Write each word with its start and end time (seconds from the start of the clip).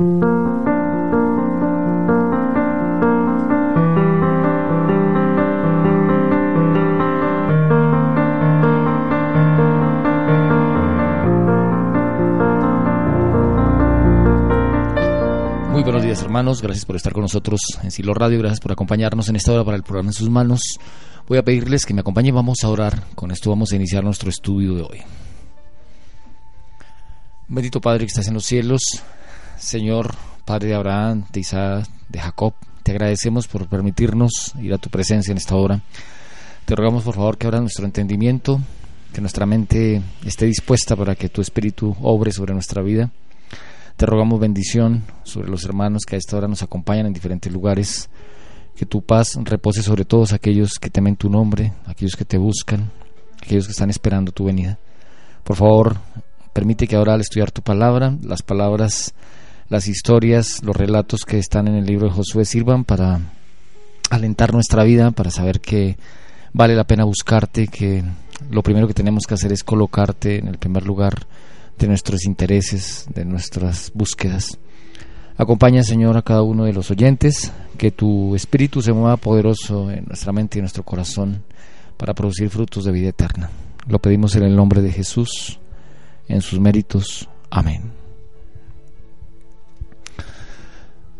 Muy 0.00 0.12
buenos 15.82 16.02
días 16.02 16.22
hermanos, 16.22 16.62
gracias 16.62 16.86
por 16.86 16.96
estar 16.96 17.12
con 17.12 17.20
nosotros 17.20 17.60
en 17.82 17.90
Silo 17.90 18.14
Radio, 18.14 18.38
gracias 18.38 18.60
por 18.60 18.72
acompañarnos 18.72 19.28
en 19.28 19.36
esta 19.36 19.52
hora 19.52 19.64
para 19.64 19.76
el 19.76 19.82
programa 19.82 20.08
En 20.08 20.14
sus 20.14 20.30
manos. 20.30 20.60
Voy 21.28 21.36
a 21.36 21.44
pedirles 21.44 21.84
que 21.84 21.92
me 21.92 22.00
acompañen, 22.00 22.34
vamos 22.34 22.64
a 22.64 22.70
orar, 22.70 23.04
con 23.14 23.30
esto 23.32 23.50
vamos 23.50 23.72
a 23.72 23.76
iniciar 23.76 24.02
nuestro 24.02 24.30
estudio 24.30 24.76
de 24.76 24.82
hoy. 24.82 25.02
Bendito 27.48 27.82
Padre 27.82 28.06
que 28.06 28.10
estás 28.10 28.28
en 28.28 28.34
los 28.34 28.46
cielos, 28.46 28.80
Señor, 29.60 30.14
Padre 30.46 30.68
de 30.68 30.74
Abraham, 30.74 31.26
de 31.30 31.40
Isaac, 31.40 31.86
de 32.08 32.18
Jacob, 32.18 32.54
te 32.82 32.92
agradecemos 32.92 33.46
por 33.46 33.68
permitirnos 33.68 34.54
ir 34.58 34.72
a 34.72 34.78
tu 34.78 34.88
presencia 34.88 35.32
en 35.32 35.36
esta 35.36 35.54
hora. 35.54 35.82
Te 36.64 36.74
rogamos 36.74 37.04
por 37.04 37.14
favor 37.14 37.36
que 37.36 37.46
abra 37.46 37.60
nuestro 37.60 37.84
entendimiento, 37.84 38.58
que 39.12 39.20
nuestra 39.20 39.44
mente 39.44 40.00
esté 40.24 40.46
dispuesta 40.46 40.96
para 40.96 41.14
que 41.14 41.28
tu 41.28 41.42
Espíritu 41.42 41.94
obre 42.00 42.32
sobre 42.32 42.54
nuestra 42.54 42.82
vida. 42.82 43.10
Te 43.96 44.06
rogamos 44.06 44.40
bendición 44.40 45.04
sobre 45.24 45.50
los 45.50 45.62
hermanos 45.64 46.04
que 46.06 46.16
a 46.16 46.18
esta 46.18 46.38
hora 46.38 46.48
nos 46.48 46.62
acompañan 46.62 47.06
en 47.06 47.12
diferentes 47.12 47.52
lugares. 47.52 48.08
Que 48.74 48.86
tu 48.86 49.02
paz 49.02 49.38
repose 49.44 49.82
sobre 49.82 50.06
todos 50.06 50.32
aquellos 50.32 50.78
que 50.78 50.88
temen 50.88 51.16
tu 51.16 51.28
nombre, 51.28 51.74
aquellos 51.84 52.16
que 52.16 52.24
te 52.24 52.38
buscan, 52.38 52.90
aquellos 53.42 53.66
que 53.66 53.72
están 53.72 53.90
esperando 53.90 54.32
tu 54.32 54.44
venida. 54.46 54.78
Por 55.44 55.56
favor, 55.56 55.98
permite 56.54 56.88
que 56.88 56.96
ahora 56.96 57.12
al 57.12 57.20
estudiar 57.20 57.50
tu 57.50 57.60
palabra, 57.60 58.16
las 58.22 58.40
palabras, 58.40 59.12
las 59.70 59.86
historias, 59.86 60.62
los 60.62 60.76
relatos 60.76 61.24
que 61.24 61.38
están 61.38 61.68
en 61.68 61.76
el 61.76 61.86
libro 61.86 62.06
de 62.06 62.12
Josué 62.12 62.44
sirvan 62.44 62.84
para 62.84 63.20
alentar 64.10 64.52
nuestra 64.52 64.82
vida, 64.82 65.12
para 65.12 65.30
saber 65.30 65.60
que 65.60 65.96
vale 66.52 66.74
la 66.74 66.84
pena 66.84 67.04
buscarte, 67.04 67.68
que 67.68 68.02
lo 68.50 68.62
primero 68.62 68.88
que 68.88 68.94
tenemos 68.94 69.24
que 69.26 69.34
hacer 69.34 69.52
es 69.52 69.62
colocarte 69.62 70.38
en 70.38 70.48
el 70.48 70.58
primer 70.58 70.84
lugar 70.84 71.26
de 71.78 71.86
nuestros 71.86 72.24
intereses, 72.24 73.06
de 73.14 73.24
nuestras 73.24 73.92
búsquedas. 73.94 74.58
Acompaña, 75.36 75.84
Señor, 75.84 76.16
a 76.16 76.22
cada 76.22 76.42
uno 76.42 76.64
de 76.64 76.72
los 76.72 76.90
oyentes, 76.90 77.52
que 77.78 77.92
tu 77.92 78.34
espíritu 78.34 78.82
se 78.82 78.92
mueva 78.92 79.16
poderoso 79.16 79.88
en 79.90 80.04
nuestra 80.06 80.32
mente 80.32 80.58
y 80.58 80.60
en 80.60 80.64
nuestro 80.64 80.82
corazón 80.82 81.44
para 81.96 82.12
producir 82.12 82.50
frutos 82.50 82.84
de 82.84 82.92
vida 82.92 83.10
eterna. 83.10 83.50
Lo 83.86 84.00
pedimos 84.00 84.34
en 84.34 84.42
el 84.42 84.56
nombre 84.56 84.82
de 84.82 84.90
Jesús, 84.90 85.60
en 86.28 86.42
sus 86.42 86.58
méritos. 86.58 87.28
Amén. 87.50 87.99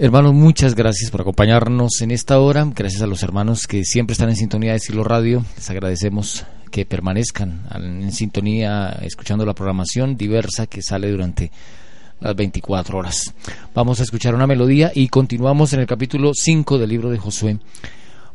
Hermanos, 0.02 0.32
muchas 0.32 0.74
gracias 0.74 1.10
por 1.10 1.20
acompañarnos 1.20 2.00
en 2.00 2.10
esta 2.10 2.40
hora. 2.40 2.66
Gracias 2.74 3.02
a 3.02 3.06
los 3.06 3.22
hermanos 3.22 3.66
que 3.66 3.84
siempre 3.84 4.12
están 4.12 4.30
en 4.30 4.36
sintonía 4.36 4.72
de 4.72 4.78
Silo 4.78 5.04
Radio. 5.04 5.44
Les 5.56 5.68
agradecemos 5.68 6.46
que 6.70 6.86
permanezcan 6.86 7.66
en 7.74 8.10
sintonía 8.10 8.98
escuchando 9.02 9.44
la 9.44 9.52
programación 9.52 10.16
diversa 10.16 10.66
que 10.66 10.80
sale 10.80 11.10
durante 11.10 11.50
las 12.18 12.34
24 12.34 12.96
horas. 12.96 13.34
Vamos 13.74 14.00
a 14.00 14.04
escuchar 14.04 14.34
una 14.34 14.46
melodía 14.46 14.90
y 14.94 15.08
continuamos 15.08 15.74
en 15.74 15.80
el 15.80 15.86
capítulo 15.86 16.32
5 16.32 16.78
del 16.78 16.88
libro 16.88 17.10
de 17.10 17.18
Josué. 17.18 17.58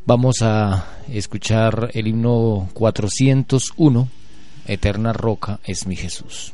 Vamos 0.06 0.44
a 0.44 0.86
escuchar 1.10 1.90
el 1.96 2.06
himno 2.06 2.70
401, 2.76 4.08
Eterna 4.68 5.14
Roca 5.14 5.60
es 5.66 5.88
mi 5.88 5.96
Jesús. 5.96 6.54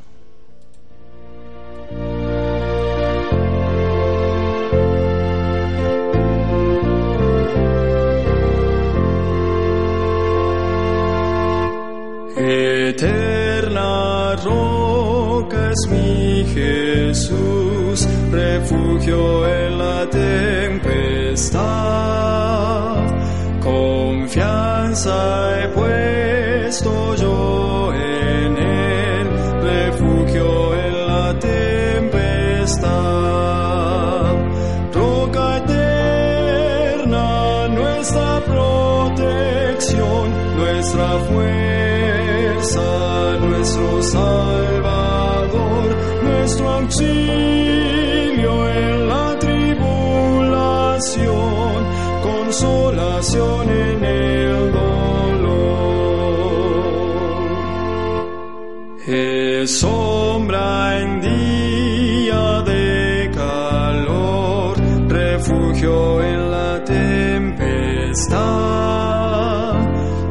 Eterna 12.44 14.36
roca 14.44 15.72
es 15.72 15.88
mi 15.92 16.44
Jesús, 16.54 18.08
refugio 18.32 19.48
en 19.48 19.78
la 19.78 20.10
tempestad. 20.10 21.62
Confianza 23.62 25.62
he 25.62 25.68
puesto 25.70 26.51
Salvador, 44.02 45.96
nuestro 46.24 46.70
auxilio 46.70 48.70
en 48.70 49.08
la 49.08 49.38
tribulación, 49.38 51.86
consolación 52.24 53.70
en 53.70 54.04
el 54.04 54.72
dolor. 54.72 54.82
Es 59.06 59.80
sombra 59.80 61.00
en 61.00 61.22
día 61.22 62.64
de 62.64 63.30
calor, 63.36 64.80
refugio 65.10 66.24
en 66.24 66.50
la 66.50 66.84
tempestad, 66.84 68.40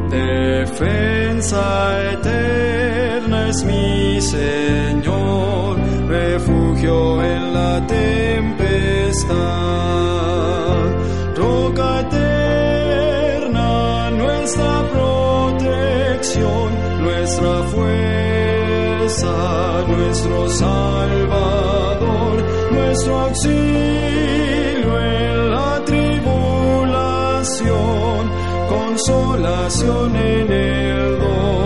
defensa 0.09 2.11
eterna 2.11 2.80
es 3.51 3.63
mi 3.65 4.21
Señor, 4.21 5.77
refugio 6.07 7.21
en 7.21 7.53
la 7.53 7.85
tempestad, 7.85 9.35
roca 11.35 11.99
eterna, 11.99 13.63
nuestra 14.11 14.73
protección, 14.93 16.69
nuestra 17.01 17.63
fuerza, 17.73 19.33
nuestro 19.89 20.49
Salvador, 20.49 22.35
nuestro 22.71 23.19
auxilio 23.19 24.91
en 24.99 25.51
la 25.51 25.71
tribulación, 25.83 26.31
consolación 28.69 30.15
en 30.15 30.51
el 30.51 31.19
dolor. 31.19 31.60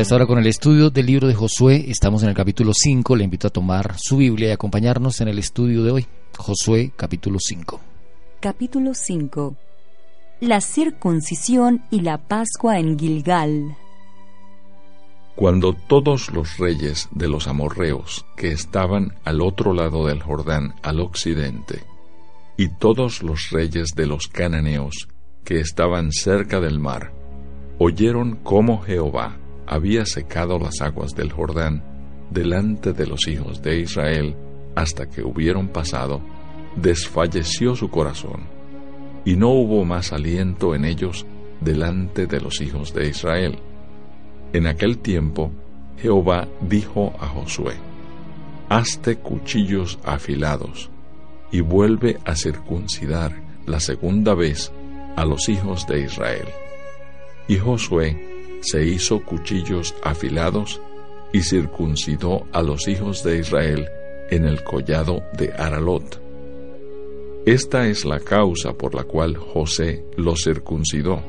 A 0.00 0.02
esta 0.02 0.14
hora 0.14 0.26
con 0.26 0.38
el 0.38 0.46
estudio 0.46 0.88
del 0.88 1.04
libro 1.04 1.28
de 1.28 1.34
Josué. 1.34 1.84
Estamos 1.88 2.22
en 2.22 2.30
el 2.30 2.34
capítulo 2.34 2.72
5. 2.72 3.16
Le 3.16 3.24
invito 3.24 3.48
a 3.48 3.50
tomar 3.50 3.96
su 3.98 4.16
Biblia 4.16 4.48
y 4.48 4.52
acompañarnos 4.52 5.20
en 5.20 5.28
el 5.28 5.38
estudio 5.38 5.82
de 5.84 5.90
hoy. 5.90 6.06
Josué, 6.38 6.90
capítulo 6.96 7.36
5. 7.38 7.78
Capítulo 8.40 8.94
5. 8.94 9.56
La 10.40 10.62
circuncisión 10.62 11.82
y 11.90 12.00
la 12.00 12.16
Pascua 12.16 12.78
en 12.78 12.98
Gilgal. 12.98 13.76
Cuando 15.36 15.74
todos 15.74 16.32
los 16.32 16.56
reyes 16.56 17.10
de 17.10 17.28
los 17.28 17.46
amorreos 17.46 18.24
que 18.38 18.52
estaban 18.52 19.12
al 19.24 19.42
otro 19.42 19.74
lado 19.74 20.06
del 20.06 20.22
Jordán 20.22 20.76
al 20.82 21.00
occidente, 21.00 21.84
y 22.56 22.68
todos 22.68 23.22
los 23.22 23.50
reyes 23.50 23.88
de 23.94 24.06
los 24.06 24.28
cananeos 24.28 25.08
que 25.44 25.60
estaban 25.60 26.10
cerca 26.10 26.58
del 26.58 26.78
mar, 26.78 27.12
oyeron 27.78 28.36
cómo 28.42 28.80
Jehová 28.80 29.36
había 29.70 30.04
secado 30.04 30.58
las 30.58 30.80
aguas 30.80 31.14
del 31.14 31.30
Jordán 31.30 31.84
delante 32.28 32.92
de 32.92 33.06
los 33.06 33.28
hijos 33.28 33.62
de 33.62 33.78
Israel 33.78 34.34
hasta 34.74 35.08
que 35.08 35.22
hubieron 35.22 35.68
pasado, 35.68 36.20
desfalleció 36.74 37.76
su 37.76 37.88
corazón, 37.88 38.48
y 39.24 39.36
no 39.36 39.50
hubo 39.50 39.84
más 39.84 40.12
aliento 40.12 40.74
en 40.74 40.84
ellos 40.84 41.24
delante 41.60 42.26
de 42.26 42.40
los 42.40 42.60
hijos 42.60 42.92
de 42.92 43.08
Israel. 43.08 43.60
En 44.52 44.66
aquel 44.66 44.98
tiempo 44.98 45.52
Jehová 45.98 46.48
dijo 46.60 47.12
a 47.20 47.28
Josué, 47.28 47.74
Hazte 48.68 49.18
cuchillos 49.18 50.00
afilados, 50.04 50.90
y 51.52 51.60
vuelve 51.60 52.18
a 52.24 52.34
circuncidar 52.34 53.40
la 53.66 53.78
segunda 53.78 54.34
vez 54.34 54.72
a 55.14 55.24
los 55.24 55.48
hijos 55.48 55.86
de 55.86 56.00
Israel. 56.00 56.48
Y 57.46 57.58
Josué 57.58 58.29
se 58.60 58.84
hizo 58.84 59.20
cuchillos 59.24 59.94
afilados 60.02 60.80
y 61.32 61.42
circuncidó 61.42 62.46
a 62.52 62.62
los 62.62 62.88
hijos 62.88 63.22
de 63.24 63.38
Israel 63.38 63.88
en 64.30 64.44
el 64.44 64.62
collado 64.62 65.22
de 65.36 65.52
Aralot. 65.52 66.20
Esta 67.46 67.86
es 67.86 68.04
la 68.04 68.20
causa 68.20 68.72
por 68.74 68.94
la 68.94 69.04
cual 69.04 69.36
José 69.36 70.04
los 70.16 70.44
circuncidó. 70.44 71.22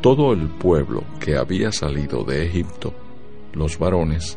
Todo 0.00 0.32
el 0.32 0.48
pueblo 0.48 1.04
que 1.20 1.36
había 1.36 1.70
salido 1.70 2.24
de 2.24 2.44
Egipto, 2.44 2.92
los 3.52 3.78
varones, 3.78 4.36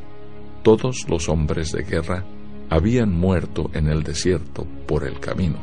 todos 0.61 1.09
los 1.09 1.27
hombres 1.27 1.71
de 1.71 1.83
guerra, 1.83 2.23
habían 2.69 3.13
muerto 3.13 3.69
en 3.73 3.87
el 3.87 4.03
desierto 4.03 4.65
por 4.87 5.05
el 5.05 5.19
camino, 5.19 5.57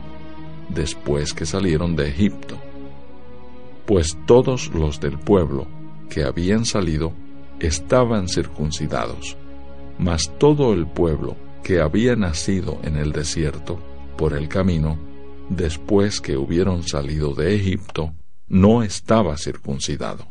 después 0.69 1.35
que 1.35 1.47
salieron 1.47 1.95
de 1.95 2.09
Egipto 2.09 2.59
pues 3.87 4.17
todos 4.27 4.73
los 4.75 5.01
del 5.01 5.19
pueblo 5.19 5.67
que 6.13 6.25
habían 6.25 6.67
salido 6.67 7.15
estaban 7.59 8.29
circuncidados, 8.29 9.39
mas 9.99 10.31
todo 10.39 10.75
el 10.75 10.87
pueblo 10.87 11.37
que 11.65 11.81
había 11.81 12.17
nacido 12.17 12.79
en 12.83 12.97
el 12.97 13.13
desierto 13.13 13.81
por 14.19 14.35
el 14.35 14.47
camino, 14.47 14.99
después 15.49 16.21
que 16.21 16.37
hubieron 16.37 16.87
salido 16.87 17.35
de 17.35 17.55
Egipto, 17.55 18.13
no 18.47 18.83
estaba 18.83 19.39
circuncidado. 19.39 20.27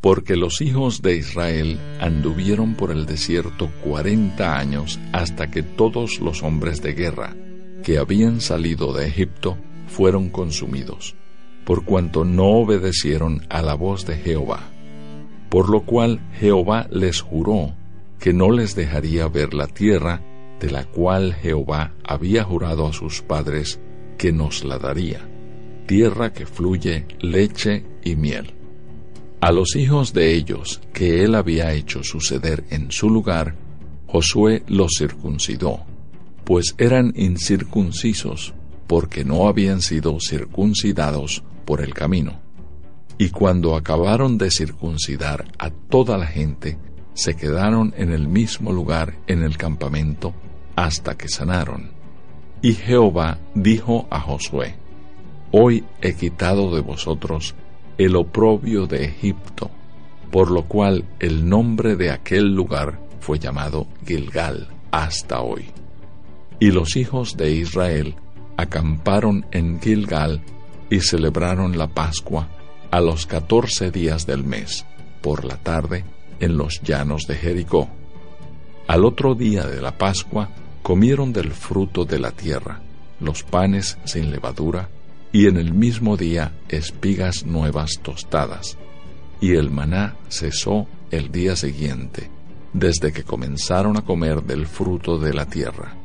Porque 0.00 0.36
los 0.36 0.62
hijos 0.62 1.02
de 1.02 1.16
Israel 1.16 1.78
anduvieron 2.00 2.74
por 2.74 2.92
el 2.92 3.04
desierto 3.04 3.70
cuarenta 3.84 4.58
años 4.58 4.98
hasta 5.12 5.50
que 5.50 5.62
todos 5.62 6.18
los 6.18 6.42
hombres 6.42 6.80
de 6.80 6.94
guerra 6.94 7.36
que 7.84 7.98
habían 7.98 8.40
salido 8.40 8.94
de 8.94 9.06
Egipto 9.06 9.58
fueron 9.86 10.30
consumidos 10.30 11.14
por 11.64 11.84
cuanto 11.84 12.24
no 12.24 12.46
obedecieron 12.46 13.46
a 13.48 13.62
la 13.62 13.74
voz 13.74 14.06
de 14.06 14.16
Jehová. 14.16 14.60
Por 15.48 15.68
lo 15.68 15.82
cual 15.82 16.20
Jehová 16.38 16.86
les 16.90 17.20
juró 17.20 17.74
que 18.18 18.32
no 18.32 18.50
les 18.50 18.74
dejaría 18.74 19.28
ver 19.28 19.54
la 19.54 19.66
tierra 19.66 20.22
de 20.60 20.70
la 20.70 20.84
cual 20.84 21.34
Jehová 21.34 21.92
había 22.04 22.44
jurado 22.44 22.86
a 22.86 22.92
sus 22.92 23.20
padres 23.20 23.80
que 24.16 24.32
nos 24.32 24.64
la 24.64 24.78
daría, 24.78 25.28
tierra 25.86 26.32
que 26.32 26.46
fluye 26.46 27.06
leche 27.20 27.84
y 28.04 28.14
miel. 28.14 28.54
A 29.40 29.50
los 29.50 29.74
hijos 29.74 30.12
de 30.12 30.34
ellos 30.34 30.80
que 30.92 31.24
él 31.24 31.34
había 31.34 31.72
hecho 31.72 32.04
suceder 32.04 32.64
en 32.70 32.92
su 32.92 33.10
lugar, 33.10 33.56
Josué 34.06 34.62
los 34.68 34.92
circuncidó, 34.96 35.80
pues 36.44 36.74
eran 36.78 37.12
incircuncisos, 37.16 38.54
porque 38.86 39.24
no 39.24 39.48
habían 39.48 39.82
sido 39.82 40.18
circuncidados 40.20 41.42
por 41.64 41.80
el 41.80 41.94
camino. 41.94 42.40
Y 43.18 43.30
cuando 43.30 43.76
acabaron 43.76 44.38
de 44.38 44.50
circuncidar 44.50 45.46
a 45.58 45.70
toda 45.70 46.18
la 46.18 46.26
gente, 46.26 46.78
se 47.14 47.36
quedaron 47.36 47.92
en 47.96 48.12
el 48.12 48.26
mismo 48.26 48.72
lugar 48.72 49.18
en 49.26 49.42
el 49.42 49.56
campamento 49.56 50.34
hasta 50.76 51.16
que 51.16 51.28
sanaron. 51.28 51.90
Y 52.62 52.74
Jehová 52.74 53.38
dijo 53.54 54.06
a 54.10 54.20
Josué, 54.20 54.76
Hoy 55.50 55.84
he 56.00 56.14
quitado 56.14 56.74
de 56.74 56.80
vosotros 56.80 57.54
el 57.98 58.16
oprobio 58.16 58.86
de 58.86 59.04
Egipto, 59.04 59.70
por 60.30 60.50
lo 60.50 60.64
cual 60.64 61.04
el 61.18 61.46
nombre 61.48 61.96
de 61.96 62.10
aquel 62.10 62.54
lugar 62.54 62.98
fue 63.20 63.38
llamado 63.38 63.86
Gilgal 64.06 64.68
hasta 64.90 65.42
hoy. 65.42 65.66
Y 66.58 66.70
los 66.70 66.96
hijos 66.96 67.36
de 67.36 67.50
Israel 67.50 68.14
acamparon 68.56 69.44
en 69.50 69.80
Gilgal 69.80 70.40
y 70.92 71.00
celebraron 71.00 71.78
la 71.78 71.86
Pascua 71.86 72.48
a 72.90 73.00
los 73.00 73.24
catorce 73.24 73.90
días 73.90 74.26
del 74.26 74.44
mes, 74.44 74.84
por 75.22 75.46
la 75.46 75.56
tarde, 75.56 76.04
en 76.38 76.58
los 76.58 76.82
llanos 76.82 77.22
de 77.26 77.34
Jericó. 77.34 77.88
Al 78.88 79.06
otro 79.06 79.34
día 79.34 79.64
de 79.64 79.80
la 79.80 79.96
Pascua 79.96 80.50
comieron 80.82 81.32
del 81.32 81.52
fruto 81.52 82.04
de 82.04 82.18
la 82.18 82.32
tierra, 82.32 82.82
los 83.20 83.42
panes 83.42 83.96
sin 84.04 84.30
levadura, 84.30 84.90
y 85.32 85.46
en 85.46 85.56
el 85.56 85.72
mismo 85.72 86.18
día 86.18 86.52
espigas 86.68 87.46
nuevas 87.46 88.00
tostadas. 88.02 88.76
Y 89.40 89.52
el 89.54 89.70
maná 89.70 90.16
cesó 90.28 90.86
el 91.10 91.32
día 91.32 91.56
siguiente, 91.56 92.28
desde 92.74 93.14
que 93.14 93.24
comenzaron 93.24 93.96
a 93.96 94.02
comer 94.02 94.42
del 94.42 94.66
fruto 94.66 95.16
de 95.16 95.32
la 95.32 95.46
tierra. 95.46 95.96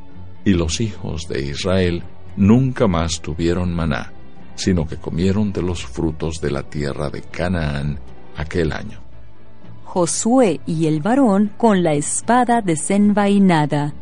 Y 0.46 0.54
los 0.54 0.80
hijos 0.80 1.28
de 1.28 1.44
Israel 1.44 2.04
nunca 2.38 2.86
más 2.86 3.20
tuvieron 3.20 3.74
maná, 3.74 4.14
sino 4.58 4.86
que 4.86 4.96
comieron 4.96 5.52
de 5.52 5.62
los 5.62 5.86
frutos 5.86 6.40
de 6.40 6.50
la 6.50 6.64
tierra 6.64 7.08
de 7.10 7.22
Canaán 7.22 7.98
aquel 8.36 8.72
año. 8.72 9.00
Josué 9.84 10.60
y 10.66 10.86
el 10.86 11.00
varón 11.00 11.52
con 11.56 11.82
la 11.82 11.94
espada 11.94 12.60
desenvainada. 12.60 13.94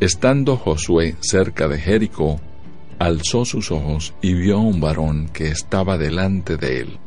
Estando 0.00 0.56
Josué 0.56 1.16
cerca 1.20 1.66
de 1.66 1.78
Jericó, 1.78 2.40
alzó 2.98 3.44
sus 3.44 3.70
ojos 3.72 4.14
y 4.22 4.32
vio 4.32 4.58
a 4.58 4.60
un 4.60 4.80
varón 4.80 5.28
que 5.32 5.48
estaba 5.48 5.98
delante 5.98 6.56
de 6.56 6.80
él, 6.80 6.98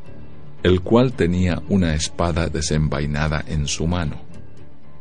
el 0.61 0.81
cual 0.81 1.13
tenía 1.13 1.63
una 1.69 1.95
espada 1.95 2.49
desenvainada 2.49 3.43
en 3.47 3.65
su 3.65 3.87
mano. 3.87 4.17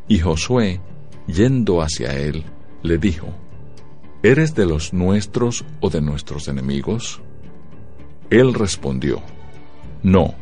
Y 0.09 0.21
Josué, 0.21 0.81
yendo 1.27 1.83
hacia 1.83 2.17
él, 2.17 2.45
le 2.83 2.97
dijo, 2.99 3.27
¿Eres 4.23 4.55
de 4.55 4.67
los 4.67 4.93
nuestros 4.93 5.65
o 5.81 5.91
de 5.91 6.01
nuestros 6.01 6.49
enemigos? 6.49 7.21
Él 8.31 8.55
respondió, 8.55 9.23
No, 10.03 10.35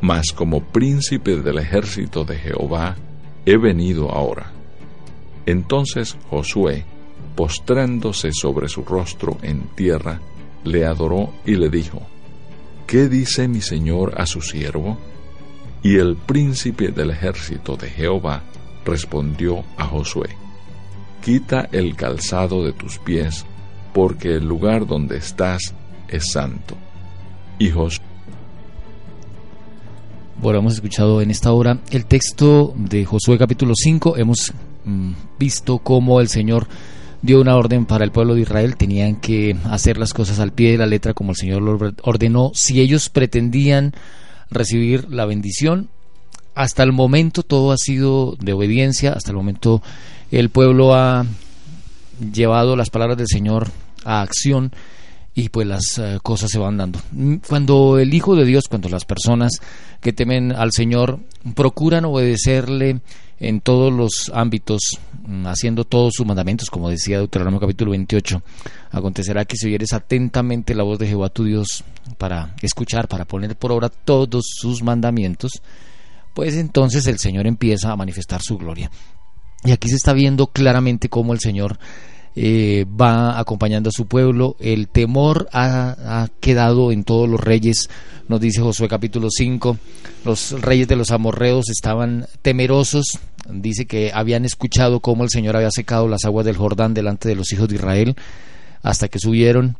mas 0.00 0.32
como 0.32 0.62
príncipe 0.62 1.36
del 1.36 1.58
ejército 1.58 2.24
de 2.24 2.36
Jehová 2.36 2.96
he 3.46 3.56
venido 3.56 4.10
ahora. 4.10 4.52
Entonces 5.46 6.16
Josué, 6.30 6.84
postrándose 7.36 8.30
sobre 8.32 8.68
su 8.68 8.84
rostro 8.84 9.38
en 9.42 9.68
tierra, 9.74 10.20
le 10.64 10.86
adoró 10.86 11.32
y 11.44 11.56
le 11.56 11.68
dijo, 11.68 12.02
¿Qué 12.86 13.08
dice 13.08 13.48
mi 13.48 13.60
señor 13.60 14.14
a 14.20 14.26
su 14.26 14.40
siervo? 14.40 14.98
Y 15.82 15.96
el 15.96 16.16
príncipe 16.16 16.88
del 16.88 17.10
ejército 17.10 17.76
de 17.76 17.90
Jehová 17.90 18.42
respondió 18.84 19.64
a 19.76 19.86
Josué, 19.86 20.36
quita 21.24 21.70
el 21.72 21.96
calzado 21.96 22.62
de 22.64 22.72
tus 22.72 22.98
pies, 22.98 23.46
porque 23.94 24.34
el 24.34 24.46
lugar 24.46 24.86
donde 24.86 25.16
estás 25.16 25.74
es 26.06 26.30
santo. 26.30 26.76
Hijos. 27.58 28.02
Bueno, 30.40 30.58
hemos 30.58 30.74
escuchado 30.74 31.22
en 31.22 31.30
esta 31.30 31.52
hora 31.52 31.78
el 31.90 32.04
texto 32.04 32.74
de 32.76 33.06
Josué 33.06 33.38
capítulo 33.38 33.72
5. 33.74 34.18
Hemos 34.18 34.52
mm, 34.84 35.12
visto 35.38 35.78
cómo 35.78 36.20
el 36.20 36.28
Señor 36.28 36.68
dio 37.22 37.40
una 37.40 37.56
orden 37.56 37.86
para 37.86 38.04
el 38.04 38.12
pueblo 38.12 38.34
de 38.34 38.42
Israel. 38.42 38.76
Tenían 38.76 39.16
que 39.16 39.56
hacer 39.64 39.96
las 39.96 40.12
cosas 40.12 40.40
al 40.40 40.52
pie 40.52 40.72
de 40.72 40.78
la 40.78 40.86
letra 40.86 41.14
como 41.14 41.30
el 41.30 41.36
Señor 41.36 41.62
lo 41.62 41.94
ordenó. 42.02 42.50
Si 42.52 42.82
ellos 42.82 43.08
pretendían 43.08 43.94
recibir 44.50 45.10
la 45.10 45.24
bendición, 45.24 45.88
hasta 46.54 46.82
el 46.82 46.92
momento 46.92 47.42
todo 47.42 47.72
ha 47.72 47.78
sido 47.78 48.36
de 48.38 48.52
obediencia. 48.52 49.12
Hasta 49.12 49.30
el 49.30 49.38
momento 49.38 49.82
el 50.38 50.50
pueblo 50.50 50.94
ha 50.94 51.26
llevado 52.32 52.76
las 52.76 52.90
palabras 52.90 53.18
del 53.18 53.28
Señor 53.28 53.70
a 54.04 54.20
acción 54.20 54.72
y 55.34 55.48
pues 55.48 55.66
las 55.66 55.98
eh, 55.98 56.18
cosas 56.22 56.50
se 56.50 56.58
van 56.58 56.76
dando. 56.76 57.00
Mm, 57.12 57.36
cuando 57.48 57.98
el 57.98 58.12
Hijo 58.14 58.34
de 58.36 58.44
Dios, 58.44 58.64
cuando 58.68 58.88
las 58.88 59.04
personas 59.04 59.52
que 60.00 60.12
temen 60.12 60.52
al 60.52 60.70
Señor 60.72 61.20
procuran 61.54 62.04
obedecerle 62.04 63.00
en 63.40 63.60
todos 63.60 63.92
los 63.92 64.30
ámbitos, 64.34 64.98
mm, 65.26 65.46
haciendo 65.46 65.84
todos 65.84 66.14
sus 66.16 66.26
mandamientos, 66.26 66.70
como 66.70 66.90
decía 66.90 67.18
Deuteronomio 67.18 67.60
capítulo 67.60 67.92
28, 67.92 68.42
acontecerá 68.90 69.44
que 69.44 69.56
si 69.56 69.66
oyeres 69.66 69.92
atentamente 69.92 70.74
la 70.74 70.84
voz 70.84 70.98
de 70.98 71.08
Jehová 71.08 71.28
tu 71.28 71.44
Dios 71.44 71.84
para 72.18 72.54
escuchar, 72.62 73.08
para 73.08 73.24
poner 73.24 73.56
por 73.56 73.72
obra 73.72 73.88
todos 73.88 74.44
sus 74.46 74.82
mandamientos, 74.82 75.62
pues 76.32 76.54
entonces 76.56 77.06
el 77.06 77.18
Señor 77.18 77.46
empieza 77.46 77.92
a 77.92 77.96
manifestar 77.96 78.40
su 78.42 78.58
gloria. 78.58 78.90
Y 79.64 79.72
aquí 79.72 79.88
se 79.88 79.96
está 79.96 80.12
viendo 80.12 80.48
claramente 80.48 81.08
cómo 81.08 81.32
el 81.32 81.40
Señor 81.40 81.78
eh, 82.36 82.84
va 83.00 83.38
acompañando 83.38 83.88
a 83.88 83.92
su 83.92 84.06
pueblo. 84.06 84.56
El 84.60 84.88
temor 84.88 85.48
ha, 85.52 86.28
quedado 86.40 86.92
en 86.92 87.04
todos 87.04 87.28
los 87.28 87.40
reyes, 87.40 87.88
nos 88.28 88.40
dice 88.40 88.60
Josué 88.60 88.88
capítulo 88.88 89.28
5. 89.30 89.78
Los 90.26 90.60
reyes 90.60 90.86
de 90.86 90.96
los 90.96 91.10
amorreos 91.10 91.70
estaban 91.70 92.26
temerosos. 92.42 93.18
Dice 93.50 93.86
que 93.86 94.10
habían 94.12 94.44
escuchado 94.44 95.00
cómo 95.00 95.24
el 95.24 95.30
Señor 95.30 95.56
había 95.56 95.70
secado 95.70 96.08
las 96.08 96.24
aguas 96.24 96.44
del 96.44 96.56
Jordán 96.56 96.92
delante 96.92 97.28
de 97.28 97.34
los 97.34 97.52
hijos 97.52 97.68
de 97.68 97.76
Israel 97.76 98.16
hasta 98.82 99.08
que 99.08 99.18
subieron 99.18 99.78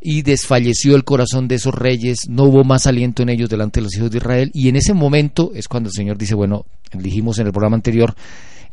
y 0.00 0.22
desfalleció 0.22 0.96
el 0.96 1.04
corazón 1.04 1.48
de 1.48 1.54
esos 1.54 1.74
reyes, 1.74 2.28
no 2.28 2.44
hubo 2.44 2.62
más 2.62 2.86
aliento 2.86 3.22
en 3.22 3.30
ellos 3.30 3.48
delante 3.48 3.80
de 3.80 3.84
los 3.84 3.96
hijos 3.96 4.10
de 4.10 4.18
Israel, 4.18 4.50
y 4.52 4.68
en 4.68 4.76
ese 4.76 4.92
momento 4.92 5.52
es 5.54 5.66
cuando 5.66 5.88
el 5.88 5.94
Señor 5.94 6.18
dice, 6.18 6.34
bueno, 6.34 6.66
dijimos 6.92 7.38
en 7.38 7.46
el 7.46 7.52
programa 7.52 7.76
anterior, 7.76 8.14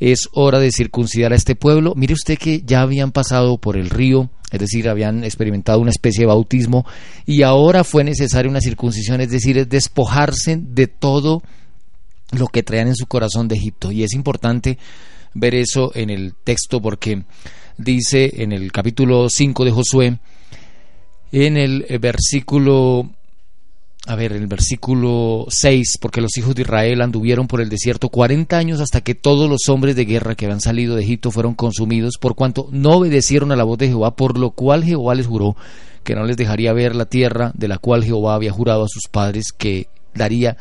es 0.01 0.29
hora 0.31 0.59
de 0.59 0.71
circuncidar 0.71 1.31
a 1.31 1.35
este 1.35 1.55
pueblo. 1.55 1.93
Mire 1.95 2.15
usted 2.15 2.37
que 2.37 2.63
ya 2.65 2.81
habían 2.81 3.11
pasado 3.11 3.59
por 3.59 3.77
el 3.77 3.91
río, 3.91 4.31
es 4.51 4.59
decir, 4.59 4.89
habían 4.89 5.23
experimentado 5.23 5.79
una 5.79 5.91
especie 5.91 6.21
de 6.21 6.25
bautismo 6.25 6.85
y 7.27 7.43
ahora 7.43 7.83
fue 7.83 8.03
necesaria 8.03 8.49
una 8.49 8.61
circuncisión, 8.61 9.21
es 9.21 9.29
decir, 9.29 9.67
despojarse 9.67 10.57
de 10.59 10.87
todo 10.87 11.43
lo 12.31 12.47
que 12.47 12.63
traían 12.63 12.87
en 12.87 12.95
su 12.95 13.05
corazón 13.05 13.47
de 13.47 13.55
Egipto. 13.55 13.91
Y 13.91 14.03
es 14.03 14.13
importante 14.13 14.79
ver 15.35 15.53
eso 15.53 15.91
en 15.93 16.09
el 16.09 16.33
texto 16.33 16.81
porque 16.81 17.23
dice 17.77 18.41
en 18.41 18.53
el 18.53 18.71
capítulo 18.71 19.29
5 19.29 19.65
de 19.65 19.71
Josué, 19.71 20.19
en 21.31 21.57
el 21.57 21.85
versículo 21.99 23.07
a 24.07 24.15
ver, 24.15 24.33
el 24.33 24.47
versículo 24.47 25.45
6, 25.47 25.99
porque 26.01 26.21
los 26.21 26.35
hijos 26.37 26.55
de 26.55 26.63
Israel 26.63 27.01
anduvieron 27.01 27.47
por 27.47 27.61
el 27.61 27.69
desierto 27.69 28.09
40 28.09 28.57
años 28.57 28.79
hasta 28.79 29.01
que 29.01 29.13
todos 29.13 29.47
los 29.47 29.69
hombres 29.69 29.95
de 29.95 30.05
guerra 30.05 30.33
que 30.33 30.45
habían 30.45 30.59
salido 30.59 30.95
de 30.95 31.03
Egipto 31.03 31.29
fueron 31.29 31.53
consumidos, 31.53 32.15
por 32.19 32.35
cuanto 32.35 32.67
no 32.71 32.97
obedecieron 32.97 33.51
a 33.51 33.55
la 33.55 33.63
voz 33.63 33.77
de 33.77 33.89
Jehová, 33.89 34.15
por 34.15 34.39
lo 34.39 34.51
cual 34.51 34.83
Jehová 34.83 35.13
les 35.13 35.27
juró 35.27 35.55
que 36.03 36.15
no 36.15 36.25
les 36.25 36.35
dejaría 36.35 36.73
ver 36.73 36.95
la 36.95 37.05
tierra 37.05 37.51
de 37.53 37.67
la 37.67 37.77
cual 37.77 38.03
Jehová 38.03 38.33
había 38.33 38.51
jurado 38.51 38.85
a 38.85 38.89
sus 38.89 39.03
padres 39.09 39.51
que 39.55 39.87
daría 40.15 40.57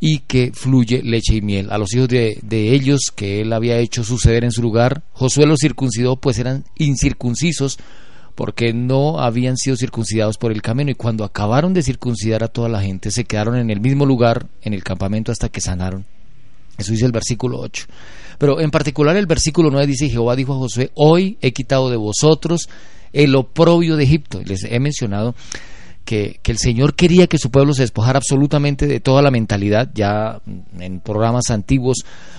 y 0.00 0.20
que 0.20 0.52
fluye 0.54 1.02
leche 1.02 1.34
y 1.34 1.42
miel. 1.42 1.70
A 1.70 1.76
los 1.76 1.94
hijos 1.94 2.08
de, 2.08 2.38
de 2.42 2.74
ellos 2.74 3.12
que 3.14 3.42
él 3.42 3.52
había 3.52 3.76
hecho 3.78 4.02
suceder 4.02 4.44
en 4.44 4.52
su 4.52 4.62
lugar, 4.62 5.02
Josué 5.12 5.44
los 5.46 5.58
circuncidó, 5.60 6.16
pues 6.16 6.38
eran 6.38 6.64
incircuncisos 6.78 7.78
porque 8.36 8.72
no 8.72 9.18
habían 9.18 9.56
sido 9.56 9.76
circuncidados 9.76 10.38
por 10.38 10.52
el 10.52 10.62
camino 10.62 10.90
y 10.90 10.94
cuando 10.94 11.24
acabaron 11.24 11.74
de 11.74 11.82
circuncidar 11.82 12.44
a 12.44 12.48
toda 12.48 12.68
la 12.68 12.82
gente 12.82 13.10
se 13.10 13.24
quedaron 13.24 13.56
en 13.56 13.70
el 13.70 13.80
mismo 13.80 14.06
lugar 14.06 14.46
en 14.62 14.74
el 14.74 14.84
campamento 14.84 15.32
hasta 15.32 15.48
que 15.48 15.60
sanaron. 15.60 16.04
Eso 16.76 16.92
dice 16.92 17.06
el 17.06 17.12
versículo 17.12 17.58
8. 17.58 17.86
Pero 18.38 18.60
en 18.60 18.70
particular 18.70 19.16
el 19.16 19.26
versículo 19.26 19.70
9 19.70 19.86
dice 19.86 20.10
Jehová 20.10 20.36
dijo 20.36 20.52
a 20.52 20.58
Josué, 20.58 20.90
hoy 20.94 21.38
he 21.40 21.52
quitado 21.52 21.90
de 21.90 21.96
vosotros 21.96 22.68
el 23.14 23.34
oprobio 23.34 23.96
de 23.96 24.04
Egipto. 24.04 24.42
Les 24.44 24.64
he 24.64 24.78
mencionado 24.80 25.34
que, 26.06 26.40
el 26.42 26.58
Señor 26.58 26.94
quería 26.94 27.26
que 27.26 27.36
su 27.36 27.50
pueblo 27.50 27.74
se 27.74 27.82
despojara 27.82 28.18
absolutamente 28.18 28.86
de 28.86 29.00
toda 29.00 29.20
la 29.20 29.30
mentalidad. 29.30 29.90
Ya 29.94 30.40
en 30.78 31.00
programas 31.00 31.50
antiguos 31.50 31.98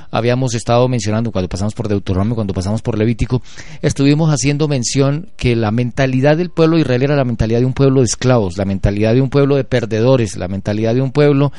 habíamos 0.10 0.56
estado 0.56 0.88
mencionando, 0.88 1.32
cuando 1.32 1.50
pasamos 1.50 1.76
por 1.76 1.88
Deuteronomio, 1.88 2.34
cuando 2.34 2.56
pasamos 2.56 2.82
por 2.82 2.98
Levítico, 2.98 3.44
estuvimos 3.84 4.32
haciendo 4.32 4.68
mención 4.68 5.30
que 5.38 5.56
la 5.56 5.70
mentalidad 5.70 6.38
del 6.38 6.50
pueblo 6.50 6.78
de 6.78 6.82
Israel 6.82 7.04
era 7.04 7.16
la 7.16 7.26
mentalidad 7.26 7.60
de 7.60 7.66
un 7.66 7.74
pueblo 7.74 8.00
de 8.00 8.06
esclavos, 8.06 8.58
la 8.58 8.66
mentalidad 8.66 9.14
de 9.14 9.22
un 9.22 9.30
pueblo 9.30 9.58
de 9.58 9.66
perdedores, 9.66 10.38
la 10.38 10.48
mentalidad 10.48 10.96
de 10.96 11.02
un 11.02 11.12
pueblo 11.12 11.52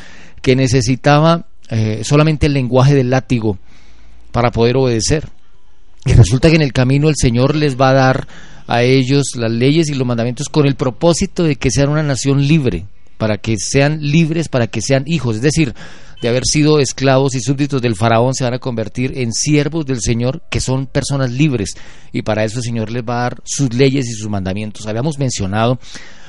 que 0.43 0.57
necesitaba 0.57 1.47
eh, 1.69 2.01
solamente 2.03 2.47
el 2.47 2.55
lenguaje 2.55 2.95
del 2.95 3.11
látigo 3.11 3.59
para 4.33 4.51
poder 4.51 4.77
obedecer. 4.77 5.29
Y 6.07 6.15
resulta 6.15 6.49
que 6.49 6.57
en 6.57 6.63
el 6.63 6.73
camino 6.73 7.09
el 7.09 7.17
Señor 7.17 7.55
les 7.55 7.79
va 7.79 7.91
a 7.91 7.95
dar 7.95 8.29
a 8.69 8.83
ellos 8.83 9.33
las 9.35 9.51
leyes 9.51 9.89
y 9.89 9.95
los 9.95 10.07
mandamientos 10.07 10.49
con 10.49 10.67
el 10.67 10.77
propósito 10.77 11.43
de 11.43 11.57
que 11.57 11.71
sean 11.71 11.89
una 11.89 12.03
nación 12.03 12.47
libre, 12.47 12.87
para 13.17 13.39
que 13.39 13.57
sean 13.59 14.01
libres, 14.01 14.49
para 14.49 14.69
que 14.69 14.83
sean 14.83 15.05
hijos. 15.07 15.37
Es 15.37 15.43
decir, 15.43 15.75
de 16.21 16.29
haber 16.29 16.45
sido 16.45 16.79
esclavos 16.79 17.35
y 17.35 17.41
súbditos 17.41 17.81
del 17.81 17.97
faraón, 17.97 18.35
se 18.35 18.45
van 18.45 18.55
a 18.55 18.59
convertir 18.59 19.17
en 19.17 19.33
siervos 19.33 19.87
del 19.87 20.01
Señor, 20.01 20.43
que 20.51 20.61
son 20.61 20.87
personas 20.87 21.31
libres. 21.31 21.71
Y 22.13 22.23
para 22.23 22.45
eso 22.45 22.59
el 22.59 22.65
Señor 22.65 22.91
les 22.91 23.03
va 23.03 23.21
a 23.21 23.23
dar 23.23 23.43
sus 23.45 23.73
leyes 23.73 24.07
y 24.07 24.13
sus 24.13 24.29
mandamientos. 24.29 24.87
Habíamos 24.87 25.19
mencionado 25.19 25.79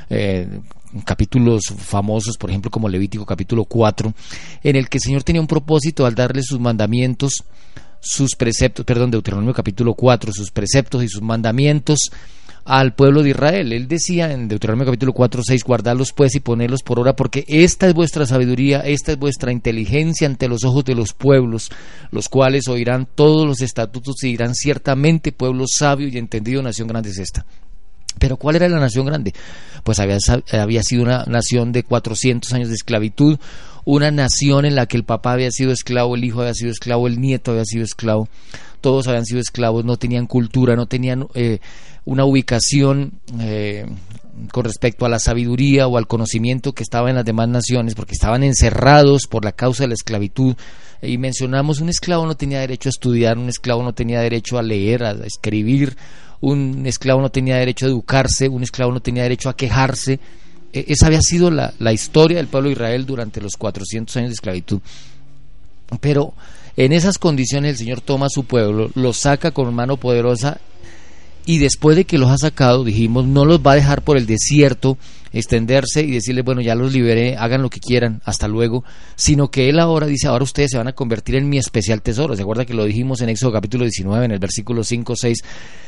eh, 0.10 0.48
capítulos 1.06 1.64
famosos, 1.78 2.38
por 2.38 2.50
ejemplo, 2.50 2.72
como 2.72 2.88
Levítico 2.88 3.26
capítulo 3.26 3.66
4, 3.66 4.14
en 4.64 4.76
el 4.76 4.90
que 4.90 4.98
el 4.98 5.04
Señor 5.04 5.24
tenía 5.24 5.42
un 5.42 5.48
propósito 5.48 6.06
al 6.06 6.16
darle 6.16 6.42
sus 6.42 6.60
mandamientos, 6.60 7.44
sus 8.00 8.36
preceptos, 8.36 8.86
perdón, 8.86 9.12
Deuteronomio 9.12 9.54
capítulo 9.54 9.94
4, 9.94 10.32
sus 10.34 10.52
preceptos 10.52 11.04
y 11.04 11.08
sus 11.08 11.22
mandamientos 11.22 12.12
al 12.66 12.94
pueblo 12.94 13.24
de 13.24 13.32
Israel. 13.32 13.74
Él 13.74 13.88
decía 13.88 14.32
en 14.32 14.48
Deuteronomio 14.48 14.86
capítulo 14.86 15.14
4, 15.14 15.42
6, 15.44 15.64
guardarlos 15.64 16.14
pues 16.14 16.36
y 16.36 16.40
ponerlos 16.40 16.84
por 16.84 17.00
obra, 17.00 17.16
porque 17.16 17.44
esta 17.48 17.88
es 17.88 17.94
vuestra 17.94 18.26
sabiduría, 18.26 18.82
esta 18.82 19.12
es 19.12 19.18
vuestra 19.18 19.52
inteligencia 19.52 20.28
ante 20.28 20.48
los 20.48 20.64
ojos 20.64 20.86
de 20.86 20.96
los 20.96 21.14
pueblos, 21.14 21.72
los 22.12 22.30
cuales 22.30 22.68
oirán 22.68 23.08
todos 23.16 23.48
los 23.48 23.62
estatutos 23.62 24.24
y 24.24 24.28
dirán 24.28 24.54
ciertamente 24.54 25.32
pueblo 25.32 25.66
sabio 25.68 26.08
y 26.08 26.18
entendido, 26.18 26.62
nación 26.62 26.88
grande 26.88 27.10
es 27.10 27.18
esta. 27.18 27.46
Pero 28.20 28.38
¿cuál 28.38 28.58
era 28.58 28.68
la 28.68 28.80
nación 28.80 29.06
grande? 29.06 29.34
Pues 29.84 30.00
había, 30.00 30.18
había 30.52 30.84
sido 30.84 31.04
una 31.04 31.24
nación 31.26 31.72
de 31.72 31.84
400 31.84 32.52
años 32.54 32.68
de 32.70 32.76
esclavitud, 32.76 33.40
una 33.86 34.12
nación 34.12 34.66
en 34.66 34.76
la 34.76 34.86
que 34.86 34.98
el 34.98 35.04
papá 35.04 35.34
había 35.34 35.52
sido 35.52 35.72
esclavo, 35.72 36.16
el 36.16 36.24
hijo 36.24 36.42
había 36.42 36.54
sido 36.54 36.72
esclavo, 36.72 37.08
el 37.08 37.20
nieto 37.20 37.52
había 37.52 37.66
sido 37.66 37.84
esclavo, 37.84 38.28
todos 38.82 39.08
habían 39.08 39.26
sido 39.26 39.40
esclavos, 39.40 39.86
no 39.86 39.98
tenían 39.98 40.28
cultura, 40.28 40.76
no 40.76 40.88
tenían 40.88 41.28
eh, 41.34 41.60
una 42.06 42.26
ubicación 42.26 43.14
eh, 43.40 43.86
con 44.52 44.64
respecto 44.64 45.06
a 45.06 45.10
la 45.10 45.20
sabiduría 45.20 45.88
o 45.88 45.98
al 45.98 46.08
conocimiento 46.08 46.74
que 46.74 46.84
estaba 46.84 47.10
en 47.10 47.16
las 47.16 47.26
demás 47.26 47.50
naciones, 47.50 47.96
porque 47.96 48.14
estaban 48.14 48.44
encerrados 48.44 49.28
por 49.30 49.44
la 49.44 49.52
causa 49.52 49.84
de 49.84 49.90
la 49.90 49.94
esclavitud. 49.96 50.56
Y 51.02 51.18
mencionamos, 51.18 51.82
un 51.82 51.90
esclavo 51.90 52.26
no 52.26 52.36
tenía 52.36 52.60
derecho 52.60 52.90
a 52.90 52.92
estudiar, 52.92 53.38
un 53.38 53.50
esclavo 53.50 53.84
no 53.84 53.94
tenía 53.94 54.22
derecho 54.22 54.58
a 54.58 54.62
leer, 54.62 55.04
a 55.04 55.12
escribir, 55.26 55.98
un 56.42 56.86
esclavo 56.86 57.22
no 57.22 57.30
tenía 57.30 57.58
derecho 57.58 57.86
a 57.86 57.90
educarse, 57.90 58.48
un 58.48 58.64
esclavo 58.64 58.92
no 58.92 59.02
tenía 59.02 59.24
derecho 59.24 59.50
a 59.50 59.56
quejarse. 59.56 60.20
E, 60.74 60.86
esa 60.90 61.08
había 61.08 61.22
sido 61.22 61.52
la, 61.52 61.74
la 61.80 61.94
historia 61.94 62.38
del 62.38 62.48
pueblo 62.48 62.70
de 62.70 62.74
Israel 62.74 63.06
durante 63.06 63.42
los 63.42 63.54
400 63.58 64.16
años 64.18 64.30
de 64.30 64.34
esclavitud. 64.34 64.80
Pero 66.00 66.34
en 66.78 66.94
esas 66.94 67.18
condiciones 67.18 67.72
el 67.72 67.78
Señor 67.78 68.02
toma 68.02 68.28
a 68.28 68.30
su 68.30 68.46
pueblo, 68.46 68.92
lo 68.96 69.14
saca 69.14 69.52
con 69.52 69.74
mano 69.74 69.98
poderosa 69.98 70.60
y 71.46 71.58
después 71.58 71.96
de 71.96 72.06
que 72.06 72.18
los 72.18 72.30
ha 72.30 72.38
sacado, 72.38 72.84
dijimos, 72.84 73.26
no 73.26 73.44
los 73.44 73.60
va 73.60 73.72
a 73.72 73.76
dejar 73.76 74.04
por 74.04 74.18
el 74.18 74.28
desierto 74.28 74.98
extenderse 75.32 76.02
y 76.02 76.12
decirles, 76.12 76.44
bueno, 76.46 76.62
ya 76.62 76.76
los 76.76 76.94
liberé, 76.94 77.38
hagan 77.38 77.62
lo 77.62 77.70
que 77.70 77.80
quieran, 77.80 78.22
hasta 78.26 78.48
luego, 78.48 78.84
sino 79.16 79.50
que 79.50 79.70
él 79.70 79.80
ahora 79.80 80.08
dice, 80.08 80.28
ahora 80.28 80.44
ustedes 80.44 80.72
se 80.72 80.78
van 80.78 80.88
a 80.88 80.94
convertir 80.94 81.36
en 81.36 81.50
mi 81.50 81.58
especial 81.58 82.02
tesoro. 82.02 82.36
¿Se 82.36 82.42
acuerda 82.42 82.66
que 82.66 82.74
lo 82.74 82.86
dijimos 82.86 83.22
en 83.22 83.30
Éxodo 83.30 83.52
capítulo 83.52 83.84
19, 83.84 84.26
en 84.26 84.32
el 84.32 84.40
versículo 84.40 84.84
5, 84.84 85.16
6? 85.16 85.38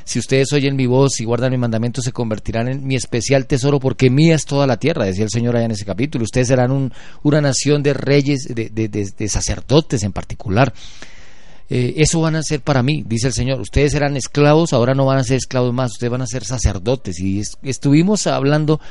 Si 0.03 0.19
ustedes 0.19 0.51
oyen 0.53 0.75
mi 0.75 0.85
voz 0.85 1.19
y 1.19 1.25
guardan 1.25 1.51
mi 1.51 1.57
mandamiento, 1.57 2.01
se 2.01 2.11
convertirán 2.11 2.67
en 2.67 2.85
mi 2.85 2.95
especial 2.95 3.45
tesoro, 3.47 3.79
porque 3.79 4.09
mía 4.09 4.35
es 4.35 4.45
toda 4.45 4.67
la 4.67 4.77
tierra, 4.77 5.05
decía 5.05 5.23
el 5.23 5.29
Señor 5.29 5.55
allá 5.55 5.65
en 5.65 5.71
ese 5.71 5.85
capítulo. 5.85 6.23
Ustedes 6.23 6.47
serán 6.47 6.91
una 7.23 7.41
nación 7.41 7.83
de 7.83 7.93
reyes, 7.93 8.47
de, 8.49 8.69
de 8.69 9.27
sacerdotes 9.27 10.03
en 10.03 10.11
particular. 10.11 10.73
Eh, 11.73 12.01
eso 12.01 12.19
van 12.19 12.35
a 12.35 12.43
ser 12.43 12.59
para 12.59 12.83
mí, 12.83 13.01
dice 13.07 13.27
el 13.27 13.33
Señor. 13.33 13.61
Ustedes 13.61 13.93
eran 13.93 14.17
esclavos, 14.17 14.73
ahora 14.73 14.93
no 14.93 15.05
van 15.05 15.19
a 15.19 15.23
ser 15.23 15.37
esclavos 15.37 15.73
más, 15.73 15.91
ustedes 15.91 16.11
van 16.11 16.21
a 16.21 16.27
ser 16.27 16.43
sacerdotes. 16.43 17.17
Y 17.21 17.41
estuvimos 17.63 18.27
hablando 18.27 18.81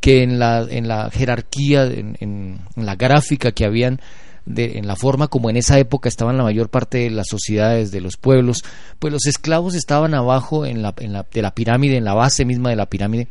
que 0.00 0.22
en 0.22 0.38
la, 0.38 0.66
en 0.66 0.88
la 0.88 1.10
jerarquía, 1.10 1.84
en, 1.84 2.60
la 2.76 2.96
gráfica 2.96 3.52
que 3.52 3.66
habían, 3.66 4.00
de, 4.46 4.78
en 4.78 4.86
la 4.86 4.96
forma 4.96 5.28
como 5.28 5.50
en 5.50 5.58
esa 5.58 5.78
época 5.78 6.08
estaban 6.08 6.38
la 6.38 6.42
mayor 6.42 6.70
parte 6.70 6.96
de 6.96 7.10
las 7.10 7.26
sociedades, 7.28 7.90
de 7.90 8.00
los 8.00 8.16
pueblos, 8.16 8.64
pues 8.98 9.12
los 9.12 9.26
esclavos 9.26 9.74
estaban 9.74 10.14
abajo 10.14 10.64
en 10.64 10.80
la, 10.80 10.94
en 10.96 11.12
la, 11.12 11.26
de 11.30 11.42
la 11.42 11.54
pirámide, 11.54 11.98
en 11.98 12.06
la 12.06 12.14
base 12.14 12.46
misma 12.46 12.70
de 12.70 12.76
la 12.76 12.86
pirámide. 12.86 13.28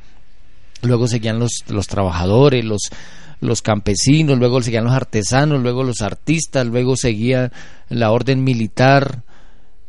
Luego 0.84 1.08
seguían 1.08 1.40
los, 1.40 1.64
los 1.68 1.88
trabajadores, 1.88 2.64
los, 2.64 2.92
los 3.40 3.62
campesinos, 3.62 4.38
luego 4.38 4.62
seguían 4.62 4.86
los 4.86 4.94
artesanos, 4.94 5.62
luego 5.62 5.84
los 5.84 6.02
artistas, 6.02 6.66
luego 6.68 6.96
seguía 6.96 7.52
la 7.90 8.12
orden 8.12 8.44
militar, 8.44 9.24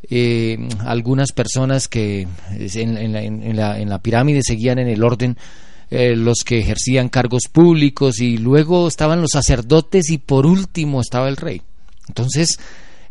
eh, 0.08 0.58
algunas 0.80 1.32
personas 1.32 1.88
que 1.88 2.26
en, 2.58 3.56
la, 3.56 3.98
pirámide 3.98 4.40
seguían 4.42 4.78
en 4.78 4.88
el 4.88 5.02
orden 5.02 5.36
eh, 5.90 6.14
los 6.16 6.44
que 6.44 6.58
ejercían 6.58 7.08
cargos 7.08 7.44
públicos 7.52 8.20
y 8.20 8.38
luego 8.38 8.88
estaban 8.88 9.20
los 9.20 9.30
sacerdotes 9.32 10.10
y 10.10 10.18
por 10.18 10.46
último 10.46 11.00
estaba 11.00 11.28
el 11.28 11.36
rey. 11.36 11.62
Entonces, 12.08 12.58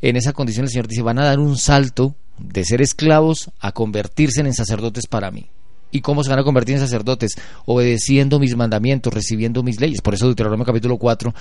en 0.02 0.16
esa 0.16 0.34
condición 0.34 0.66
el 0.66 0.72
Señor 0.72 0.88
dice, 0.88 1.02
van 1.02 1.20
a 1.20 1.26
dar 1.26 1.40
un 1.40 1.58
salto 1.58 2.16
de 2.38 2.64
ser 2.64 2.82
esclavos 2.82 3.52
a 3.60 3.74
convertirse 3.74 4.42
en 4.42 4.54
sacerdotes 4.54 5.08
para 5.08 5.30
mí. 5.30 5.48
¿Y 5.92 6.02
cómo 6.02 6.24
se 6.24 6.30
van 6.30 6.40
a 6.40 6.44
convertir 6.44 6.76
en 6.76 6.82
sacerdotes? 6.82 7.32
Obedeciendo 7.66 8.40
mis 8.40 8.56
mandamientos, 8.56 9.14
recibiendo 9.14 9.64
mis 9.64 9.80
leyes. 9.80 10.02
Por 10.02 10.14
eso 10.14 10.28
Deuteronomio 10.28 10.66
capítulo 10.66 10.98
4 10.98 11.34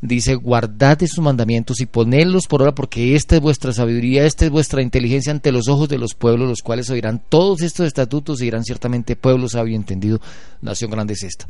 dice, 0.00 0.34
guardad 0.36 0.98
sus 1.00 1.18
mandamientos 1.18 1.80
y 1.80 1.86
ponedlos 1.86 2.46
por 2.46 2.62
obra, 2.62 2.74
porque 2.74 3.16
esta 3.16 3.36
es 3.36 3.42
vuestra 3.42 3.72
sabiduría, 3.72 4.24
esta 4.24 4.44
es 4.44 4.50
vuestra 4.50 4.82
inteligencia 4.82 5.32
ante 5.32 5.52
los 5.52 5.68
ojos 5.68 5.88
de 5.88 5.98
los 5.98 6.14
pueblos, 6.14 6.48
los 6.48 6.62
cuales 6.62 6.88
oirán 6.90 7.20
todos 7.28 7.62
estos 7.62 7.86
estatutos 7.86 8.40
y 8.40 8.44
dirán 8.44 8.64
ciertamente, 8.64 9.16
pueblo 9.16 9.48
sabio 9.48 9.72
y 9.72 9.76
entendido, 9.76 10.20
nación 10.60 10.90
grande 10.90 11.14
es 11.14 11.24
esta. 11.24 11.46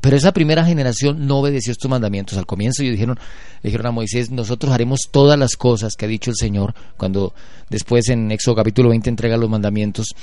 Pero 0.00 0.16
esa 0.16 0.32
primera 0.32 0.64
generación 0.64 1.26
no 1.26 1.40
obedeció 1.40 1.70
estos 1.70 1.90
mandamientos. 1.90 2.38
Al 2.38 2.46
comienzo 2.46 2.82
ellos 2.82 2.92
dijeron, 2.92 3.18
le 3.62 3.68
dijeron 3.68 3.86
a 3.86 3.90
Moisés, 3.90 4.30
nosotros 4.30 4.72
haremos 4.72 5.00
todas 5.10 5.38
las 5.38 5.54
cosas 5.56 5.94
que 5.96 6.06
ha 6.06 6.08
dicho 6.08 6.30
el 6.30 6.36
Señor, 6.36 6.74
cuando 6.96 7.34
después 7.68 8.08
en 8.08 8.30
Éxodo 8.30 8.56
capítulo 8.56 8.88
20 8.88 9.10
entrega 9.10 9.36
los 9.36 9.50
mandamientos. 9.50 10.14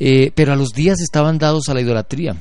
Eh, 0.00 0.32
pero 0.34 0.52
a 0.52 0.56
los 0.56 0.70
días 0.70 1.00
estaban 1.00 1.38
dados 1.38 1.68
a 1.68 1.74
la 1.74 1.80
idolatría 1.80 2.36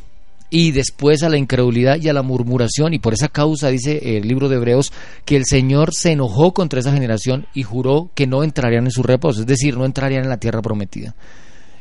y 0.50 0.72
después 0.72 1.24
a 1.24 1.30
la 1.30 1.38
incredulidad 1.38 1.98
y 2.00 2.10
a 2.10 2.14
la 2.14 2.22
murmuración. 2.22 2.94
Y 2.94 3.00
por 3.00 3.14
esa 3.14 3.28
causa 3.28 3.70
dice 3.70 4.18
el 4.18 4.28
libro 4.28 4.50
de 4.50 4.56
Hebreos 4.56 4.94
que 5.26 5.36
el 5.36 5.46
Señor 5.46 5.94
se 5.94 6.12
enojó 6.12 6.54
contra 6.54 6.80
esa 6.80 6.94
generación 6.94 7.48
y 7.54 7.64
juró 7.64 8.12
que 8.16 8.28
no 8.28 8.44
entrarían 8.44 8.86
en 8.86 8.92
su 8.92 9.04
reposo, 9.04 9.42
es 9.42 9.48
decir, 9.48 9.78
no 9.78 9.86
entrarían 9.86 10.24
en 10.24 10.30
la 10.30 10.38
tierra 10.38 10.62
prometida. 10.62 11.16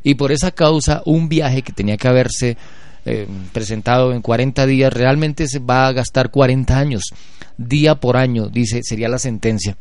Y 0.03 0.15
por 0.15 0.33
esa 0.33 0.51
causa 0.51 1.03
un 1.05 1.29
viaje 1.29 1.63
que 1.63 1.73
tenía 1.73 1.97
que 1.97 2.09
haberse 2.09 2.57
eh, 3.05 3.27
presentado 3.53 4.13
en 4.13 4.23
40 4.23 4.67
días 4.67 4.93
realmente 4.93 5.47
se 5.47 5.59
va 5.59 5.87
a 5.87 5.93
gastar 5.93 6.31
40 6.31 6.77
años, 6.77 7.03
día 7.57 7.97
por 7.97 8.17
año, 8.17 8.49
dice, 8.49 8.81
sería 8.83 9.09
la 9.09 9.19
sentencia. 9.19 9.77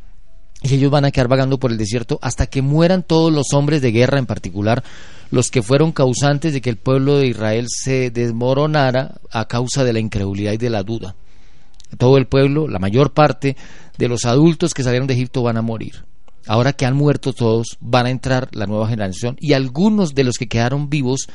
Y 0.66 0.74
ellos 0.74 0.90
van 0.90 1.06
a 1.06 1.12
quedar 1.12 1.28
vagando 1.28 1.60
por 1.60 1.72
el 1.72 1.78
desierto 1.78 2.18
hasta 2.24 2.48
que 2.48 2.64
mueran 2.64 3.04
todos 3.04 3.32
los 3.32 3.54
hombres 3.54 3.84
de 3.84 3.92
guerra 3.92 4.18
en 4.18 4.26
particular 4.26 4.84
los 5.30 5.52
que 5.52 5.62
fueron 5.62 5.92
causantes 5.92 6.54
de 6.54 6.62
que 6.62 6.72
el 6.72 6.78
pueblo 6.78 7.18
de 7.18 7.28
Israel 7.28 7.68
se 7.70 8.10
desmoronara 8.10 9.20
a 9.32 9.48
causa 9.48 9.84
de 9.84 9.94
la 9.94 10.00
incredulidad 10.00 10.54
y 10.54 10.58
de 10.58 10.70
la 10.72 10.82
duda. 10.82 11.16
Todo 12.00 12.18
el 12.18 12.26
pueblo, 12.26 12.68
la 12.68 12.80
mayor 12.80 13.14
parte 13.14 13.56
de 13.98 14.08
los 14.08 14.26
adultos 14.26 14.74
que 14.74 14.82
salieron 14.82 15.08
de 15.08 15.14
Egipto 15.14 15.44
van 15.44 15.58
a 15.58 15.62
morir. 15.62 16.04
Ahora 16.48 16.74
que 16.74 16.86
han 16.86 16.96
muerto 16.96 17.34
todos, 17.34 17.78
van 17.80 18.08
a 18.08 18.12
entrar 18.12 18.50
la 18.54 18.66
nueva 18.66 18.88
generación 18.88 19.36
y 19.40 19.54
algunos 19.54 20.16
de 20.16 20.24
los 20.24 20.38
que 20.38 20.48
quedaron 20.48 20.90
vivos 20.90 21.28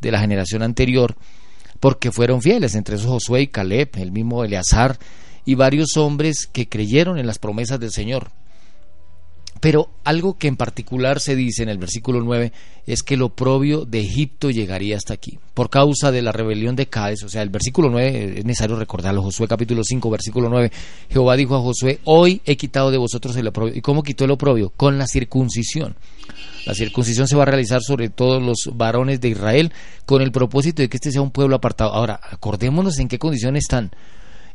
de 0.00 0.10
la 0.10 0.20
generación 0.20 0.62
anterior, 0.62 1.16
porque 1.78 2.10
fueron 2.10 2.40
fieles, 2.40 2.74
entre 2.74 2.96
esos 2.96 3.08
Josué 3.08 3.42
y 3.42 3.46
Caleb, 3.48 3.90
el 3.94 4.12
mismo 4.12 4.44
Eleazar 4.44 4.98
y 5.44 5.56
varios 5.56 5.96
hombres 5.98 6.46
que 6.46 6.68
creyeron 6.68 7.18
en 7.18 7.26
las 7.26 7.38
promesas 7.38 7.78
del 7.78 7.92
Señor. 7.92 8.30
Pero 9.62 9.90
algo 10.02 10.38
que 10.38 10.48
en 10.48 10.56
particular 10.56 11.20
se 11.20 11.36
dice 11.36 11.62
en 11.62 11.68
el 11.68 11.78
versículo 11.78 12.20
9 12.20 12.52
es 12.84 13.04
que 13.04 13.14
el 13.14 13.22
oprobio 13.22 13.84
de 13.84 14.00
Egipto 14.00 14.50
llegaría 14.50 14.96
hasta 14.96 15.14
aquí, 15.14 15.38
por 15.54 15.70
causa 15.70 16.10
de 16.10 16.20
la 16.20 16.32
rebelión 16.32 16.74
de 16.74 16.88
Cádiz. 16.88 17.22
O 17.22 17.28
sea, 17.28 17.42
el 17.42 17.48
versículo 17.48 17.88
9 17.88 18.40
es 18.40 18.44
necesario 18.44 18.74
recordarlo. 18.74 19.22
Josué 19.22 19.46
capítulo 19.46 19.84
5, 19.84 20.10
versículo 20.10 20.48
9. 20.48 20.72
Jehová 21.10 21.36
dijo 21.36 21.54
a 21.54 21.60
Josué, 21.60 22.00
hoy 22.02 22.42
he 22.44 22.56
quitado 22.56 22.90
de 22.90 22.98
vosotros 22.98 23.36
el 23.36 23.46
oprobio. 23.46 23.76
¿Y 23.76 23.82
cómo 23.82 24.02
quitó 24.02 24.24
el 24.24 24.32
oprobio? 24.32 24.70
Con 24.70 24.98
la 24.98 25.06
circuncisión. 25.06 25.94
La 26.66 26.74
circuncisión 26.74 27.28
se 27.28 27.36
va 27.36 27.44
a 27.44 27.46
realizar 27.46 27.82
sobre 27.82 28.08
todos 28.08 28.42
los 28.42 28.76
varones 28.76 29.20
de 29.20 29.28
Israel 29.28 29.72
con 30.06 30.22
el 30.22 30.32
propósito 30.32 30.82
de 30.82 30.88
que 30.88 30.96
este 30.96 31.12
sea 31.12 31.22
un 31.22 31.30
pueblo 31.30 31.54
apartado. 31.54 31.92
Ahora, 31.92 32.18
acordémonos 32.32 32.98
en 32.98 33.06
qué 33.06 33.20
condiciones 33.20 33.62
están 33.62 33.92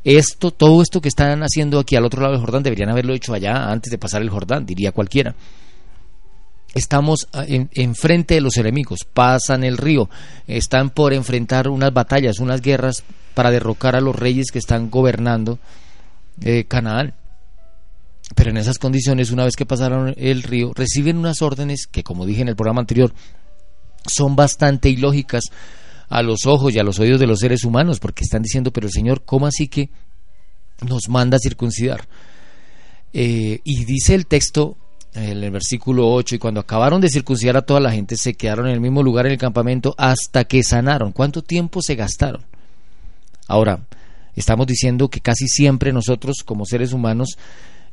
esto, 0.04 0.52
todo 0.52 0.82
esto 0.82 1.02
que 1.02 1.10
están 1.10 1.42
haciendo 1.44 1.80
aquí 1.80 1.96
al 1.96 2.06
otro 2.06 2.22
lado 2.22 2.34
del 2.34 2.42
Jordán, 2.42 2.64
deberían 2.64 2.90
haberlo 2.90 3.14
hecho 3.14 3.34
allá 3.34 3.70
antes 3.70 3.92
de 3.92 3.98
pasar 3.98 4.22
el 4.22 4.30
Jordán, 4.30 4.66
diría 4.66 4.92
cualquiera. 4.92 5.36
Estamos 6.74 7.28
ah, 7.34 7.46
enfrente 7.48 8.36
de 8.36 8.42
los 8.42 8.58
enemigos, 8.58 9.00
pasan 9.12 9.64
el 9.64 9.78
río, 9.78 10.10
están 10.48 10.90
por 10.90 11.14
enfrentar 11.14 11.68
unas 11.70 11.94
batallas, 11.94 12.40
unas 12.40 12.62
guerras 12.62 13.04
para 13.34 13.52
derrocar 13.52 13.96
a 13.96 14.02
los 14.02 14.16
reyes 14.16 14.52
que 14.52 14.60
están 14.60 14.90
gobernando 14.90 15.60
eh, 16.42 16.66
Canaán. 16.68 17.14
Pero 18.36 18.50
en 18.52 18.58
esas 18.58 18.78
condiciones, 18.78 19.32
una 19.32 19.46
vez 19.46 19.56
que 19.56 19.66
pasaron 19.66 20.14
el 20.18 20.44
río, 20.44 20.72
reciben 20.76 21.18
unas 21.18 21.42
órdenes 21.42 21.88
que, 21.88 22.04
como 22.04 22.26
dije 22.26 22.42
en 22.42 22.50
el 22.50 22.56
programa 22.56 22.82
anterior, 22.82 23.14
son 24.06 24.36
bastante 24.36 24.90
ilógicas 24.90 25.46
a 26.10 26.22
los 26.22 26.46
ojos 26.46 26.74
y 26.74 26.80
a 26.80 26.84
los 26.84 27.00
oídos 27.00 27.20
de 27.20 27.28
los 27.28 27.40
seres 27.40 27.64
humanos, 27.64 28.00
porque 28.00 28.24
están 28.24 28.42
diciendo, 28.42 28.72
pero 28.72 28.88
el 28.88 28.94
Señor, 28.94 29.24
¿cómo 29.26 29.48
así 29.48 29.68
que 29.68 29.90
nos 30.88 31.10
manda 31.10 31.38
a 31.38 31.40
circuncidar? 31.40 32.08
Eh, 33.14 33.60
y 33.64 33.86
dice 33.86 34.16
el 34.16 34.26
texto 34.26 34.78
en 35.14 35.44
el 35.44 35.52
versículo 35.52 36.12
8, 36.12 36.36
y 36.36 36.40
cuando 36.40 36.60
acabaron 36.60 37.02
de 37.02 37.10
circuncidar 37.10 37.58
a 37.58 37.64
toda 37.64 37.80
la 37.80 37.92
gente, 37.92 38.18
se 38.18 38.36
quedaron 38.36 38.68
en 38.68 38.74
el 38.74 38.82
mismo 38.82 39.02
lugar 39.02 39.26
en 39.26 39.34
el 39.34 39.38
campamento 39.38 39.96
hasta 39.98 40.44
que 40.46 40.64
sanaron. 40.64 41.12
¿Cuánto 41.12 41.42
tiempo 41.42 41.82
se 41.82 41.96
gastaron? 41.96 42.46
Ahora, 43.48 43.82
estamos 44.36 44.68
diciendo 44.68 45.10
que 45.10 45.22
casi 45.22 45.48
siempre 45.48 45.92
nosotros 45.92 46.44
como 46.46 46.66
seres 46.66 46.94
humanos, 46.94 47.38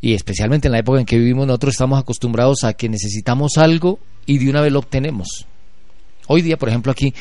y 0.01 0.13
especialmente 0.13 0.69
en 0.69 0.73
la 0.73 0.81
época 0.81 1.01
en 1.01 1.07
que 1.07 1.17
vivimos, 1.17 1.47
nosotros 1.47 1.75
estamos 1.75 1.99
acostumbrados 1.99 2.65
a 2.65 2.75
que 2.75 2.91
necesitamos 2.91 3.57
algo 3.57 3.99
y 4.27 4.39
de 4.39 4.51
una 4.51 4.61
vez 4.61 4.71
lo 4.71 4.81
obtenemos. 4.81 5.47
Hoy 6.27 6.43
día, 6.43 6.59
por 6.59 6.69
ejemplo, 6.69 6.93
aquí 6.93 7.15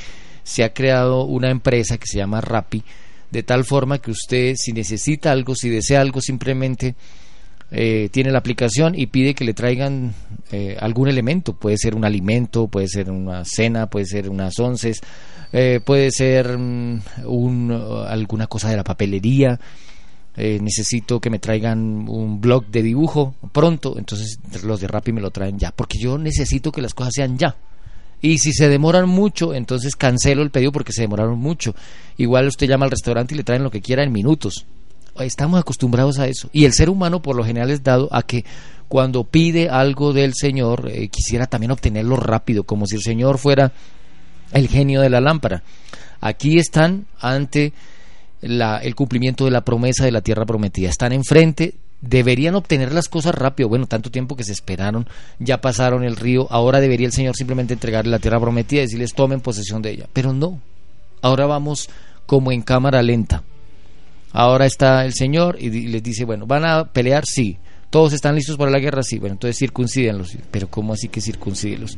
se 0.44 0.64
ha 0.64 0.74
creado 0.74 1.26
una 1.26 1.50
empresa 1.50 1.98
que 1.98 2.08
se 2.08 2.18
llama 2.18 2.42
Rappi, 2.42 2.84
de 3.32 3.44
tal 3.44 3.66
forma 3.66 4.00
que 4.00 4.12
usted 4.12 4.56
si 4.58 4.74
necesita 4.74 5.32
algo, 5.32 5.56
si 5.56 5.70
desea 5.70 6.02
algo, 6.02 6.22
simplemente 6.22 6.96
eh, 7.76 8.10
tiene 8.12 8.32
la 8.32 8.38
aplicación 8.38 8.94
y 8.96 9.08
pide 9.08 9.34
que 9.34 9.44
le 9.46 9.56
traigan 9.56 10.14
eh, 10.52 10.78
algún 10.80 11.10
elemento, 11.10 11.54
puede 11.54 11.76
ser 11.80 11.96
un 11.96 12.06
alimento, 12.06 12.68
puede 12.68 12.88
ser 12.88 13.10
una 13.10 13.44
cena, 13.46 13.88
puede 13.88 14.06
ser 14.06 14.30
unas 14.30 14.60
onces, 14.60 15.02
eh, 15.52 15.80
puede 15.84 16.12
ser 16.12 16.56
mm, 16.56 17.02
alguna 18.08 18.46
cosa 18.46 18.70
de 18.70 18.78
la 18.78 18.84
papelería. 18.84 19.60
necesito 20.36 21.20
que 21.20 21.32
me 21.32 21.40
traigan 21.40 22.08
un 22.08 22.40
blog 22.40 22.68
de 22.68 22.84
dibujo 22.84 23.34
pronto, 23.52 23.96
entonces 23.98 24.38
los 24.64 24.80
de 24.80 24.88
Rappi 24.88 25.12
me 25.12 25.22
lo 25.22 25.32
traen 25.32 25.58
ya, 25.58 25.72
porque 25.72 25.98
yo 25.98 26.20
necesito 26.20 26.72
que 26.72 26.82
las 26.82 26.94
cosas 26.94 27.14
sean 27.16 27.40
ya. 27.40 27.56
Y 28.24 28.38
si 28.38 28.54
se 28.54 28.70
demoran 28.70 29.10
mucho, 29.10 29.54
entonces 29.54 29.98
cancelo 29.98 30.44
el 30.44 30.50
pedido 30.50 30.72
porque 30.72 30.94
se 30.94 31.02
demoraron 31.02 31.38
mucho. 31.38 31.76
Igual 32.16 32.48
usted 32.48 32.70
llama 32.70 32.86
al 32.86 32.92
restaurante 32.92 33.34
y 33.34 33.38
le 33.38 33.44
traen 33.44 33.64
lo 33.64 33.70
que 33.70 33.82
quiera 33.82 34.02
en 34.02 34.14
minutos. 34.14 34.66
Estamos 35.20 35.60
acostumbrados 35.60 36.20
a 36.20 36.28
eso. 36.28 36.50
Y 36.54 36.64
el 36.64 36.72
ser 36.72 36.90
humano 36.90 37.22
por 37.22 37.36
lo 37.36 37.44
general 37.44 37.70
es 37.70 37.84
dado 37.84 38.08
a 38.14 38.24
que 38.24 38.46
cuando 38.88 39.26
pide 39.26 39.70
algo 39.70 40.14
del 40.14 40.36
Señor 40.36 40.90
eh, 40.90 41.10
quisiera 41.10 41.48
también 41.48 41.72
obtenerlo 41.72 42.16
rápido, 42.16 42.64
como 42.64 42.86
si 42.86 42.96
el 42.96 43.02
Señor 43.02 43.40
fuera 43.40 43.74
el 44.54 44.70
genio 44.70 45.02
de 45.02 45.10
la 45.10 45.20
lámpara. 45.20 45.62
Aquí 46.22 46.60
están 46.60 47.08
ante 47.20 47.74
el 48.42 48.96
cumplimiento 48.96 49.44
de 49.44 49.52
la 49.52 49.66
promesa 49.66 50.06
de 50.06 50.14
la 50.14 50.22
tierra 50.22 50.46
prometida. 50.46 50.88
Están 50.88 51.12
enfrente 51.12 51.76
deberían 52.04 52.56
obtener 52.56 52.94
las 52.94 53.08
cosas 53.08 53.34
rápido. 53.34 53.70
Bueno, 53.70 53.88
tanto 53.88 54.12
tiempo 54.12 54.36
que 54.36 54.44
se 54.44 54.52
esperaron, 54.52 55.08
ya 55.40 55.62
pasaron 55.62 56.04
el 56.04 56.18
río, 56.18 56.48
ahora 56.52 56.82
debería 56.82 57.08
el 57.08 57.14
Señor 57.14 57.36
simplemente 57.36 57.74
entregarle 57.74 58.12
la 58.12 58.20
tierra 58.20 58.40
prometida 58.40 58.82
y 58.82 58.84
decirles 58.84 59.14
tomen 59.14 59.42
posesión 59.42 59.82
de 59.82 59.92
ella. 59.92 60.10
Pero 60.12 60.34
no, 60.34 60.60
ahora 61.22 61.46
vamos 61.46 61.90
como 62.26 62.52
en 62.52 62.62
cámara 62.62 63.02
lenta. 63.02 63.44
Ahora 64.32 64.66
está 64.66 65.06
el 65.06 65.14
Señor 65.14 65.58
y 65.60 65.70
les 65.70 66.04
dice, 66.04 66.26
bueno, 66.26 66.46
¿van 66.46 66.66
a 66.66 66.86
pelear? 66.86 67.24
Sí. 67.26 67.58
¿Todos 67.90 68.14
están 68.14 68.36
listos 68.36 68.58
para 68.58 68.72
la 68.72 68.80
guerra? 68.80 69.04
Sí. 69.04 69.20
Bueno, 69.20 69.34
entonces 69.34 69.58
circuncídenlos. 69.58 70.36
Pero 70.50 70.68
¿cómo 70.68 70.94
así 70.94 71.08
que 71.08 71.22
circuncídenlos? 71.22 71.98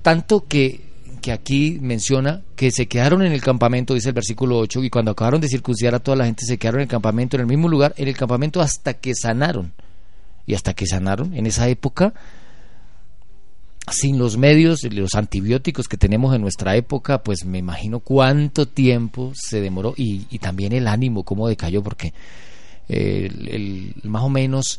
Tanto 0.00 0.46
que 0.48 0.93
que 1.24 1.32
aquí 1.32 1.78
menciona 1.80 2.42
que 2.54 2.70
se 2.70 2.86
quedaron 2.86 3.22
en 3.22 3.32
el 3.32 3.40
campamento, 3.40 3.94
dice 3.94 4.10
el 4.10 4.14
versículo 4.14 4.58
8, 4.58 4.84
y 4.84 4.90
cuando 4.90 5.12
acabaron 5.12 5.40
de 5.40 5.48
circuncidar 5.48 5.94
a 5.94 5.98
toda 5.98 6.18
la 6.18 6.26
gente, 6.26 6.44
se 6.44 6.58
quedaron 6.58 6.80
en 6.80 6.82
el 6.82 6.90
campamento, 6.90 7.38
en 7.38 7.40
el 7.40 7.46
mismo 7.46 7.66
lugar, 7.66 7.94
en 7.96 8.08
el 8.08 8.14
campamento 8.14 8.60
hasta 8.60 8.92
que 8.92 9.14
sanaron. 9.14 9.72
Y 10.46 10.52
hasta 10.52 10.74
que 10.74 10.86
sanaron, 10.86 11.32
en 11.32 11.46
esa 11.46 11.66
época, 11.66 12.12
sin 13.90 14.18
los 14.18 14.36
medios, 14.36 14.82
los 14.82 15.14
antibióticos 15.14 15.88
que 15.88 15.96
tenemos 15.96 16.34
en 16.34 16.42
nuestra 16.42 16.76
época, 16.76 17.22
pues 17.22 17.46
me 17.46 17.56
imagino 17.56 18.00
cuánto 18.00 18.68
tiempo 18.68 19.32
se 19.34 19.62
demoró 19.62 19.94
y, 19.96 20.26
también 20.40 20.74
el 20.74 20.86
ánimo, 20.86 21.22
cómo 21.22 21.48
decayó, 21.48 21.82
porque 21.82 22.12
eh, 22.90 23.30
el, 23.46 23.94
más 24.02 24.24
o 24.24 24.28
menos 24.28 24.78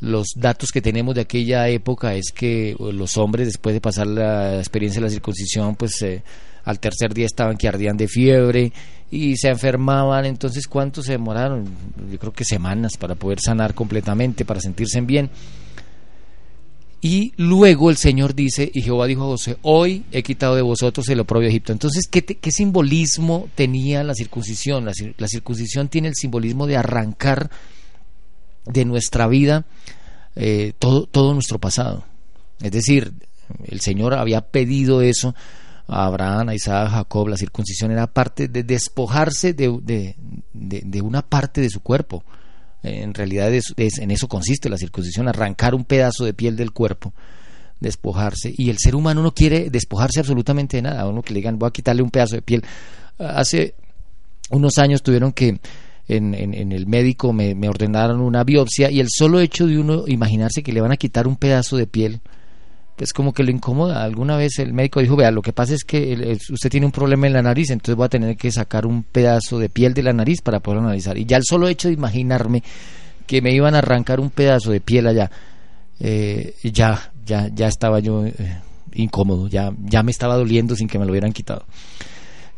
los 0.00 0.28
datos 0.36 0.70
que 0.70 0.82
tenemos 0.82 1.14
de 1.14 1.22
aquella 1.22 1.68
época 1.68 2.14
es 2.14 2.32
que 2.32 2.76
los 2.78 3.16
hombres 3.16 3.46
después 3.46 3.74
de 3.74 3.80
pasar 3.80 4.06
la 4.06 4.58
experiencia 4.58 5.00
de 5.00 5.06
la 5.06 5.12
circuncisión 5.12 5.74
pues 5.74 6.02
eh, 6.02 6.22
al 6.64 6.78
tercer 6.80 7.14
día 7.14 7.26
estaban 7.26 7.56
que 7.56 7.68
ardían 7.68 7.96
de 7.96 8.06
fiebre 8.06 8.72
y 9.10 9.36
se 9.36 9.48
enfermaban 9.48 10.26
entonces 10.26 10.66
cuánto 10.66 11.02
se 11.02 11.12
demoraron 11.12 11.64
yo 12.10 12.18
creo 12.18 12.32
que 12.32 12.44
semanas 12.44 12.96
para 12.98 13.14
poder 13.14 13.40
sanar 13.40 13.74
completamente 13.74 14.44
para 14.44 14.60
sentirse 14.60 15.00
bien 15.00 15.30
Y 17.00 17.32
luego 17.36 17.90
el 17.90 17.96
Señor 17.96 18.34
dice, 18.34 18.68
y 18.74 18.82
Jehová 18.82 19.06
dijo 19.06 19.22
a 19.22 19.26
José, 19.26 19.58
hoy 19.62 20.04
he 20.10 20.24
quitado 20.24 20.56
de 20.56 20.62
vosotros 20.62 21.08
el 21.08 21.20
oprobio 21.20 21.46
de 21.46 21.50
Egipto. 21.50 21.72
Entonces, 21.72 22.08
¿qué, 22.10 22.24
qué 22.24 22.50
simbolismo 22.50 23.48
tenía 23.54 24.02
la 24.02 24.14
circuncisión? 24.14 24.84
La, 24.84 25.28
circuncisión 25.28 25.88
tiene 25.88 26.08
el 26.08 26.14
simbolismo 26.14 26.66
de 26.66 26.76
arrancar 26.76 27.50
de 28.66 28.84
nuestra 28.84 29.26
vida 29.26 29.64
eh, 30.34 30.72
todo, 30.78 31.06
todo 31.06 31.34
nuestro 31.34 31.58
pasado. 31.58 32.04
Es 32.60 32.72
decir, 32.72 33.12
el 33.64 33.80
Señor 33.80 34.14
había 34.14 34.40
pedido 34.42 35.02
eso 35.02 35.34
a 35.88 36.06
Abraham, 36.06 36.50
a 36.50 36.54
Isaac, 36.54 36.88
a 36.88 36.90
Jacob. 36.90 37.28
La 37.28 37.36
circuncisión 37.36 37.90
era 37.90 38.06
parte 38.06 38.48
de 38.48 38.62
despojarse 38.62 39.54
de, 39.54 39.78
de, 39.82 40.16
de 40.52 41.00
una 41.00 41.22
parte 41.22 41.60
de 41.60 41.70
su 41.70 41.80
cuerpo 41.80 42.22
en 42.86 43.14
realidad 43.14 43.52
es, 43.52 43.74
en 43.76 44.10
eso 44.10 44.28
consiste 44.28 44.68
la 44.68 44.78
circuncisión, 44.78 45.28
arrancar 45.28 45.74
un 45.74 45.84
pedazo 45.84 46.24
de 46.24 46.34
piel 46.34 46.56
del 46.56 46.72
cuerpo, 46.72 47.12
despojarse. 47.80 48.54
Y 48.56 48.70
el 48.70 48.78
ser 48.78 48.94
humano 48.94 49.22
no 49.22 49.34
quiere 49.34 49.70
despojarse 49.70 50.20
absolutamente 50.20 50.76
de 50.76 50.82
nada. 50.82 51.00
A 51.02 51.08
uno 51.08 51.22
que 51.22 51.34
le 51.34 51.40
digan, 51.40 51.58
voy 51.58 51.68
a 51.68 51.72
quitarle 51.72 52.02
un 52.02 52.10
pedazo 52.10 52.36
de 52.36 52.42
piel. 52.42 52.64
Hace 53.18 53.74
unos 54.50 54.78
años 54.78 55.02
tuvieron 55.02 55.32
que 55.32 55.58
en, 56.08 56.34
en, 56.34 56.72
el 56.72 56.86
médico 56.86 57.32
me, 57.32 57.54
me, 57.54 57.68
ordenaron 57.68 58.20
una 58.20 58.44
biopsia 58.44 58.90
y 58.90 59.00
el 59.00 59.08
solo 59.10 59.40
hecho 59.40 59.66
de 59.66 59.78
uno 59.78 60.04
imaginarse 60.06 60.62
que 60.62 60.72
le 60.72 60.80
van 60.80 60.92
a 60.92 60.96
quitar 60.96 61.26
un 61.26 61.36
pedazo 61.36 61.76
de 61.76 61.86
piel 61.86 62.20
pues 62.96 63.12
como 63.12 63.32
que 63.32 63.44
lo 63.44 63.50
incomoda. 63.50 64.02
Alguna 64.02 64.36
vez 64.36 64.58
el 64.58 64.72
médico 64.72 65.00
dijo, 65.00 65.16
vea, 65.16 65.30
lo 65.30 65.42
que 65.42 65.52
pasa 65.52 65.74
es 65.74 65.84
que 65.84 66.38
usted 66.50 66.70
tiene 66.70 66.86
un 66.86 66.92
problema 66.92 67.26
en 67.26 67.34
la 67.34 67.42
nariz, 67.42 67.70
entonces 67.70 67.94
voy 67.94 68.06
a 68.06 68.08
tener 68.08 68.36
que 68.36 68.50
sacar 68.50 68.86
un 68.86 69.02
pedazo 69.02 69.58
de 69.58 69.68
piel 69.68 69.92
de 69.94 70.02
la 70.02 70.12
nariz 70.12 70.40
para 70.40 70.60
poder 70.60 70.80
analizar. 70.80 71.18
Y 71.18 71.26
ya 71.26 71.36
el 71.36 71.44
solo 71.44 71.68
hecho 71.68 71.88
de 71.88 71.94
imaginarme 71.94 72.62
que 73.26 73.42
me 73.42 73.52
iban 73.52 73.74
a 73.74 73.78
arrancar 73.78 74.18
un 74.18 74.30
pedazo 74.30 74.70
de 74.70 74.80
piel 74.80 75.06
allá, 75.06 75.30
eh, 76.00 76.54
ya, 76.62 77.12
ya, 77.24 77.48
ya 77.54 77.66
estaba 77.66 78.00
yo 78.00 78.24
eh, 78.24 78.34
incómodo, 78.94 79.48
ya, 79.48 79.72
ya 79.84 80.02
me 80.02 80.10
estaba 80.10 80.36
doliendo 80.36 80.74
sin 80.74 80.88
que 80.88 80.98
me 80.98 81.04
lo 81.04 81.10
hubieran 81.10 81.32
quitado. 81.32 81.66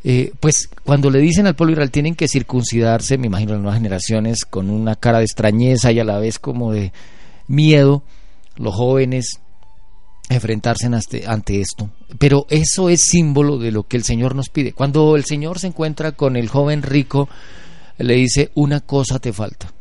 Eh, 0.04 0.32
pues 0.38 0.68
cuando 0.84 1.10
le 1.10 1.18
dicen 1.18 1.46
al 1.46 1.56
pueblo 1.56 1.72
israel 1.72 1.90
tienen 1.90 2.14
que 2.14 2.28
circuncidarse, 2.28 3.18
me 3.18 3.26
imagino 3.26 3.52
las 3.52 3.62
nuevas 3.62 3.78
generaciones, 3.78 4.44
con 4.44 4.70
una 4.70 4.94
cara 4.96 5.18
de 5.18 5.24
extrañeza 5.24 5.90
y 5.92 6.00
a 6.00 6.04
la 6.04 6.18
vez 6.18 6.38
como 6.38 6.72
de 6.72 6.92
miedo, 7.48 8.02
los 8.56 8.74
jóvenes 8.74 9.40
enfrentarse 10.28 10.88
ante, 11.26 11.60
esto. 11.60 11.90
Pero 12.18 12.46
eso 12.50 12.88
es 12.88 13.02
símbolo 13.02 13.58
de 13.58 13.72
lo 13.72 13.84
que 13.84 13.96
el 13.96 14.04
Señor 14.04 14.34
nos 14.34 14.50
pide. 14.50 14.72
Cuando 14.72 15.16
el 15.16 15.24
Señor 15.24 15.58
se 15.58 15.68
encuentra 15.68 16.12
con 16.12 16.36
el 16.36 16.48
joven 16.48 16.82
rico, 16.82 17.28
le 17.96 18.14
dice, 18.14 18.50
una 18.54 18.80
cosa 18.80 19.18
te 19.18 19.32
falta. 19.32 19.72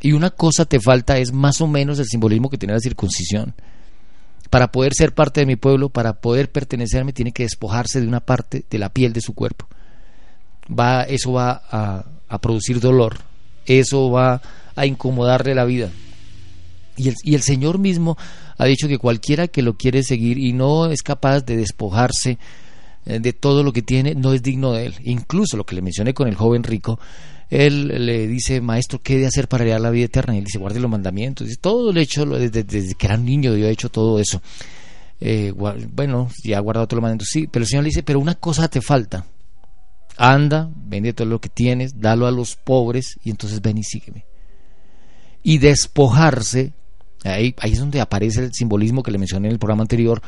Y 0.00 0.12
una 0.12 0.30
cosa 0.30 0.66
te 0.66 0.80
falta 0.80 1.18
es 1.18 1.32
más 1.32 1.60
o 1.60 1.66
menos 1.66 1.98
el 1.98 2.06
simbolismo 2.06 2.48
que 2.48 2.58
tiene 2.58 2.74
la 2.74 2.80
circuncisión. 2.80 3.54
Para 4.50 4.70
poder 4.70 4.94
ser 4.94 5.14
parte 5.14 5.40
de 5.40 5.46
mi 5.46 5.56
pueblo, 5.56 5.88
para 5.88 6.20
poder 6.20 6.50
pertenecerme, 6.50 7.12
tiene 7.12 7.32
que 7.32 7.42
despojarse 7.42 8.00
de 8.00 8.06
una 8.06 8.20
parte 8.20 8.64
de 8.68 8.78
la 8.78 8.90
piel 8.90 9.12
de 9.12 9.20
su 9.20 9.34
cuerpo. 9.34 9.66
Va, 10.68 11.02
eso 11.02 11.32
va 11.32 11.62
a, 11.70 12.04
a 12.28 12.40
producir 12.40 12.80
dolor, 12.80 13.18
eso 13.66 14.10
va 14.10 14.40
a 14.74 14.86
incomodarle 14.86 15.54
la 15.54 15.64
vida. 15.64 15.90
Y 16.96 17.08
el, 17.08 17.14
y 17.22 17.34
el 17.34 17.42
Señor 17.42 17.78
mismo 17.78 18.16
ha 18.56 18.64
dicho 18.64 18.88
que 18.88 18.98
cualquiera 18.98 19.48
que 19.48 19.62
lo 19.62 19.76
quiere 19.76 20.02
seguir 20.02 20.38
y 20.38 20.52
no 20.52 20.86
es 20.86 21.02
capaz 21.02 21.42
de 21.42 21.56
despojarse 21.56 22.38
eh, 23.04 23.20
de 23.20 23.32
todo 23.32 23.62
lo 23.62 23.72
que 23.72 23.82
tiene, 23.82 24.14
no 24.14 24.32
es 24.32 24.42
digno 24.42 24.72
de 24.72 24.86
él. 24.86 24.94
Incluso 25.04 25.56
lo 25.56 25.64
que 25.64 25.76
le 25.76 25.82
mencioné 25.82 26.14
con 26.14 26.26
el 26.28 26.34
joven 26.34 26.62
rico, 26.62 26.98
él 27.48 28.06
le 28.06 28.26
dice, 28.26 28.60
maestro, 28.60 29.00
¿qué 29.02 29.18
de 29.18 29.26
hacer 29.26 29.48
para 29.48 29.64
heredar 29.64 29.80
la 29.80 29.90
vida 29.90 30.06
eterna? 30.06 30.34
Y 30.34 30.38
él 30.38 30.44
dice, 30.44 30.58
guarde 30.58 30.80
los 30.80 30.90
mandamientos. 30.90 31.48
Todo 31.60 31.92
lo 31.92 32.00
he 32.00 32.02
hecho 32.02 32.24
desde, 32.26 32.94
que 32.94 33.06
era 33.06 33.16
un 33.16 33.24
niño, 33.24 33.54
yo 33.56 33.66
he 33.66 33.70
hecho 33.70 33.88
todo 33.88 34.18
eso. 34.18 34.42
Eh, 35.20 35.52
bueno, 35.52 36.28
ya 36.44 36.58
ha 36.58 36.60
guardado 36.60 36.86
todos 36.86 36.98
los 36.98 37.02
mandamientos, 37.02 37.28
sí, 37.30 37.46
pero 37.46 37.62
el 37.62 37.68
Señor 37.68 37.84
le 37.84 37.88
dice, 37.88 38.02
pero 38.02 38.20
una 38.20 38.34
cosa 38.34 38.68
te 38.68 38.80
falta. 38.80 39.26
Anda, 40.16 40.70
vende 40.74 41.12
todo 41.12 41.28
lo 41.28 41.40
que 41.40 41.48
tienes, 41.48 42.00
dalo 42.00 42.26
a 42.26 42.30
los 42.30 42.56
pobres 42.56 43.18
y 43.22 43.30
entonces 43.30 43.60
ven 43.60 43.78
y 43.78 43.84
sígueme. 43.84 44.24
Y 45.42 45.58
despojarse 45.58 46.72
Ahí, 47.26 47.54
es 47.62 47.78
donde 47.78 48.00
aparece 48.00 48.44
el 48.44 48.52
simbolismo 48.52 49.02
que 49.02 49.10
le 49.10 49.18
mencioné 49.18 49.48
en 49.48 49.52
el 49.52 49.58
programa 49.58 49.82
anterior, 49.82 50.22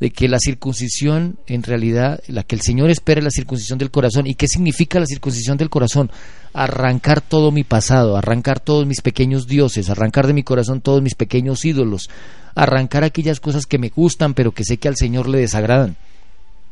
de 0.00 0.10
que 0.10 0.28
la 0.28 0.38
circuncisión, 0.38 1.38
en 1.46 1.62
realidad, 1.62 2.20
la 2.28 2.42
que 2.42 2.54
el 2.54 2.60
Señor 2.60 2.90
espera 2.90 3.20
es 3.20 3.24
la 3.24 3.30
circuncisión 3.30 3.78
del 3.78 3.90
corazón. 3.90 4.26
¿Y 4.26 4.34
qué 4.34 4.46
significa 4.46 5.00
la 5.00 5.06
circuncisión 5.06 5.56
del 5.56 5.70
corazón? 5.70 6.10
Arrancar 6.52 7.22
todo 7.22 7.50
mi 7.50 7.64
pasado, 7.64 8.16
arrancar 8.16 8.60
todos 8.60 8.86
mis 8.86 9.00
pequeños 9.00 9.46
dioses, 9.46 9.88
arrancar 9.88 10.26
de 10.26 10.34
mi 10.34 10.42
corazón 10.42 10.82
todos 10.82 11.02
mis 11.02 11.14
pequeños 11.14 11.64
ídolos, 11.64 12.10
arrancar 12.54 13.04
aquellas 13.04 13.40
cosas 13.40 13.66
que 13.66 13.78
me 13.78 13.88
gustan 13.88 14.34
pero 14.34 14.52
que 14.52 14.64
sé 14.64 14.76
que 14.76 14.88
al 14.88 14.96
Señor 14.96 15.28
le 15.28 15.38
desagradan, 15.38 15.96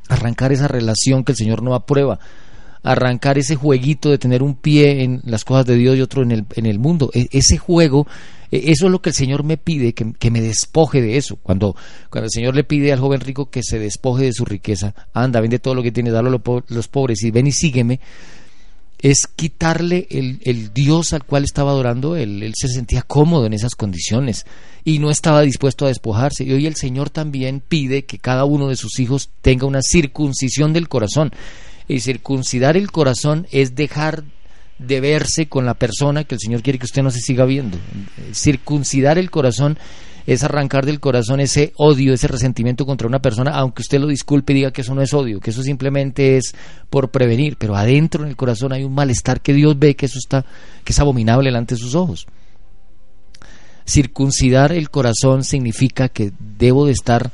arrancar 0.09 0.53
esa 0.53 0.69
relación 0.69 1.25
que 1.25 1.33
el 1.33 1.39
Señor 1.39 1.63
no 1.63 1.75
aprueba, 1.75 2.19
arrancar 2.83 3.39
ese 3.39 3.57
jueguito 3.57 4.11
de 4.11 4.19
tener 4.19 4.43
un 4.43 4.55
pie 4.55 5.03
en 5.03 5.23
las 5.25 5.45
cosas 5.45 5.65
de 5.65 5.77
Dios 5.77 5.97
y 5.97 6.03
otro 6.03 6.23
en 6.23 6.31
el, 6.31 6.45
en 6.55 6.67
el 6.67 6.79
mundo. 6.79 7.11
E, 7.15 7.29
ese 7.33 7.57
juego 7.57 8.07
eso 8.55 8.87
es 8.87 8.93
lo 8.93 9.03
que 9.03 9.11
el 9.11 9.15
Señor 9.15 9.43
me 9.43 9.57
pide, 9.57 9.95
que, 9.95 10.31
me 10.31 10.41
despoje 10.41 11.03
de 11.03 11.17
eso. 11.17 11.37
Cuando, 11.37 11.75
cuando 12.11 12.27
el 12.27 12.31
Señor 12.31 12.55
le 12.55 12.65
pide 12.65 12.93
al 12.93 13.01
joven 13.01 13.21
rico 13.21 13.51
que 13.51 13.63
se 13.63 13.79
despoje 13.79 14.25
de 14.25 14.33
su 14.33 14.45
riqueza, 14.45 14.95
anda, 15.13 15.41
vende 15.41 15.59
todo 15.59 15.75
lo 15.75 15.83
que 15.83 15.93
tiene, 15.93 16.11
dalo 16.11 16.29
a 16.29 16.63
los 16.69 16.89
pobres 16.89 17.23
y 17.25 17.31
ven 17.31 17.47
y 17.47 17.53
sígueme, 17.53 18.01
es 19.01 19.27
quitarle 19.27 20.07
el, 20.11 20.41
el 20.45 20.73
Dios 20.73 21.13
al 21.13 21.25
cual 21.25 21.45
estaba 21.45 21.73
adorando 21.73 22.17
él. 22.17 22.43
Él 22.43 22.55
se 22.57 22.69
sentía 22.69 23.03
cómodo 23.03 23.47
en 23.47 23.53
esas 23.53 23.75
condiciones 23.75 24.47
y 24.85 24.99
no 24.99 25.11
estaba 25.11 25.43
dispuesto 25.43 25.85
a 25.85 25.89
despojarse. 25.89 26.45
Y 26.45 26.53
hoy 26.53 26.67
el 26.67 26.77
Señor 26.77 27.11
también 27.11 27.61
pide 27.61 28.05
que 28.05 28.19
cada 28.19 28.45
uno 28.45 28.69
de 28.69 28.77
sus 28.77 29.01
hijos 29.01 29.31
tenga 29.43 29.67
una 29.67 29.81
circuncisión 29.83 30.73
del 30.73 30.89
corazón. 30.89 31.33
Y 31.87 32.01
circuncidar 32.01 32.77
el 32.77 32.91
corazón 32.91 33.47
es 33.51 33.75
dejar 33.75 34.25
de 34.79 35.01
verse 35.01 35.47
con 35.47 35.65
la 35.65 35.75
persona 35.75 36.25
que 36.25 36.35
el 36.35 36.41
Señor 36.41 36.63
quiere 36.63 36.79
que 36.79 36.87
usted 36.87 37.03
no 37.03 37.11
se 37.11 37.21
siga 37.21 37.45
viendo. 37.45 37.79
Circuncidar 38.33 39.19
el 39.19 39.31
corazón 39.31 39.79
es 40.27 40.43
arrancar 40.43 40.87
del 40.87 41.01
corazón 41.01 41.41
ese 41.41 41.73
odio, 41.77 42.15
ese 42.15 42.29
resentimiento 42.29 42.87
contra 42.87 43.07
una 43.07 43.21
persona, 43.21 43.53
aunque 43.53 43.83
usted 43.83 44.01
lo 44.01 44.07
disculpe 44.07 44.53
y 44.53 44.57
diga 44.57 44.73
que 44.73 44.81
eso 44.81 44.95
no 44.95 45.03
es 45.03 45.13
odio, 45.13 45.39
que 45.39 45.51
eso 45.51 45.63
simplemente 45.63 46.37
es 46.39 46.55
por 46.89 47.11
prevenir, 47.11 47.57
pero 47.59 47.77
adentro 47.77 48.23
en 48.23 48.31
el 48.31 48.37
corazón 48.37 48.73
hay 48.73 48.85
un 48.85 48.95
malestar 48.95 49.41
que 49.41 49.53
Dios 49.53 49.79
ve 49.79 49.97
que 49.97 50.07
eso 50.07 50.19
está, 50.19 50.45
que 50.83 50.93
es 50.93 50.99
abominable 50.99 51.49
delante 51.49 51.75
de 51.75 51.81
sus 51.81 51.95
ojos. 51.95 52.27
Circuncidar 53.87 54.73
el 54.73 54.89
corazón 54.89 55.45
significa 55.45 56.09
que 56.09 56.33
debo 56.59 56.87
de 56.87 56.93
estar, 56.93 57.31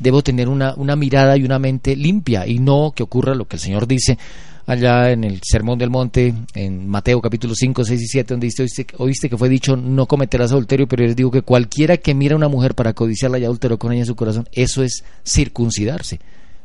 debo 0.00 0.22
tener 0.22 0.48
una, 0.48 0.74
una 0.74 0.96
mirada 0.96 1.36
y 1.36 1.44
una 1.44 1.60
mente 1.60 1.94
limpia 1.94 2.44
y 2.44 2.58
no 2.58 2.92
que 2.94 3.04
ocurra 3.04 3.36
lo 3.36 3.46
que 3.46 3.54
el 3.54 3.60
Señor 3.60 3.86
dice, 3.86 4.18
allá 4.66 5.10
en 5.10 5.24
el 5.24 5.40
Sermón 5.42 5.78
del 5.78 5.90
Monte, 5.90 6.34
en 6.54 6.88
Mateo 6.88 7.20
capítulo 7.20 7.54
5, 7.54 7.84
6 7.84 8.00
y 8.00 8.06
7, 8.06 8.34
donde 8.34 8.46
oíste, 8.46 8.86
oíste, 8.98 9.28
que 9.28 9.36
fue 9.36 9.48
dicho, 9.48 9.76
no 9.76 10.06
cometerás 10.06 10.52
adulterio, 10.52 10.86
pero 10.86 11.04
les 11.04 11.16
digo 11.16 11.30
que 11.30 11.42
cualquiera 11.42 11.96
que 11.96 12.14
mira 12.14 12.34
a 12.34 12.36
una 12.36 12.48
mujer 12.48 12.74
para 12.74 12.92
codiciarla 12.92 13.38
y 13.38 13.44
adulteró 13.44 13.78
con 13.78 13.92
ella 13.92 14.02
en 14.02 14.06
su 14.06 14.16
corazón, 14.16 14.48
eso 14.52 14.82
es 14.82 15.04
circuncidarse. 15.26 16.20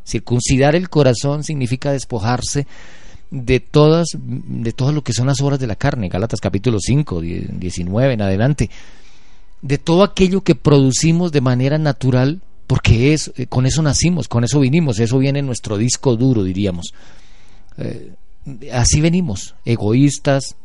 Circuncidar 0.05 0.75
el 0.75 0.89
corazón 0.89 1.43
significa 1.43 1.91
despojarse 1.91 2.65
de 3.29 3.59
todas, 3.59 4.07
de 4.17 4.71
todo 4.71 4.91
lo 4.91 5.03
que 5.03 5.13
son 5.13 5.27
las 5.27 5.41
obras 5.41 5.59
de 5.59 5.67
la 5.67 5.75
carne, 5.75 6.07
Gálatas 6.07 6.39
capítulo 6.39 6.79
5, 6.79 7.21
19 7.21 8.13
en 8.13 8.21
adelante, 8.21 8.69
de 9.61 9.77
todo 9.77 10.03
aquello 10.03 10.41
que 10.41 10.55
producimos 10.55 11.31
de 11.31 11.41
manera 11.41 11.77
natural, 11.77 12.41
porque 12.67 13.13
es, 13.13 13.31
eh, 13.35 13.47
con 13.47 13.65
eso 13.65 13.81
nacimos, 13.81 14.27
con 14.27 14.43
eso 14.43 14.59
vinimos, 14.59 14.99
eso 14.99 15.17
viene 15.17 15.39
en 15.39 15.45
nuestro 15.45 15.77
disco 15.77 16.15
duro, 16.15 16.43
diríamos. 16.43 16.93
Eh, 17.77 18.13
así 18.71 19.01
venimos, 19.01 19.55
egoístas, 19.65 20.55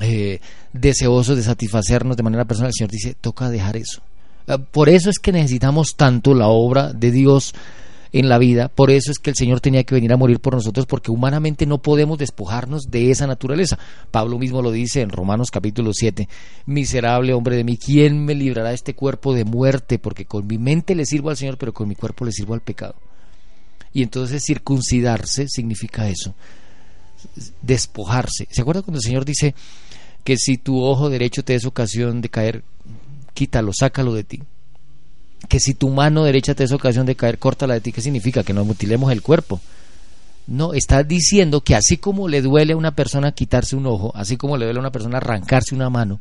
eh, 0.00 0.40
deseosos 0.72 1.36
de 1.36 1.42
satisfacernos 1.42 2.16
de 2.16 2.22
manera 2.22 2.44
personal. 2.44 2.70
El 2.70 2.74
Señor 2.74 2.90
dice, 2.90 3.16
toca 3.20 3.50
dejar 3.50 3.76
eso. 3.76 4.02
Eh, 4.46 4.58
por 4.70 4.88
eso 4.88 5.10
es 5.10 5.18
que 5.18 5.32
necesitamos 5.32 5.94
tanto 5.96 6.34
la 6.34 6.48
obra 6.48 6.92
de 6.92 7.10
Dios 7.10 7.54
en 8.12 8.28
la 8.28 8.38
vida, 8.38 8.68
por 8.68 8.90
eso 8.90 9.10
es 9.10 9.18
que 9.18 9.30
el 9.30 9.36
Señor 9.36 9.60
tenía 9.60 9.84
que 9.84 9.94
venir 9.94 10.12
a 10.12 10.16
morir 10.16 10.40
por 10.40 10.54
nosotros, 10.54 10.86
porque 10.86 11.10
humanamente 11.10 11.66
no 11.66 11.82
podemos 11.82 12.18
despojarnos 12.18 12.84
de 12.90 13.10
esa 13.10 13.26
naturaleza. 13.26 13.78
Pablo 14.10 14.38
mismo 14.38 14.62
lo 14.62 14.70
dice 14.70 15.02
en 15.02 15.10
Romanos 15.10 15.50
capítulo 15.50 15.92
7, 15.92 16.28
miserable 16.64 17.34
hombre 17.34 17.56
de 17.56 17.64
mí, 17.64 17.76
¿quién 17.76 18.24
me 18.24 18.34
librará 18.34 18.72
este 18.72 18.94
cuerpo 18.94 19.34
de 19.34 19.44
muerte? 19.44 19.98
Porque 19.98 20.24
con 20.24 20.46
mi 20.46 20.56
mente 20.56 20.94
le 20.94 21.04
sirvo 21.04 21.30
al 21.30 21.36
Señor, 21.36 21.58
pero 21.58 21.74
con 21.74 21.88
mi 21.88 21.94
cuerpo 21.94 22.24
le 22.24 22.32
sirvo 22.32 22.54
al 22.54 22.62
pecado. 22.62 22.94
Y 23.96 24.02
entonces 24.02 24.44
circuncidarse 24.44 25.48
significa 25.48 26.06
eso, 26.06 26.34
despojarse. 27.62 28.46
¿Se 28.50 28.60
acuerda 28.60 28.82
cuando 28.82 28.98
el 28.98 29.02
Señor 29.02 29.24
dice 29.24 29.54
que 30.22 30.36
si 30.36 30.58
tu 30.58 30.82
ojo 30.82 31.08
derecho 31.08 31.42
te 31.42 31.54
es 31.54 31.64
ocasión 31.64 32.20
de 32.20 32.28
caer, 32.28 32.62
quítalo, 33.32 33.72
sácalo 33.72 34.12
de 34.12 34.22
ti? 34.22 34.42
Que 35.48 35.60
si 35.60 35.72
tu 35.72 35.88
mano 35.88 36.24
derecha 36.24 36.54
te 36.54 36.64
es 36.64 36.72
ocasión 36.72 37.06
de 37.06 37.14
caer, 37.14 37.38
córtala 37.38 37.72
de 37.72 37.80
ti. 37.80 37.90
¿Qué 37.90 38.02
significa? 38.02 38.42
Que 38.42 38.52
nos 38.52 38.66
mutilemos 38.66 39.10
el 39.10 39.22
cuerpo. 39.22 39.62
No, 40.46 40.74
está 40.74 41.02
diciendo 41.02 41.62
que 41.62 41.74
así 41.74 41.96
como 41.96 42.28
le 42.28 42.42
duele 42.42 42.74
a 42.74 42.76
una 42.76 42.94
persona 42.94 43.32
quitarse 43.32 43.76
un 43.76 43.86
ojo, 43.86 44.12
así 44.14 44.36
como 44.36 44.58
le 44.58 44.66
duele 44.66 44.78
a 44.78 44.82
una 44.82 44.92
persona 44.92 45.16
arrancarse 45.16 45.74
una 45.74 45.88
mano, 45.88 46.20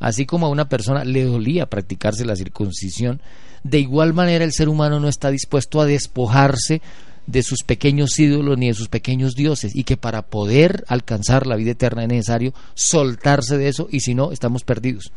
así 0.00 0.24
como 0.24 0.46
a 0.46 0.48
una 0.48 0.70
persona 0.70 1.04
le 1.04 1.24
dolía 1.24 1.66
practicarse 1.66 2.24
la 2.24 2.34
circuncisión, 2.34 3.20
de 3.64 3.80
igual 3.80 4.14
manera 4.14 4.44
el 4.44 4.52
ser 4.52 4.68
humano 4.68 5.00
no 5.00 5.08
está 5.08 5.30
dispuesto 5.30 5.80
a 5.80 5.86
despojarse 5.86 6.80
de 7.26 7.42
sus 7.42 7.62
pequeños 7.62 8.18
ídolos 8.18 8.56
ni 8.56 8.68
de 8.68 8.74
sus 8.74 8.88
pequeños 8.88 9.34
dioses 9.34 9.76
y 9.76 9.84
que 9.84 9.96
para 9.96 10.22
poder 10.22 10.84
alcanzar 10.88 11.46
la 11.46 11.56
vida 11.56 11.72
eterna 11.72 12.02
es 12.02 12.08
necesario 12.08 12.54
soltarse 12.74 13.58
de 13.58 13.68
eso 13.68 13.86
y 13.90 14.00
si 14.00 14.14
no 14.14 14.32
estamos 14.32 14.64
perdidos. 14.64 15.12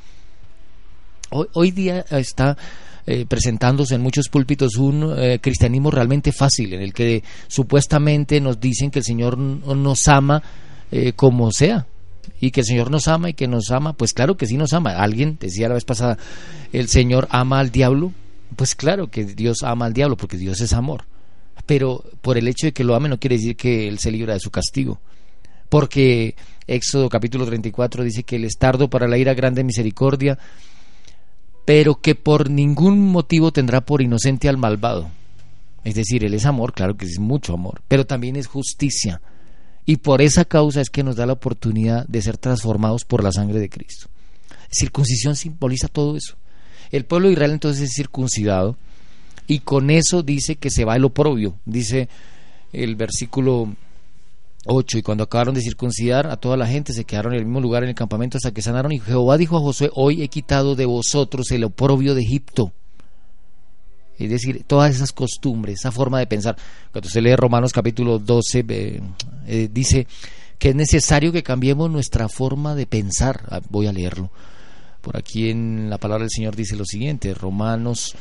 Hoy, 1.30 1.72
día 1.72 2.04
está 2.10 2.58
eh, 3.06 3.26
presentándose 3.26 3.96
en 3.96 4.02
muchos 4.02 4.28
púlpitos 4.28 4.76
un 4.76 5.16
eh, 5.18 5.40
cristianismo 5.42 5.90
realmente 5.90 6.34
fácil 6.34 6.74
en 6.74 6.82
el 6.82 6.94
que 6.94 7.24
supuestamente 7.48 8.42
nos 8.42 8.60
dicen 8.60 8.92
que 8.92 9.00
el 9.00 9.06
Señor 9.06 9.38
nos 9.38 10.08
ama 10.10 10.44
eh, 10.92 11.14
como 11.14 11.50
sea, 11.54 11.88
y 12.42 12.52
que 12.52 12.62
el 12.62 12.66
Señor 12.66 12.92
nos 12.92 13.08
ama 13.08 13.30
y 13.30 13.34
que 13.34 13.48
nos 13.48 13.72
ama, 13.72 13.94
pues 13.94 14.14
claro 14.14 14.36
que 14.36 14.46
sí 14.46 14.58
nos 14.58 14.74
ama. 14.74 14.92
Alguien 14.92 15.38
decía 15.40 15.70
la 15.70 15.76
vez 15.76 15.86
pasada, 15.86 16.18
el 16.74 16.90
Señor 16.90 17.28
ama 17.32 17.60
al 17.60 17.72
diablo, 17.72 18.12
pues 18.56 18.76
claro 18.76 19.10
que 19.10 19.26
Dios 19.26 19.58
ama 19.64 19.86
al 19.86 19.94
diablo 19.94 20.18
porque 20.18 20.38
Dios 20.38 20.62
es 20.62 20.74
amor. 20.74 21.06
Pero 21.66 22.04
por 22.22 22.38
el 22.38 22.48
hecho 22.48 22.68
de 22.68 22.74
que 22.74 22.84
lo 22.84 22.96
ame 22.96 23.10
no 23.10 23.20
quiere 23.20 23.38
decir 23.38 23.56
que 23.56 23.88
él 23.88 24.00
se 24.00 24.12
libra 24.12 24.34
de 24.34 24.40
su 24.40 24.52
castigo. 24.52 25.00
Porque 25.70 26.36
Éxodo 26.68 27.10
capítulo 27.10 27.46
34 27.46 28.04
dice 28.04 28.24
que 28.24 28.36
el 28.36 28.46
estardo 28.46 28.90
para 28.90 29.08
la 29.08 29.18
ira 29.18 29.34
grande 29.34 29.64
misericordia, 29.64 30.38
pero 31.66 32.02
que 32.02 32.16
por 32.16 32.50
ningún 32.50 33.12
motivo 33.12 33.52
tendrá 33.52 33.82
por 33.82 34.02
inocente 34.02 34.50
al 34.50 34.58
malvado. 34.58 35.10
Es 35.84 35.96
decir, 35.96 36.24
él 36.24 36.34
es 36.34 36.46
amor, 36.46 36.74
claro 36.74 36.96
que 36.96 37.06
es 37.06 37.20
mucho 37.20 37.54
amor, 37.54 37.82
pero 37.88 38.06
también 38.06 38.36
es 38.36 38.48
justicia. 38.48 39.22
Y 39.86 39.98
por 39.98 40.22
esa 40.22 40.46
causa 40.46 40.82
es 40.82 40.90
que 40.90 41.04
nos 41.04 41.16
da 41.16 41.26
la 41.26 41.34
oportunidad 41.34 42.06
de 42.08 42.22
ser 42.22 42.38
transformados 42.38 43.04
por 43.04 43.24
la 43.24 43.32
sangre 43.32 43.60
de 43.60 43.70
Cristo. 43.70 44.08
Circuncisión 44.70 45.36
simboliza 45.36 45.88
todo 45.88 46.16
eso. 46.16 46.36
El 46.92 47.06
pueblo 47.06 47.28
de 47.28 47.34
Israel 47.34 47.52
entonces 47.52 47.90
es 47.90 47.96
circuncidado 47.96 48.78
y 49.48 49.60
con 49.60 49.90
eso 49.90 50.24
dice 50.24 50.56
que 50.56 50.70
se 50.70 50.86
va 50.86 50.96
el 50.96 51.06
oprobio. 51.06 51.56
Dice 51.66 52.10
el 52.74 52.96
versículo 52.96 53.76
8, 54.66 55.00
y 55.00 55.02
cuando 55.02 55.24
acabaron 55.24 55.56
de 55.56 55.62
circuncidar 55.62 56.28
a 56.28 56.38
toda 56.38 56.56
la 56.56 56.68
gente, 56.68 56.94
se 56.94 57.06
quedaron 57.06 57.34
en 57.34 57.40
el 57.40 57.46
mismo 57.46 57.62
lugar 57.62 57.84
en 57.84 57.90
el 57.90 57.96
campamento 57.96 58.38
hasta 58.38 58.52
que 58.52 58.62
sanaron. 58.62 58.92
Y 58.92 59.00
Jehová 59.00 59.38
dijo 59.38 59.58
a 59.58 59.62
Josué, 59.62 59.90
hoy 59.94 60.22
he 60.22 60.28
quitado 60.28 60.76
de 60.76 60.86
vosotros 60.86 61.50
el 61.52 61.64
oprobio 61.64 62.14
de 62.14 62.22
Egipto. 62.22 62.72
Es 64.18 64.30
decir, 64.30 64.64
todas 64.68 64.96
esas 64.96 65.12
costumbres, 65.12 65.80
esa 65.80 65.92
forma 65.92 66.20
de 66.20 66.28
pensar. 66.28 66.56
Cuando 66.92 67.10
se 67.10 67.22
lee 67.22 67.36
Romanos 67.36 67.74
capítulo 67.74 68.20
12, 68.20 68.66
eh, 69.48 69.70
dice 69.72 70.06
que 70.60 70.70
es 70.70 70.76
necesario 70.76 71.32
que 71.32 71.42
cambiemos 71.42 71.90
nuestra 71.90 72.30
forma 72.30 72.76
de 72.76 72.86
pensar. 72.86 73.44
Ah, 73.50 73.62
voy 73.70 73.88
a 73.88 73.94
leerlo. 73.94 74.30
Por 75.02 75.18
aquí 75.18 75.50
en 75.50 75.90
la 75.90 75.98
palabra 75.98 76.24
del 76.24 76.32
Señor 76.32 76.56
dice 76.56 76.76
lo 76.76 76.86
siguiente, 76.86 77.34
Romanos 77.34 78.16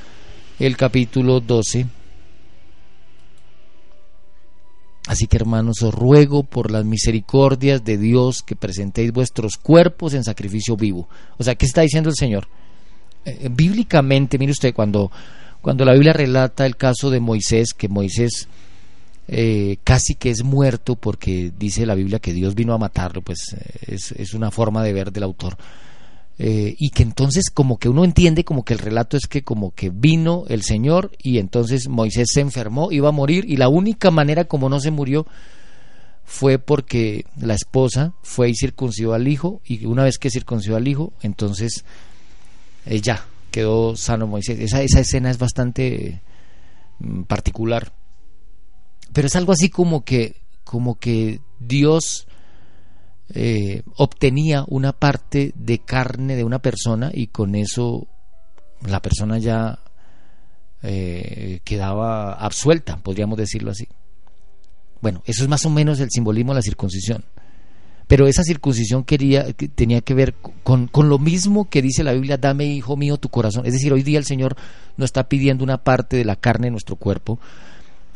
el 0.58 0.76
capítulo 0.76 1.40
12. 1.40 1.86
Así 5.06 5.26
que 5.26 5.36
hermanos, 5.36 5.82
os 5.82 5.94
ruego 5.94 6.42
por 6.42 6.70
las 6.70 6.84
misericordias 6.84 7.84
de 7.84 7.98
Dios 7.98 8.42
que 8.42 8.56
presentéis 8.56 9.12
vuestros 9.12 9.56
cuerpos 9.56 10.14
en 10.14 10.24
sacrificio 10.24 10.76
vivo. 10.76 11.08
O 11.38 11.44
sea, 11.44 11.54
¿qué 11.54 11.66
está 11.66 11.82
diciendo 11.82 12.10
el 12.10 12.16
Señor? 12.16 12.48
Eh, 13.24 13.48
bíblicamente, 13.50 14.38
mire 14.38 14.52
usted, 14.52 14.74
cuando 14.74 15.10
cuando 15.60 15.84
la 15.84 15.92
Biblia 15.92 16.12
relata 16.12 16.64
el 16.64 16.76
caso 16.76 17.10
de 17.10 17.20
Moisés, 17.20 17.74
que 17.76 17.88
Moisés 17.88 18.48
eh, 19.28 19.76
casi 19.84 20.14
que 20.14 20.30
es 20.30 20.42
muerto 20.42 20.96
porque 20.96 21.52
dice 21.56 21.84
la 21.84 21.94
Biblia 21.94 22.18
que 22.18 22.32
Dios 22.32 22.54
vino 22.54 22.72
a 22.72 22.78
matarlo, 22.78 23.20
pues 23.20 23.54
eh, 23.56 23.96
es, 24.16 24.34
una 24.34 24.50
forma 24.50 24.82
de 24.82 24.92
ver 24.92 25.12
del 25.12 25.24
autor. 25.24 25.56
Eh, 26.42 26.74
y 26.78 26.88
que 26.88 27.02
entonces 27.02 27.50
como 27.50 27.76
que 27.76 27.90
uno 27.90 28.02
entiende 28.02 28.44
como 28.44 28.64
que 28.64 28.72
el 28.72 28.78
relato 28.78 29.18
es 29.18 29.26
que 29.26 29.42
como 29.42 29.72
que 29.72 29.90
vino 29.90 30.44
el 30.48 30.62
Señor 30.62 31.12
y 31.18 31.36
entonces 31.36 31.86
Moisés 31.86 32.28
se 32.32 32.40
enfermó, 32.40 32.90
iba 32.92 33.10
a 33.10 33.12
morir 33.12 33.44
y 33.46 33.58
la 33.58 33.68
única 33.68 34.10
manera 34.10 34.46
como 34.46 34.70
no 34.70 34.80
se 34.80 34.90
murió 34.90 35.26
fue 36.24 36.58
porque 36.58 37.26
la 37.38 37.52
esposa 37.52 38.14
fue 38.22 38.48
y 38.48 38.54
circuncidó 38.54 39.12
al 39.12 39.28
hijo 39.28 39.60
y 39.66 39.84
una 39.84 40.04
vez 40.04 40.16
que 40.16 40.30
circuncidó 40.30 40.76
al 40.76 40.88
hijo 40.88 41.12
entonces 41.20 41.84
ya 42.86 43.26
quedó 43.50 43.96
sano 43.96 44.26
Moisés. 44.26 44.58
Esa, 44.60 44.82
esa 44.82 45.00
escena 45.00 45.30
es 45.30 45.38
bastante 45.38 46.22
mm, 47.00 47.22
particular. 47.22 47.92
Pero 49.12 49.26
es 49.26 49.36
algo 49.36 49.52
así 49.52 49.68
como 49.68 50.04
que, 50.04 50.36
como 50.64 50.98
que 50.98 51.40
Dios 51.58 52.26
eh, 53.34 53.82
obtenía 53.96 54.64
una 54.66 54.92
parte 54.92 55.52
de 55.54 55.78
carne 55.78 56.36
de 56.36 56.44
una 56.44 56.60
persona 56.60 57.10
y 57.12 57.28
con 57.28 57.54
eso 57.54 58.06
la 58.86 59.00
persona 59.00 59.38
ya 59.38 59.78
eh, 60.82 61.60
quedaba 61.64 62.32
absuelta, 62.32 62.96
podríamos 62.96 63.38
decirlo 63.38 63.70
así. 63.70 63.86
Bueno, 65.00 65.22
eso 65.26 65.42
es 65.42 65.48
más 65.48 65.64
o 65.64 65.70
menos 65.70 66.00
el 66.00 66.10
simbolismo 66.10 66.52
de 66.52 66.56
la 66.58 66.62
circuncisión. 66.62 67.24
Pero 68.06 68.26
esa 68.26 68.42
circuncisión 68.42 69.04
quería, 69.04 69.52
tenía 69.52 70.00
que 70.00 70.14
ver 70.14 70.34
con, 70.64 70.88
con, 70.88 71.08
lo 71.08 71.20
mismo 71.20 71.70
que 71.70 71.80
dice 71.80 72.02
la 72.02 72.12
Biblia, 72.12 72.38
dame, 72.38 72.66
hijo 72.66 72.96
mío, 72.96 73.18
tu 73.18 73.28
corazón. 73.28 73.64
Es 73.66 73.72
decir, 73.72 73.92
hoy 73.92 74.02
día 74.02 74.18
el 74.18 74.24
Señor 74.24 74.56
no 74.96 75.04
está 75.04 75.28
pidiendo 75.28 75.62
una 75.62 75.84
parte 75.84 76.16
de 76.16 76.24
la 76.24 76.34
carne 76.34 76.66
de 76.66 76.70
nuestro 76.72 76.96
cuerpo, 76.96 77.38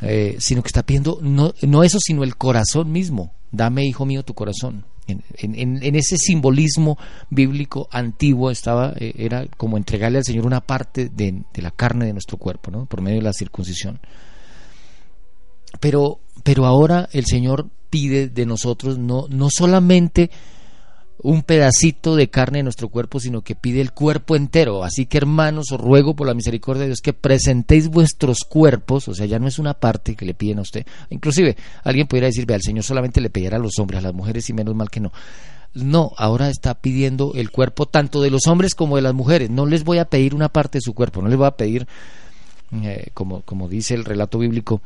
eh, 0.03 0.37
sino 0.41 0.63
que 0.63 0.67
está 0.67 0.83
pidiendo 0.83 1.21
no, 1.23 1.55
no 1.63 1.85
eso, 1.85 1.99
sino 2.01 2.25
el 2.25 2.37
corazón 2.37 2.91
mismo. 2.91 3.35
Dame, 3.53 3.87
hijo 3.87 4.05
mío, 4.05 4.25
tu 4.25 4.35
corazón. 4.35 4.85
En, 5.07 5.97
ese 5.97 6.17
simbolismo 6.17 6.99
bíblico 7.29 7.89
antiguo 7.91 8.51
estaba 8.51 8.95
eh, 8.97 9.13
era 9.17 9.47
como 9.57 9.77
entregarle 9.77 10.19
al 10.19 10.25
Señor 10.25 10.47
una 10.47 10.61
parte 10.61 11.09
de, 11.09 11.43
de, 11.53 11.63
la 11.63 11.71
carne 11.71 12.07
de 12.07 12.13
nuestro 12.13 12.39
cuerpo, 12.39 12.71
¿no? 12.71 12.87
por 12.87 13.03
medio 13.03 13.19
de 13.19 13.25
la 13.25 13.33
circuncisión. 13.33 14.01
Pero, 15.81 16.21
pero 16.43 16.65
ahora 16.65 17.09
el 17.13 17.27
Señor 17.27 17.69
pide 17.91 18.29
de 18.29 18.47
nosotros 18.47 18.99
no, 18.99 19.27
no 19.29 19.49
solamente 19.51 20.31
un 21.23 21.43
pedacito 21.43 22.17
de 22.17 22.29
carne 22.29 22.59
de 22.59 22.65
nuestro 22.65 22.89
cuerpo, 22.89 23.21
sino 23.21 23.43
que 23.43 23.55
pide 23.55 23.81
el 23.81 23.93
cuerpo 23.93 24.37
entero. 24.37 24.85
Así 24.85 25.07
que 25.07 25.19
hermanos, 25.19 25.73
os 25.73 25.81
ruego 25.81 26.15
por 26.15 26.27
la 26.27 26.35
misericordia 26.35 26.83
de 26.83 26.89
Dios 26.89 27.01
que 27.01 27.13
presentéis 27.13 27.89
vuestros 27.89 28.41
cuerpos, 28.49 29.09
o 29.09 29.15
sea, 29.15 29.27
ya 29.27 29.39
no 29.39 29.49
es 29.49 29.59
una 29.59 29.75
parte 29.75 30.17
que 30.17 30.27
le 30.27 30.35
piden 30.35 30.59
a 30.59 30.63
usted. 30.63 30.87
Inclusive, 31.11 31.57
alguien 31.83 32.07
pudiera 32.07 32.27
decir, 32.27 32.47
ve, 32.47 32.55
al 32.55 32.63
Señor 32.63 32.85
solamente 32.85 33.21
le 33.21 33.31
pedirá 33.31 33.57
a 33.57 33.61
los 33.61 33.79
hombres, 33.79 34.01
a 34.01 34.03
las 34.03 34.15
mujeres 34.15 34.49
y 34.51 34.53
menos 34.53 34.75
mal 34.75 34.91
que 34.91 35.01
no. 35.01 35.13
No, 35.75 36.13
ahora 36.19 36.51
está 36.51 36.75
pidiendo 36.75 37.33
el 37.35 37.51
cuerpo 37.51 37.87
tanto 37.87 38.21
de 38.21 38.31
los 38.31 38.47
hombres 38.47 38.75
como 38.75 38.97
de 38.97 39.03
las 39.03 39.15
mujeres. 39.15 39.51
No 39.51 39.67
les 39.67 39.83
voy 39.83 39.99
a 39.99 40.05
pedir 40.05 40.35
una 40.35 40.49
parte 40.49 40.79
de 40.79 40.83
su 40.83 40.95
cuerpo, 40.95 41.21
no 41.21 41.29
les 41.29 41.37
voy 41.37 41.47
a 41.47 41.57
pedir, 41.57 41.89
eh, 42.83 43.09
como, 43.13 43.41
como 43.43 43.69
dice 43.69 43.95
el 43.95 44.05
relato 44.05 44.39
bíblico, 44.39 44.83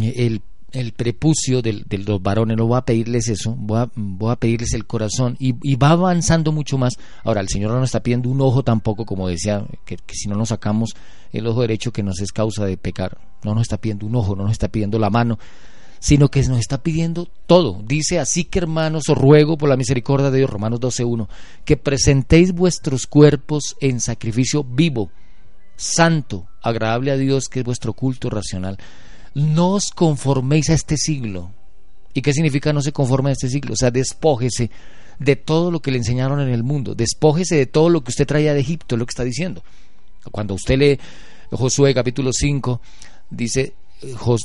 eh, 0.00 0.14
el 0.16 0.42
el 0.74 0.92
prepucio 0.92 1.62
de, 1.62 1.84
los 2.04 2.20
varones, 2.20 2.56
no 2.56 2.66
voy 2.66 2.78
a 2.78 2.84
pedirles 2.84 3.28
eso, 3.28 3.54
voy 3.56 3.78
a, 3.78 3.90
voy 3.94 4.32
a 4.32 4.36
pedirles 4.36 4.74
el 4.74 4.86
corazón 4.86 5.36
y, 5.38 5.52
va 5.76 5.90
avanzando 5.90 6.50
mucho 6.50 6.76
más. 6.78 6.94
Ahora, 7.22 7.40
el 7.40 7.48
Señor 7.48 7.70
no 7.70 7.78
nos 7.78 7.88
está 7.88 8.02
pidiendo 8.02 8.28
un 8.28 8.40
ojo 8.40 8.64
tampoco, 8.64 9.06
como 9.06 9.28
decía, 9.28 9.64
que, 9.84 9.96
si 10.12 10.28
no 10.28 10.34
nos 10.36 10.48
sacamos 10.48 10.94
el 11.32 11.46
ojo 11.46 11.60
derecho 11.60 11.92
que 11.92 12.02
nos 12.02 12.20
es 12.20 12.32
causa 12.32 12.64
de 12.66 12.76
pecar, 12.76 13.18
no 13.44 13.54
nos 13.54 13.62
está 13.62 13.78
pidiendo 13.78 14.06
un 14.06 14.16
ojo, 14.16 14.34
no 14.34 14.42
nos 14.42 14.52
está 14.52 14.68
pidiendo 14.68 14.98
la 14.98 15.10
mano, 15.10 15.38
sino 16.00 16.28
que 16.28 16.42
nos 16.42 16.58
está 16.58 16.82
pidiendo 16.82 17.28
todo. 17.46 17.80
Dice, 17.86 18.18
así 18.18 18.44
que 18.44 18.58
hermanos, 18.58 19.08
os 19.08 19.16
ruego 19.16 19.56
por 19.56 19.68
la 19.68 19.76
misericordia 19.76 20.32
de 20.32 20.38
Dios, 20.38 20.50
Romanos 20.50 20.80
12.1, 20.80 21.28
que 21.64 21.76
presentéis 21.76 22.52
vuestros 22.52 23.06
cuerpos 23.06 23.76
en 23.80 24.00
sacrificio 24.00 24.64
vivo, 24.64 25.10
santo, 25.76 26.48
agradable 26.62 27.12
a 27.12 27.16
Dios, 27.16 27.48
que 27.48 27.60
es 27.60 27.64
vuestro 27.64 27.92
culto 27.92 28.28
racional 28.28 28.76
no 29.34 29.70
os 29.72 29.90
conforméis 29.90 30.70
a 30.70 30.74
este 30.74 30.96
siglo. 30.96 31.50
¿Y 32.14 32.22
qué 32.22 32.32
significa 32.32 32.72
no 32.72 32.80
se 32.80 32.92
conforme 32.92 33.30
a 33.30 33.32
este 33.32 33.48
siglo? 33.48 33.74
O 33.74 33.76
sea, 33.76 33.90
despójese 33.90 34.70
de 35.18 35.36
todo 35.36 35.70
lo 35.70 35.80
que 35.80 35.90
le 35.90 35.98
enseñaron 35.98 36.40
en 36.40 36.48
el 36.48 36.62
mundo, 36.62 36.94
despójese 36.94 37.56
de 37.56 37.66
todo 37.66 37.88
lo 37.88 38.02
que 38.02 38.10
usted 38.10 38.26
traía 38.26 38.54
de 38.54 38.60
Egipto, 38.60 38.96
lo 38.96 39.06
que 39.06 39.10
está 39.10 39.24
diciendo. 39.24 39.62
Cuando 40.30 40.54
usted 40.54 40.78
lee 40.78 40.98
Josué 41.50 41.94
capítulo 41.94 42.30
5, 42.32 42.80
dice, 43.30 43.74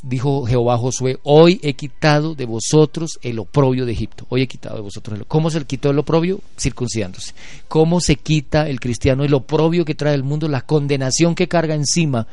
dijo 0.04 0.46
Jehová 0.46 0.78
Josué, 0.78 1.20
hoy 1.24 1.60
he 1.64 1.74
quitado 1.74 2.36
de 2.36 2.46
vosotros 2.46 3.20
el 3.22 3.40
oprobio 3.40 3.86
de 3.86 3.94
Egipto. 3.94 4.26
Hoy 4.30 4.44
he 4.44 4.48
quitado 4.48 4.76
de 4.76 4.82
vosotros 4.82 5.20
el 5.20 5.26
¿Cómo 5.26 5.50
se 5.50 5.64
quitó 5.66 5.92
el 5.92 6.00
oprobio? 6.00 6.42
Circuncidándose. 6.58 7.34
¿Cómo 7.68 8.02
se 8.02 8.16
quita 8.16 8.68
el 8.68 8.80
cristiano 8.80 9.24
el 9.24 9.34
oprobio 9.34 9.86
que 9.86 9.96
trae 9.96 10.16
el 10.16 10.24
mundo, 10.24 10.48
la 10.48 10.62
condenación 10.62 11.36
que 11.36 11.48
carga 11.48 11.76
encima 11.76 12.28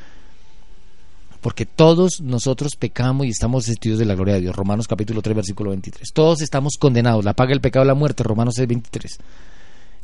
porque 1.46 1.64
todos 1.64 2.20
nosotros 2.20 2.74
pecamos 2.74 3.24
y 3.24 3.28
estamos 3.28 3.68
vestidos 3.68 4.00
de 4.00 4.04
la 4.04 4.16
gloria 4.16 4.34
de 4.34 4.40
Dios. 4.40 4.56
Romanos 4.56 4.88
capítulo 4.88 5.22
3, 5.22 5.36
versículo 5.36 5.70
23. 5.70 6.08
Todos 6.12 6.42
estamos 6.42 6.72
condenados. 6.76 7.24
La 7.24 7.34
paga 7.34 7.50
del 7.50 7.60
pecado 7.60 7.84
de 7.84 7.86
la 7.86 7.94
muerte. 7.94 8.24
Romanos 8.24 8.54
6, 8.56 8.66
23. 8.66 9.18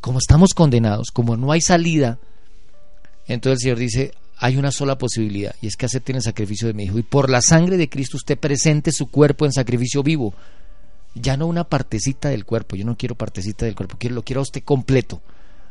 Como 0.00 0.20
estamos 0.20 0.55
condenados, 0.55 1.09
como 1.12 1.37
no 1.37 1.50
hay 1.50 1.61
salida, 1.61 2.20
entonces 3.26 3.57
el 3.57 3.59
Señor 3.59 3.78
dice, 3.78 4.12
hay 4.38 4.57
una 4.57 4.70
sola 4.70 4.96
posibilidad 4.98 5.52
y 5.61 5.66
es 5.66 5.74
que 5.74 5.87
acepten 5.87 6.14
el 6.14 6.22
sacrificio 6.22 6.68
de 6.68 6.74
mi 6.74 6.85
Hijo. 6.85 7.00
Y 7.00 7.02
por 7.02 7.28
la 7.28 7.42
sangre 7.42 7.76
de 7.76 7.88
Cristo 7.88 8.18
usted 8.18 8.38
presente 8.38 8.92
su 8.92 9.09
cuerpo 9.11 9.44
en 9.44 9.50
sacrificio 9.50 10.05
vivo. 10.05 10.35
Ya 11.16 11.37
no 11.37 11.48
una 11.48 11.64
partecita 11.64 12.28
del 12.28 12.44
cuerpo. 12.44 12.76
Yo 12.76 12.85
no 12.85 12.96
quiero 12.96 13.16
partecita 13.16 13.66
del 13.66 13.74
cuerpo. 13.74 13.96
Quiero, 13.98 14.14
lo 14.14 14.22
quiero 14.22 14.42
a 14.42 14.44
usted 14.44 14.62
completo. 14.62 15.20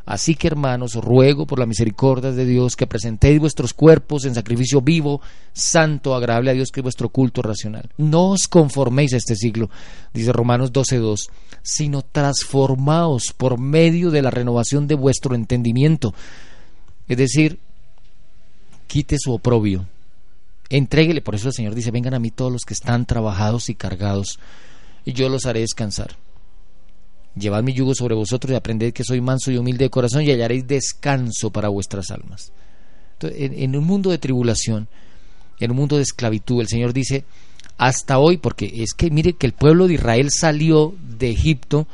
Así 0.05 0.35
que 0.35 0.47
hermanos, 0.47 0.95
os 0.95 1.03
ruego 1.03 1.45
por 1.45 1.59
la 1.59 1.65
misericordia 1.65 2.31
de 2.31 2.45
Dios 2.45 2.75
que 2.75 2.87
presentéis 2.87 3.39
vuestros 3.39 3.73
cuerpos 3.73 4.25
en 4.25 4.33
sacrificio 4.33 4.81
vivo, 4.81 5.21
santo, 5.53 6.15
agradable 6.15 6.51
a 6.51 6.53
Dios, 6.53 6.71
que 6.71 6.79
es 6.79 6.83
vuestro 6.83 7.09
culto 7.09 7.41
racional. 7.41 7.89
No 7.97 8.29
os 8.29 8.47
conforméis 8.47 9.13
a 9.13 9.17
este 9.17 9.35
siglo, 9.35 9.69
dice 10.13 10.33
Romanos 10.33 10.73
12.2, 10.73 11.29
sino 11.61 12.01
transformaos 12.01 13.33
por 13.37 13.59
medio 13.59 14.09
de 14.09 14.21
la 14.21 14.31
renovación 14.31 14.87
de 14.87 14.95
vuestro 14.95 15.35
entendimiento. 15.35 16.13
Es 17.07 17.17
decir, 17.17 17.59
quite 18.87 19.17
su 19.19 19.33
oprobio, 19.33 19.85
entréguele, 20.69 21.21
por 21.21 21.35
eso 21.35 21.49
el 21.49 21.53
Señor 21.53 21.75
dice, 21.75 21.91
vengan 21.91 22.13
a 22.13 22.19
mí 22.19 22.31
todos 22.31 22.51
los 22.51 22.63
que 22.63 22.73
están 22.73 23.05
trabajados 23.05 23.69
y 23.69 23.75
cargados, 23.75 24.39
y 25.05 25.13
yo 25.13 25.29
los 25.29 25.45
haré 25.45 25.59
descansar. 25.61 26.15
Llevad 27.35 27.63
mi 27.63 27.73
yugo 27.73 27.95
sobre 27.95 28.15
vosotros 28.15 28.51
y 28.51 28.55
aprended 28.55 28.93
que 28.93 29.03
soy 29.03 29.21
manso 29.21 29.51
y 29.51 29.57
humilde 29.57 29.85
de 29.85 29.89
corazón 29.89 30.23
y 30.23 30.31
hallaréis 30.31 30.67
descanso 30.67 31.49
para 31.49 31.69
vuestras 31.69 32.11
almas. 32.11 32.51
en, 33.21 33.75
un 33.75 33.85
mundo 33.85 34.09
de 34.09 34.17
tribulación, 34.17 34.87
en 35.59 35.71
un 35.71 35.77
mundo 35.77 35.95
de 35.95 36.03
esclavitud, 36.03 36.59
el 36.59 36.67
Señor 36.67 36.91
dice, 36.91 37.23
hasta 37.77 38.19
hoy, 38.19 38.37
porque 38.37 38.71
es 38.83 38.93
que 38.93 39.09
mire 39.09 39.33
que 39.33 39.47
el 39.47 39.53
pueblo 39.53 39.87
de 39.87 39.95
Israel 39.95 40.29
salió 40.31 40.93
de 41.17 41.31
Egipto 41.31 41.87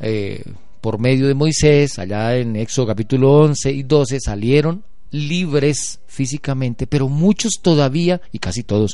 eh, 0.00 0.44
por 0.80 0.98
medio 0.98 1.26
de 1.26 1.34
Moisés, 1.34 1.98
allá 1.98 2.36
en 2.36 2.56
Éxodo 2.56 2.86
capítulo 2.86 3.32
11 3.40 3.72
y 3.72 3.82
12, 3.82 4.20
salieron 4.20 4.84
libres 5.10 6.00
físicamente, 6.06 6.86
pero 6.86 7.08
muchos 7.08 7.54
todavía, 7.60 8.20
y 8.32 8.38
casi 8.38 8.62
todos, 8.62 8.92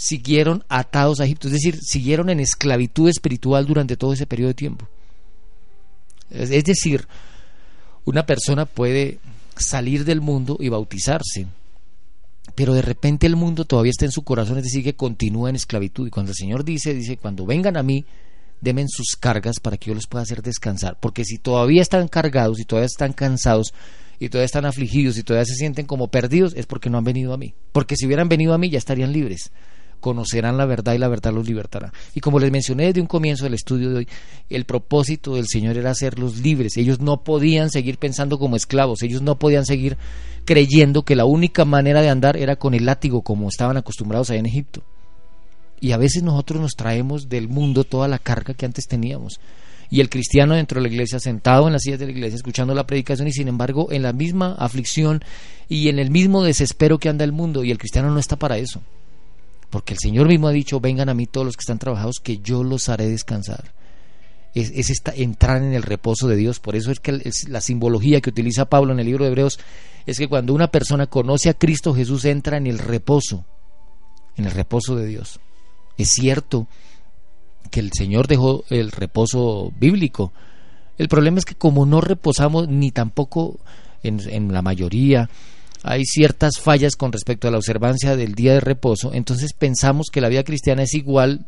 siguieron 0.00 0.64
atados 0.68 1.20
a 1.20 1.24
Egipto, 1.24 1.48
es 1.48 1.52
decir, 1.52 1.78
siguieron 1.82 2.30
en 2.30 2.40
esclavitud 2.40 3.08
espiritual 3.08 3.66
durante 3.66 3.98
todo 3.98 4.14
ese 4.14 4.26
periodo 4.26 4.48
de 4.48 4.54
tiempo. 4.54 4.88
Es 6.30 6.64
decir, 6.64 7.06
una 8.06 8.24
persona 8.24 8.64
puede 8.64 9.18
salir 9.56 10.06
del 10.06 10.22
mundo 10.22 10.56
y 10.58 10.70
bautizarse, 10.70 11.46
pero 12.54 12.72
de 12.72 12.80
repente 12.80 13.26
el 13.26 13.36
mundo 13.36 13.66
todavía 13.66 13.90
está 13.90 14.06
en 14.06 14.10
su 14.10 14.22
corazón, 14.22 14.56
es 14.56 14.64
decir, 14.64 14.82
que 14.82 14.96
continúa 14.96 15.50
en 15.50 15.56
esclavitud. 15.56 16.06
Y 16.06 16.10
cuando 16.10 16.30
el 16.32 16.36
Señor 16.36 16.64
dice, 16.64 16.94
dice, 16.94 17.18
cuando 17.18 17.44
vengan 17.44 17.76
a 17.76 17.82
mí, 17.82 18.06
demen 18.62 18.88
sus 18.88 19.16
cargas 19.20 19.56
para 19.60 19.76
que 19.76 19.90
yo 19.90 19.94
los 19.94 20.06
pueda 20.06 20.22
hacer 20.22 20.40
descansar. 20.40 20.96
Porque 20.98 21.24
si 21.24 21.36
todavía 21.36 21.82
están 21.82 22.08
cargados 22.08 22.58
y 22.58 22.64
todavía 22.64 22.86
están 22.86 23.12
cansados 23.12 23.74
y 24.18 24.30
todavía 24.30 24.46
están 24.46 24.64
afligidos 24.64 25.18
y 25.18 25.22
todavía 25.22 25.44
se 25.44 25.54
sienten 25.54 25.84
como 25.84 26.08
perdidos, 26.08 26.54
es 26.56 26.64
porque 26.64 26.88
no 26.88 26.96
han 26.96 27.04
venido 27.04 27.34
a 27.34 27.38
mí. 27.38 27.54
Porque 27.72 27.96
si 27.96 28.06
hubieran 28.06 28.30
venido 28.30 28.54
a 28.54 28.58
mí 28.58 28.70
ya 28.70 28.78
estarían 28.78 29.12
libres 29.12 29.50
conocerán 30.00 30.56
la 30.56 30.66
verdad 30.66 30.94
y 30.94 30.98
la 30.98 31.08
verdad 31.08 31.32
los 31.32 31.46
libertará. 31.46 31.92
Y 32.14 32.20
como 32.20 32.38
les 32.38 32.50
mencioné 32.50 32.86
desde 32.86 33.00
un 33.00 33.06
comienzo 33.06 33.44
del 33.44 33.54
estudio 33.54 33.90
de 33.90 33.96
hoy, 33.98 34.08
el 34.48 34.64
propósito 34.64 35.34
del 35.36 35.46
Señor 35.46 35.76
era 35.76 35.90
hacerlos 35.90 36.38
libres. 36.38 36.76
Ellos 36.76 37.00
no 37.00 37.22
podían 37.22 37.70
seguir 37.70 37.98
pensando 37.98 38.38
como 38.38 38.56
esclavos, 38.56 39.02
ellos 39.02 39.22
no 39.22 39.38
podían 39.38 39.66
seguir 39.66 39.96
creyendo 40.44 41.04
que 41.04 41.16
la 41.16 41.26
única 41.26 41.64
manera 41.64 42.02
de 42.02 42.08
andar 42.08 42.36
era 42.36 42.56
con 42.56 42.74
el 42.74 42.86
látigo 42.86 43.22
como 43.22 43.48
estaban 43.48 43.76
acostumbrados 43.76 44.30
allá 44.30 44.40
en 44.40 44.46
Egipto. 44.46 44.82
Y 45.80 45.92
a 45.92 45.96
veces 45.96 46.22
nosotros 46.22 46.60
nos 46.60 46.72
traemos 46.72 47.28
del 47.28 47.48
mundo 47.48 47.84
toda 47.84 48.08
la 48.08 48.18
carga 48.18 48.54
que 48.54 48.66
antes 48.66 48.86
teníamos. 48.86 49.40
Y 49.90 50.00
el 50.00 50.08
cristiano 50.08 50.54
dentro 50.54 50.80
de 50.80 50.88
la 50.88 50.92
iglesia, 50.92 51.18
sentado 51.18 51.66
en 51.66 51.72
las 51.72 51.82
sillas 51.82 51.98
de 51.98 52.06
la 52.06 52.12
iglesia, 52.12 52.36
escuchando 52.36 52.74
la 52.74 52.86
predicación 52.86 53.26
y 53.26 53.32
sin 53.32 53.48
embargo 53.48 53.88
en 53.90 54.02
la 54.02 54.12
misma 54.12 54.54
aflicción 54.56 55.22
y 55.68 55.88
en 55.88 55.98
el 55.98 56.10
mismo 56.10 56.44
desespero 56.44 56.98
que 56.98 57.08
anda 57.08 57.24
el 57.24 57.32
mundo. 57.32 57.64
Y 57.64 57.72
el 57.72 57.78
cristiano 57.78 58.10
no 58.10 58.20
está 58.20 58.36
para 58.36 58.58
eso. 58.58 58.80
Porque 59.70 59.94
el 59.94 60.00
Señor 60.00 60.26
mismo 60.26 60.48
ha 60.48 60.52
dicho, 60.52 60.80
vengan 60.80 61.08
a 61.08 61.14
mí 61.14 61.26
todos 61.26 61.46
los 61.46 61.56
que 61.56 61.62
están 61.62 61.78
trabajados, 61.78 62.16
que 62.22 62.38
yo 62.38 62.64
los 62.64 62.88
haré 62.88 63.08
descansar. 63.08 63.72
Es, 64.52 64.90
esta, 64.90 65.14
entrar 65.14 65.62
en 65.62 65.72
el 65.72 65.84
reposo 65.84 66.26
de 66.26 66.34
Dios. 66.34 66.58
Por 66.58 66.74
eso 66.74 66.90
es 66.90 66.98
que 66.98 67.20
la 67.48 67.60
simbología 67.60 68.20
que 68.20 68.30
utiliza 68.30 68.68
Pablo 68.68 68.92
en 68.92 68.98
el 68.98 69.06
libro 69.06 69.24
de 69.24 69.30
Hebreos 69.30 69.60
es 70.06 70.18
que 70.18 70.28
cuando 70.28 70.52
una 70.54 70.72
persona 70.72 71.06
conoce 71.06 71.48
a 71.48 71.54
Cristo 71.54 71.94
Jesús 71.94 72.24
entra 72.24 72.56
en 72.56 72.66
el 72.66 72.80
reposo, 72.80 73.44
en 74.36 74.46
el 74.46 74.50
reposo 74.50 74.96
de 74.96 75.06
Dios. 75.06 75.38
Es 75.96 76.08
cierto 76.10 76.66
que 77.70 77.78
el 77.78 77.92
Señor 77.92 78.26
dejó 78.26 78.64
el 78.70 78.90
reposo 78.90 79.72
bíblico. 79.78 80.32
El 80.98 81.06
problema 81.06 81.38
es 81.38 81.44
que 81.44 81.54
como 81.54 81.86
no 81.86 82.00
reposamos 82.00 82.66
ni 82.66 82.90
tampoco 82.90 83.60
en 84.02 84.52
la 84.52 84.62
mayoría 84.62 85.30
hay 85.82 86.04
ciertas 86.04 86.58
fallas 86.58 86.96
con 86.96 87.12
respecto 87.12 87.48
a 87.48 87.50
la 87.50 87.58
observancia 87.58 88.16
del 88.16 88.34
día 88.34 88.54
de 88.54 88.60
reposo, 88.60 89.12
entonces 89.14 89.52
pensamos 89.52 90.08
que 90.12 90.20
la 90.20 90.28
vida 90.28 90.44
cristiana 90.44 90.82
es 90.82 90.94
igual 90.94 91.46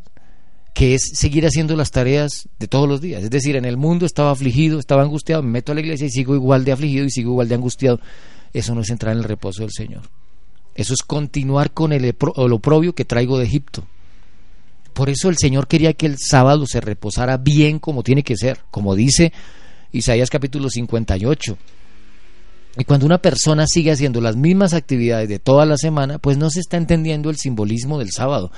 que 0.75 0.95
es 0.95 1.03
seguir 1.15 1.45
haciendo 1.45 1.77
las 1.77 1.91
tareas 1.91 2.49
de 2.59 2.67
todos 2.67 2.89
los 2.89 3.01
días. 3.01 3.23
Es 3.23 3.31
decir, 3.31 3.57
en 3.57 3.65
el 3.65 3.77
mundo 3.77 4.07
estaba 4.07 4.31
afligido, 4.31 4.79
estaba 4.79 5.03
angustiado, 5.03 5.43
me 5.43 5.51
meto 5.51 5.73
a 5.73 5.75
la 5.75 5.83
iglesia 5.83 6.07
y 6.07 6.11
sigo 6.11 6.35
igual 6.35 6.65
de 6.65 6.73
afligido 6.73 7.05
y 7.05 7.11
sigo 7.11 7.33
igual 7.33 7.49
de 7.49 7.57
angustiado. 7.57 8.01
Eso 8.53 8.75
no 8.75 8.81
es 8.81 8.91
entrar 8.91 9.13
en 9.13 9.19
el 9.19 9.25
reposo 9.25 9.63
del 9.63 9.73
Señor. 9.73 10.03
Eso 10.75 10.95
es 10.95 11.03
continuar 11.03 11.73
con 11.73 11.93
el, 11.93 12.05
el 12.05 12.53
oprobio 12.53 12.95
que 12.95 13.05
traigo 13.05 13.39
de 13.39 13.45
Egipto. 13.45 13.87
Por 14.95 15.11
eso 15.11 15.29
el 15.29 15.37
Señor 15.37 15.69
quería 15.69 15.93
que 15.93 16.07
el 16.07 16.17
sábado 16.19 16.67
se 16.67 16.81
reposara 16.81 17.37
bien 17.37 17.79
como 17.79 18.03
tiene 18.03 18.23
que 18.23 18.37
ser, 18.37 18.61
como 18.71 18.95
dice 18.95 19.33
Isaías 19.91 20.31
capítulo 20.31 20.71
58. 20.71 21.59
Y 22.79 22.85
cuando 22.85 23.05
una 23.05 23.19
persona 23.19 23.67
sigue 23.67 23.91
haciendo 23.91 24.21
las 24.21 24.37
mismas 24.37 24.73
actividades 24.73 25.29
de 25.29 25.39
toda 25.39 25.67
la 25.67 25.77
semana, 25.77 26.19
pues 26.19 26.39
no 26.39 26.51
se 26.51 26.61
está 26.61 26.79
entendiendo 26.79 27.29
el 27.29 27.37
simbolismo 27.37 27.99
del 27.99 28.11
sábado, 28.11 28.51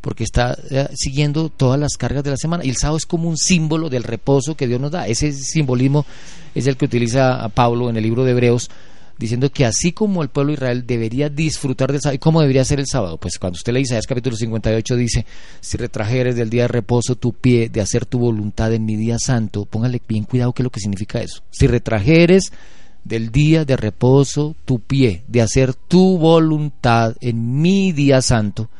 porque 0.00 0.24
está 0.24 0.58
eh, 0.70 0.88
siguiendo 0.94 1.48
todas 1.48 1.78
las 1.78 1.96
cargas 1.96 2.24
de 2.24 2.30
la 2.30 2.36
semana. 2.36 2.64
Y 2.64 2.70
el 2.70 2.76
sábado 2.76 2.96
es 2.96 3.06
como 3.06 3.28
un 3.28 3.36
símbolo 3.36 3.88
del 3.88 4.02
reposo 4.02 4.56
que 4.56 4.66
Dios 4.66 4.80
nos 4.80 4.90
da. 4.90 5.06
Ese 5.06 5.32
simbolismo 5.32 6.04
es 6.54 6.66
el 6.66 6.76
que 6.76 6.86
utiliza 6.86 7.48
Pablo 7.50 7.88
en 7.88 7.96
el 7.96 8.02
libro 8.02 8.24
de 8.24 8.32
Hebreos, 8.32 8.68
diciendo 9.16 9.48
que 9.52 9.64
así 9.64 9.92
como 9.92 10.24
el 10.24 10.28
pueblo 10.28 10.50
de 10.50 10.54
Israel 10.54 10.84
debería 10.84 11.28
disfrutar 11.28 11.92
del 11.92 12.00
sábado, 12.00 12.16
¿y 12.16 12.18
cómo 12.18 12.40
debería 12.40 12.64
ser 12.64 12.80
el 12.80 12.88
sábado? 12.88 13.16
Pues 13.18 13.38
cuando 13.38 13.56
usted 13.56 13.72
le 13.72 13.78
dice, 13.78 13.92
Isaías 13.94 14.08
capítulo 14.08 14.34
58 14.34 14.96
dice, 14.96 15.24
si 15.60 15.76
retrajeres 15.76 16.34
del 16.34 16.50
día 16.50 16.62
de 16.62 16.68
reposo 16.68 17.14
tu 17.14 17.32
pie 17.32 17.68
de 17.68 17.80
hacer 17.80 18.06
tu 18.06 18.18
voluntad 18.18 18.72
en 18.72 18.84
mi 18.84 18.96
día 18.96 19.18
santo, 19.20 19.66
póngale 19.66 20.02
bien 20.08 20.24
cuidado 20.24 20.52
qué 20.52 20.62
es 20.62 20.64
lo 20.64 20.70
que 20.70 20.80
significa 20.80 21.20
eso. 21.20 21.42
Si 21.52 21.68
retrajeres 21.68 22.52
del 23.04 23.32
día 23.32 23.64
de 23.64 23.76
reposo 23.76 24.54
tu 24.64 24.80
pie, 24.80 25.24
de 25.26 25.42
hacer 25.42 25.74
tu 25.74 26.18
voluntad 26.18 27.16
en 27.20 27.60
mi 27.60 27.92
día 27.92 28.22
santo. 28.22 28.70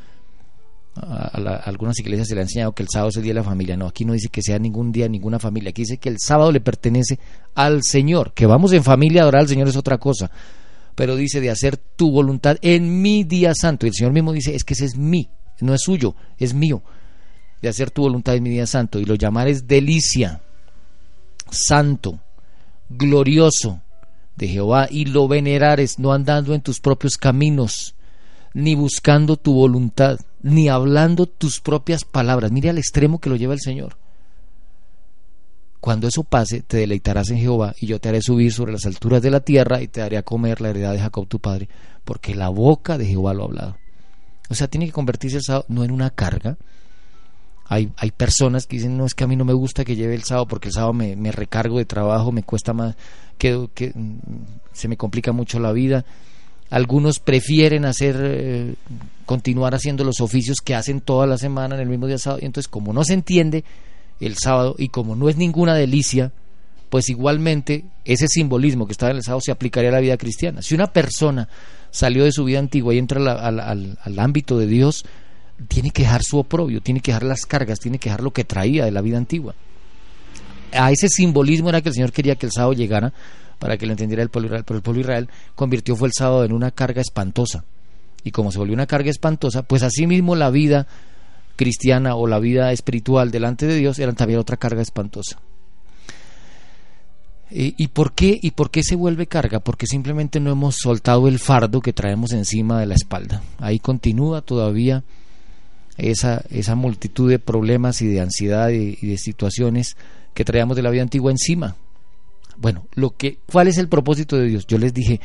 A, 0.95 1.27
algunas 1.65 1.99
iglesias 1.99 2.29
se 2.29 2.35
le 2.35 2.41
ha 2.41 2.45
enseñado 2.45 2.73
que 2.73 2.83
el 2.83 2.89
sábado 2.93 3.09
es 3.09 3.17
el 3.17 3.23
día 3.23 3.31
de 3.31 3.41
la 3.41 3.45
familia. 3.45 3.77
No, 3.77 3.87
aquí 3.87 4.05
no 4.05 4.13
dice 4.13 4.29
que 4.29 4.43
sea 4.43 4.59
ningún 4.59 4.93
día, 4.93 5.09
ninguna 5.09 5.39
familia. 5.39 5.71
Aquí 5.71 5.83
dice 5.83 5.97
que 5.97 6.09
el 6.09 6.17
sábado 6.19 6.53
le 6.53 6.61
pertenece 6.61 7.19
al 7.55 7.81
Señor. 7.83 8.33
Que 8.35 8.47
vamos 8.47 8.73
en 8.73 8.85
familia 8.85 9.23
a 9.23 9.25
adorar 9.25 9.43
al 9.43 9.49
Señor 9.49 9.69
es 9.69 9.77
otra 9.77 9.99
cosa. 9.99 10.31
Pero 10.95 11.17
dice 11.17 11.41
de 11.41 11.51
hacer 11.51 11.77
tu 11.77 12.11
voluntad 12.11 12.59
en 12.61 13.01
mi 13.03 13.25
día 13.25 13.55
santo. 13.55 13.87
Y 13.87 13.89
el 13.89 13.95
Señor 13.95 14.13
mismo 14.13 14.33
dice, 14.33 14.55
es 14.55 14.63
que 14.65 14.75
ese 14.75 14.85
es 14.85 14.97
mí, 14.97 15.29
no 15.61 15.75
es 15.75 15.81
suyo, 15.81 16.15
es 16.39 16.53
mío. 16.53 16.83
De 17.63 17.69
hacer 17.69 17.91
tu 17.91 18.03
voluntad 18.03 18.37
en 18.37 18.43
mi 18.43 18.51
día 18.51 18.67
santo. 18.67 18.99
Y 19.01 19.05
lo 19.07 19.15
llamar 19.15 19.49
es 19.49 19.67
delicia, 19.67 20.43
santo, 21.51 22.21
glorioso, 22.91 23.82
de 24.37 24.49
Jehová 24.49 24.89
y 24.91 25.07
lo 25.07 25.29
venerares, 25.29 25.99
no 25.99 26.13
andando 26.13 26.55
en 26.55 26.61
tus 26.61 26.81
propios 26.81 27.17
caminos, 27.17 27.95
ni 28.55 28.75
buscando 28.75 29.37
tu 29.37 29.55
voluntad, 29.55 30.19
ni 30.43 30.69
hablando 30.69 31.27
tus 31.27 31.61
propias 31.61 32.05
palabras. 32.05 32.51
Mire 32.51 32.71
al 32.71 32.79
extremo 32.79 33.21
que 33.21 33.31
lo 33.31 33.37
lleva 33.37 33.55
el 33.55 33.61
Señor. 33.61 33.97
Cuando 35.81 36.07
eso 36.07 36.23
pase, 36.23 36.63
te 36.63 36.77
deleitarás 36.77 37.31
en 37.31 37.39
Jehová, 37.39 37.75
y 37.81 37.89
yo 37.89 38.01
te 38.01 38.09
haré 38.09 38.23
subir 38.23 38.53
sobre 38.53 38.73
las 38.73 38.87
alturas 38.87 39.21
de 39.21 39.33
la 39.33 39.41
tierra, 39.41 39.83
y 39.83 39.89
te 39.89 40.01
haré 40.01 40.17
a 40.17 40.23
comer 40.23 40.61
la 40.61 40.71
heredad 40.71 40.93
de 40.93 41.01
Jacob 41.01 41.27
tu 41.27 41.41
padre, 41.41 41.69
porque 42.05 42.37
la 42.37 42.51
boca 42.51 42.99
de 42.99 43.07
Jehová 43.07 43.35
lo 43.35 43.43
ha 43.43 43.47
hablado. 43.47 43.77
O 44.49 44.55
sea, 44.55 44.69
tiene 44.69 44.87
que 44.87 44.93
convertirse 44.93 45.39
el 45.39 45.43
sábado 45.43 45.65
no 45.69 45.83
en 45.83 45.91
una 45.91 46.11
carga. 46.11 46.57
Hay, 47.73 47.91
hay 47.97 48.11
personas 48.11 48.67
que 48.67 48.77
dicen, 48.77 48.99
no, 48.99 49.07
es 49.07 49.15
que 49.15 49.25
a 49.25 49.27
mí 49.27 49.35
no 49.35 49.47
me 49.47 49.55
gusta 49.55 49.83
que 49.83 49.97
lleve 49.97 50.15
el 50.15 50.25
sábado, 50.25 50.47
porque 50.47 50.69
el 50.69 50.75
sábado 50.75 50.93
me, 50.93 51.17
me 51.17 51.33
recargo 51.33 51.79
de 51.79 51.87
trabajo, 51.87 52.31
me 52.31 52.43
cuesta 52.43 52.75
más 52.75 52.97
que, 53.39 53.93
mm, 53.95 54.19
se 54.73 54.89
me 54.89 54.99
complica 54.99 55.33
mucho 55.33 55.59
la 55.59 55.73
vida. 55.73 56.05
Algunos 56.69 57.19
prefieren 57.19 57.87
hacer, 57.87 58.17
eh, 58.21 58.75
continuar 59.25 59.75
haciendo 59.75 60.05
los 60.05 60.21
oficios 60.21 60.59
que 60.63 60.75
hacen 60.75 61.01
toda 61.01 61.27
la 61.27 61.39
semana 61.39 61.75
en 61.75 61.81
el 61.81 61.89
mismo 61.89 62.07
día 62.07 62.19
sábado. 62.19 62.41
Y 62.43 62.47
entonces, 62.47 62.69
como 62.69 62.93
no 62.93 63.05
se 63.05 63.15
entiende 63.15 63.65
el 64.21 64.37
sábado 64.37 64.75
y 64.77 64.89
como 64.89 65.17
no 65.17 65.31
es 65.31 65.37
ninguna 65.37 65.75
delicia, 65.75 66.31
pues 66.91 67.09
igualmente 67.09 67.87
ese 68.05 68.29
simbolismo 68.29 68.87
que 68.87 68.93
está 68.93 69.11
en 69.11 69.17
el 69.17 69.23
sábado 69.23 69.41
se 69.41 69.51
aplicaría 69.51 69.89
a 69.89 69.95
la 69.95 70.01
vida 70.01 70.19
cristiana. 70.19 70.61
Si 70.61 70.75
una 70.75 70.93
persona 70.93 71.49
salió 71.91 72.25
de 72.25 72.33
su 72.33 72.45
vida 72.45 72.59
antigua 72.59 72.95
y 72.95 72.99
entra 72.99 73.19
al, 73.33 73.61
al, 73.61 74.19
ámbito 74.19 74.59
de 74.59 74.67
Dios, 74.67 75.05
tiene 75.63 75.91
que 75.91 76.03
dejar 76.03 76.23
su 76.23 76.39
oprobio, 76.39 76.81
tiene 76.81 77.01
que 77.01 77.13
dejar 77.13 77.25
las 77.25 77.47
cargas, 77.47 77.79
tiene 77.79 77.99
que 77.99 78.09
dejar 78.09 78.23
lo 78.23 78.33
que 78.33 78.45
traía 78.45 78.85
de 78.85 78.91
la 78.91 79.01
vida 79.01 79.19
antigua 79.19 79.55
a 80.73 80.91
ese 80.91 81.09
simbolismo 81.09 81.69
era 81.69 81.81
que 81.81 81.91
el 81.91 81.95
Señor 81.95 82.13
quería 82.13 82.37
que 82.37 82.47
el 82.47 82.53
sábado 82.53 82.73
llegara 82.73 83.13
para 83.59 83.77
que 83.77 83.87
lo 83.87 83.93
entendiera 83.93 84.23
el 84.23 84.29
pueblo 84.29 84.47
Israel, 84.47 84.65
pero 84.67 84.77
el 84.79 84.83
pueblo 84.83 85.01
Israel 85.03 85.29
convirtió 85.55 85.95
fue 85.97 86.09
el 86.09 86.15
sábado 86.17 86.45
en 86.45 86.53
una 86.53 86.71
carga 86.71 87.01
espantosa. 87.01 87.65
Y 88.25 88.31
como 88.31 88.53
se 88.53 88.59
volvió 88.59 88.75
una 88.75 88.87
carga 88.87 89.11
espantosa, 89.11 89.63
pues 89.63 89.83
así 89.83 90.07
mismo 90.07 90.35
la 90.35 90.51
vida 90.51 90.87
cristiana 91.57 92.15
o 92.17 92.27
la 92.27 92.39
vida 92.39 92.73
espiritual 92.73 93.31
delante 93.31 93.67
de 93.67 93.77
Dios 93.77 93.99
eran 93.99 94.15
también 94.15 94.41
otra 94.41 94.57
carga 94.57 94.83
espantosa. 94.83 95.39
Eh, 97.51 97.75
¿Y 97.77 97.89
por 97.89 98.13
qué 98.13 98.39
y 98.41 98.53
por 98.53 98.71
qué 98.71 98.83
se 98.83 98.97
vuelve 98.97 99.27
carga? 99.27 99.61
Porque 99.61 99.87
simplemente 99.87 100.41
no 100.41 100.51
hemos 100.51 100.77
soltado 100.77 101.29
el 101.29 101.39
fardo 101.39 101.81
que 101.81 101.93
traemos 101.93 102.33
encima 102.33 102.81
de 102.81 102.87
la 102.87 102.95
espalda. 102.95 103.43
Ahí 103.59 103.79
continúa 103.79 104.41
todavía 104.41 105.05
esa, 105.97 106.43
esa 106.51 106.75
multitud 106.75 107.29
de 107.29 107.39
problemas 107.39 108.03
y 108.03 108.07
de 108.07 108.21
ansiedad 108.21 108.71
y, 108.71 108.97
de 108.97 109.19
situaciones 109.19 109.97
que 110.35 110.45
traíamos 110.45 110.77
de 110.77 110.83
la 110.83 110.91
vida 110.91 111.03
antigua 111.03 111.31
encima. 111.31 111.77
Bueno, 112.57 112.87
lo 112.95 113.11
que, 113.11 113.39
¿cuál 113.51 113.69
es 113.69 113.79
el 113.79 113.89
propósito 113.89 114.37
de 114.37 114.47
Dios? 114.47 114.67
Yo 114.67 114.79
les 114.79 114.95
dije, 114.95 115.21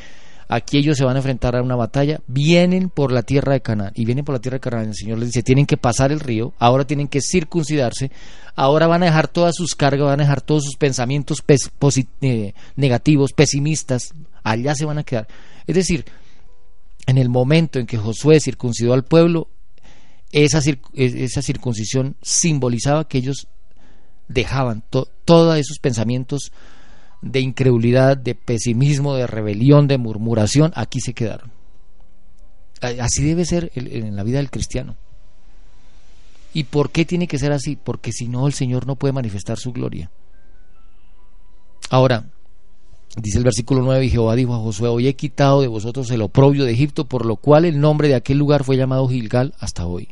aquí 0.47 0.78
ellos 0.78 0.97
se 0.97 1.03
van 1.03 1.15
a 1.15 1.20
enfrentar 1.20 1.55
a 1.55 1.61
una 1.61 1.76
batalla, 1.76 2.22
vienen 2.28 2.89
por 2.89 3.11
la 3.11 3.22
tierra 3.22 3.53
de 3.53 3.61
Canaán, 3.61 3.91
y 3.95 4.05
vienen 4.05 4.26
por 4.26 4.34
la 4.34 4.41
tierra 4.41 4.55
de 4.55 4.61
Canaán, 4.61 4.89
el 4.89 4.95
Señor 4.95 5.20
les 5.20 5.30
dice, 5.30 5.43
tienen 5.43 5.65
que 5.65 5.78
pasar 5.78 6.11
el 6.11 6.20
río, 6.20 6.53
ahora 6.57 6.86
tienen 6.86 7.07
que 7.07 7.22
circuncidarse, 7.22 8.11
ahora 8.55 8.88
van 8.88 9.03
a 9.03 9.07
dejar 9.07 9.28
todas 9.28 9.55
sus 9.55 9.76
cargas, 9.76 10.07
van 10.07 10.20
a 10.20 10.24
dejar 10.24 10.41
todos 10.41 10.63
sus 10.63 10.76
pensamientos 10.76 11.43
eh, 12.22 12.53
negativos, 12.76 13.34
pesimistas, 13.34 14.13
allá 14.43 14.74
se 14.76 14.86
van 14.86 14.97
a 14.97 15.03
quedar. 15.03 15.28
Es 15.68 15.76
decir, 15.76 16.05
en 17.05 17.18
el 17.18 17.30
momento 17.30 17.80
en 17.80 17.86
que 17.86 17.97
Josué 17.97 18.39
circuncidó 18.39 18.93
al 18.93 19.03
pueblo, 19.03 19.49
esa, 20.32 20.59
esa 20.93 21.41
circuncisión 21.41 22.15
simbolizaba 22.21 23.07
que 23.07 23.17
ellos 23.19 23.47
dejaban 24.28 24.84
todos 25.25 25.57
esos 25.57 25.80
pensamientos 25.80 26.51
de 27.21 27.39
incredulidad, 27.39 28.17
de 28.17 28.36
pesimismo, 28.36 29.15
de 29.15 29.28
rebelión, 29.28 29.88
de 29.88 29.97
murmuración, 29.97 30.71
aquí 30.75 30.99
se 30.99 31.13
quedaron. 31.13 31.51
Así 32.82 33.23
debe 33.23 33.45
ser 33.45 33.71
en 33.75 34.15
la 34.15 34.23
vida 34.23 34.38
del 34.38 34.51
cristiano. 34.51 34.97
¿Y 36.53 36.65
por 36.65 36.91
qué 36.91 37.05
tiene 37.05 37.28
que 37.28 37.39
ser 37.39 37.51
así? 37.51 37.75
Porque 37.75 38.11
si 38.11 38.28
no, 38.28 38.47
el 38.47 38.53
Señor 38.53 38.88
no 38.88 38.95
puede 38.95 39.13
manifestar 39.13 39.57
su 39.57 39.71
gloria. 39.71 40.11
Ahora, 41.89 42.30
dice 43.15 43.38
el 43.38 43.43
versículo 43.43 43.82
9, 43.82 44.05
y 44.05 44.09
Jehová 44.09 44.36
dijo 44.36 44.53
a 44.53 44.59
Josué, 44.59 44.89
hoy 44.89 45.07
he 45.07 45.15
quitado 45.15 45.61
de 45.61 45.67
vosotros 45.67 46.09
el 46.11 46.21
oprobio 46.21 46.65
de 46.65 46.73
Egipto, 46.73 47.05
por 47.05 47.25
lo 47.25 47.38
cual 47.38 47.65
el 47.65 47.80
nombre 47.80 48.07
de 48.07 48.15
aquel 48.15 48.38
lugar 48.38 48.63
fue 48.63 48.78
llamado 48.78 49.07
Gilgal 49.07 49.53
hasta 49.59 49.86
hoy. 49.86 50.09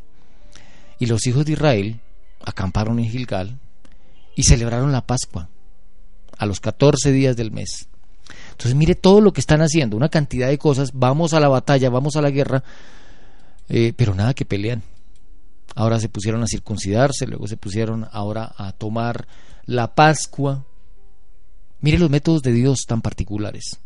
Y 0.99 1.07
los 1.07 1.25
hijos 1.27 1.45
de 1.45 1.53
Israel 1.53 1.99
acamparon 2.43 2.99
en 2.99 3.09
Gilgal 3.09 3.59
y 4.35 4.43
celebraron 4.43 4.91
la 4.91 5.05
Pascua 5.05 5.49
a 6.37 6.45
los 6.45 6.59
14 6.59 7.11
días 7.11 7.35
del 7.35 7.51
mes. 7.51 7.87
Entonces 8.51 8.75
mire 8.75 8.95
todo 8.95 9.21
lo 9.21 9.33
que 9.33 9.41
están 9.41 9.61
haciendo, 9.61 9.97
una 9.97 10.09
cantidad 10.09 10.47
de 10.47 10.57
cosas, 10.57 10.91
vamos 10.93 11.33
a 11.33 11.39
la 11.39 11.49
batalla, 11.49 11.89
vamos 11.89 12.15
a 12.15 12.21
la 12.21 12.29
guerra, 12.29 12.63
eh, 13.69 13.93
pero 13.95 14.15
nada 14.15 14.33
que 14.33 14.45
pelean. 14.45 14.83
Ahora 15.75 15.99
se 15.99 16.09
pusieron 16.09 16.41
a 16.41 16.47
circuncidarse, 16.47 17.27
luego 17.27 17.47
se 17.47 17.57
pusieron 17.57 18.07
ahora 18.11 18.53
a 18.57 18.71
tomar 18.71 19.27
la 19.65 19.93
Pascua. 19.93 20.65
Mire 21.81 21.99
los 21.99 22.09
métodos 22.09 22.41
de 22.43 22.53
Dios 22.53 22.85
tan 22.87 23.01
particulares. 23.01 23.79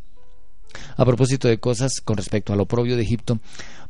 A 0.97 1.05
propósito 1.05 1.47
de 1.47 1.59
cosas 1.59 2.01
con 2.03 2.17
respecto 2.17 2.53
al 2.53 2.59
oprobio 2.59 2.95
de 2.95 3.03
Egipto, 3.03 3.39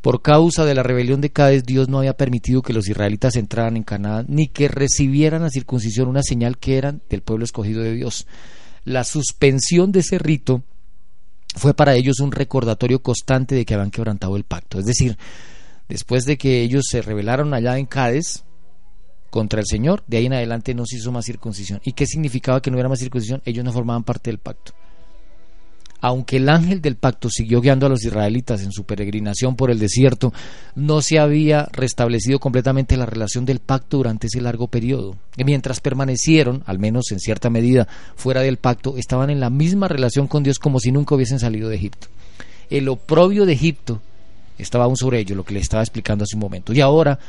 por 0.02 0.22
causa 0.22 0.66
de 0.66 0.76
la 0.76 0.84
rebelión 0.84 1.22
de 1.22 1.32
Cádiz, 1.32 1.64
Dios 1.64 1.90
no 1.90 2.00
había 2.00 2.14
permitido 2.14 2.62
que 2.62 2.74
los 2.74 2.88
israelitas 2.88 3.36
entraran 3.36 3.76
en 3.76 3.84
Canaán 3.84 4.26
ni 4.30 4.48
que 4.48 4.68
recibieran 4.68 5.42
la 5.42 5.50
circuncisión, 5.50 6.08
una 6.08 6.24
señal 6.24 6.58
que 6.58 6.78
eran 6.78 7.02
del 7.10 7.22
pueblo 7.22 7.44
escogido 7.44 7.82
de 7.82 7.94
Dios. 7.94 8.26
La 8.86 9.04
suspensión 9.04 9.92
de 9.92 10.00
ese 10.00 10.18
rito 10.18 10.64
fue 11.56 11.74
para 11.74 11.96
ellos 11.96 12.20
un 12.20 12.32
recordatorio 12.32 13.02
constante 13.02 13.56
de 13.56 13.66
que 13.66 13.74
habían 13.74 13.92
quebrantado 13.92 14.38
el 14.38 14.46
pacto. 14.46 14.80
Es 14.80 14.86
decir, 14.86 15.18
después 15.90 16.24
de 16.24 16.38
que 16.38 16.62
ellos 16.62 16.86
se 16.90 17.02
rebelaron 17.02 17.54
allá 17.54 17.78
en 17.78 17.86
Cádiz 17.86 18.44
contra 19.30 19.60
el 19.60 19.66
Señor, 19.68 20.04
de 20.08 20.18
ahí 20.18 20.28
en 20.28 20.34
adelante 20.34 20.74
no 20.74 20.86
se 20.86 20.98
hizo 20.98 21.12
más 21.12 21.26
circuncisión. 21.26 21.82
¿Y 21.84 21.92
qué 21.92 22.06
significaba 22.06 22.62
que 22.62 22.72
no 22.72 22.76
hubiera 22.76 22.90
más 22.90 23.00
circuncisión? 23.00 23.42
Ellos 23.46 23.66
no 23.66 23.74
formaban 23.74 24.04
parte 24.04 24.30
del 24.30 24.40
pacto 24.40 24.74
aunque 26.02 26.38
el 26.38 26.50
ángel 26.50 26.82
del 26.82 26.96
pacto 26.96 27.30
siguió 27.30 27.62
guiando 27.62 27.86
a 27.86 27.90
los 27.90 28.04
israelitas 28.04 28.62
en 28.62 28.72
su 28.72 28.86
peregrinación 28.86 29.56
por 29.56 29.72
el 29.72 29.80
desierto, 29.80 30.34
no 30.76 31.02
se 31.02 31.20
había 31.20 31.68
restablecido 31.72 32.40
completamente 32.40 32.98
la 32.98 33.06
relación 33.06 33.46
del 33.46 33.60
pacto 33.60 33.98
durante 33.98 34.28
ese 34.28 34.42
largo 34.42 34.68
periodo. 34.68 35.16
Y 35.36 35.44
mientras 35.44 35.82
permanecieron, 35.82 36.64
al 36.66 36.80
menos 36.80 37.12
en 37.12 37.20
cierta 37.20 37.50
medida, 37.50 37.88
fuera 38.16 38.42
del 38.42 38.58
pacto, 38.58 38.96
estaban 38.98 39.30
en 39.30 39.40
la 39.40 39.50
misma 39.50 39.88
relación 39.88 40.28
con 40.28 40.44
Dios 40.44 40.60
como 40.60 40.80
si 40.80 40.92
nunca 40.92 41.16
hubiesen 41.16 41.40
salido 41.40 41.70
de 41.70 41.76
Egipto. 41.76 42.08
El 42.70 42.88
oprobio 42.88 43.46
de 43.46 43.54
Egipto 43.54 44.02
estaba 44.58 44.86
aún 44.86 44.98
sobre 44.98 45.20
ello, 45.20 45.36
lo 45.36 45.44
que 45.44 45.54
le 45.54 45.60
estaba 45.60 45.84
explicando 45.84 46.24
hace 46.24 46.36
un 46.36 46.42
momento. 46.42 46.74
Y 46.74 46.82
ahora 46.82 47.20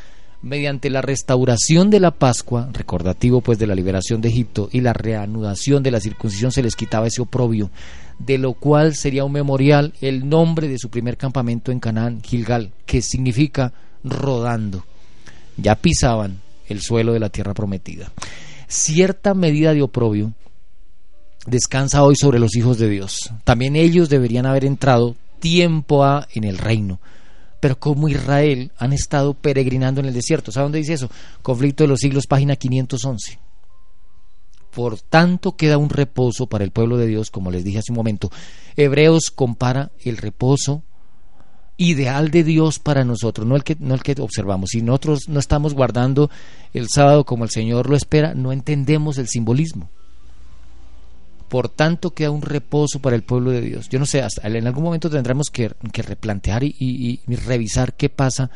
mediante 0.43 0.89
la 0.89 1.03
restauración 1.03 1.91
de 1.91 2.01
la 2.01 2.13
Pascua, 2.13 2.69
recordativo 2.73 3.41
pues 3.41 3.59
de 3.59 3.67
la 3.67 3.75
liberación 3.75 4.21
de 4.21 4.29
Egipto, 4.29 4.69
y 4.73 4.81
la 4.81 4.93
reanudación 4.93 5.83
de 5.83 5.91
la 5.91 6.01
circuncisión 6.01 6.51
se 6.53 6.63
les 6.63 6.77
quitaba 6.77 7.07
ese 7.07 7.23
oprobio, 7.23 7.71
de 8.19 8.39
lo 8.39 8.55
cual 8.55 8.95
sería 8.95 9.25
un 9.25 9.33
memorial 9.33 9.93
el 10.01 10.29
nombre 10.29 10.69
de 10.69 10.79
su 10.79 10.89
primer 10.89 11.17
campamento 11.17 11.73
en 11.73 11.81
Canaán, 11.81 12.23
Gilgal, 12.23 12.73
que 12.87 13.03
significa 13.03 13.73
rodando. 14.03 14.85
Ya 15.57 15.75
pisaban 15.75 16.41
el 16.69 16.81
suelo 16.81 17.13
de 17.13 17.21
la 17.21 17.29
tierra 17.29 17.53
prometida. 17.53 18.11
Cierta 18.67 19.35
medida 19.35 19.75
de 19.75 19.83
oprobio 19.83 20.33
descansa 21.47 22.03
hoy 22.03 22.15
sobre 22.17 22.39
los 22.39 22.55
hijos 22.57 22.79
de 22.79 22.89
Dios. 22.89 23.31
También 23.45 23.77
ellos 23.77 24.09
deberían 24.09 24.47
haber 24.47 24.65
entrado 24.65 25.17
tiempo 25.39 26.05
a 26.05 26.29
en 26.33 26.45
el 26.45 26.59
reino 26.59 27.01
pero 27.61 27.79
como 27.79 28.09
Israel 28.09 28.73
han 28.79 28.93
estado 28.93 29.35
peregrinando 29.35 30.01
en 30.01 30.07
el 30.07 30.15
desierto. 30.15 30.51
¿Sabe 30.51 30.65
dónde 30.65 30.79
dice 30.79 30.95
eso? 30.95 31.11
Conflicto 31.43 31.85
de 31.85 31.89
los 31.89 32.01
siglos, 32.01 32.27
página 32.27 32.57
511. 32.57 33.39
Por 34.73 34.99
tanto, 35.01 35.57
queda 35.57 35.79
un 35.79 35.91
reposo 35.91 36.47
para 36.47 36.65
el 36.65 36.71
pueblo 36.71 36.97
de 36.97 37.07
Dios, 37.07 37.31
como 37.31 37.51
les 37.51 37.65
dije 37.65 37.79
hace 37.79 37.93
un 37.93 37.97
momento. 37.97 38.31
Hebreos 38.77 39.31
compara 39.31 39.91
el 40.05 40.17
reposo 40.17 40.83
ideal 41.77 42.31
de 42.31 42.45
Dios 42.45 42.79
para 42.79 43.05
nosotros, 43.05 43.47
no 43.47 43.57
el 43.57 43.65
que, 43.65 43.77
no 43.79 43.95
el 43.95 44.03
que 44.03 44.15
observamos. 44.21 44.71
Si 44.71 44.83
nosotros 44.83 45.29
no 45.29 45.41
estamos 45.41 45.75
guardando 45.75 46.31
el 46.73 46.89
sábado 46.89 47.25
como 47.25 47.45
el 47.45 47.51
Señor 47.51 47.89
lo 47.89 47.97
espera, 47.97 48.35
no 48.35 48.53
entendemos 48.53 49.19
el 49.19 49.29
simbolismo. 49.29 49.91
Por 51.51 51.69
tanto, 51.69 52.15
queda 52.15 52.31
un 52.31 52.43
reposo 52.43 53.01
para 53.01 53.17
el 53.17 53.25
pueblo 53.25 53.51
de 53.51 53.61
Dios. 53.61 53.89
Yo 53.89 53.99
no 53.99 54.07
sé, 54.07 54.23
hasta 54.23 54.47
en 54.47 54.69
algún 54.69 54.85
momento 54.85 55.11
tendremos 55.11 55.49
que, 55.51 55.69
replantear 55.69 56.63
y, 56.63 57.21
revisar 57.27 57.95
qué 57.95 58.09
pasa 58.09 58.53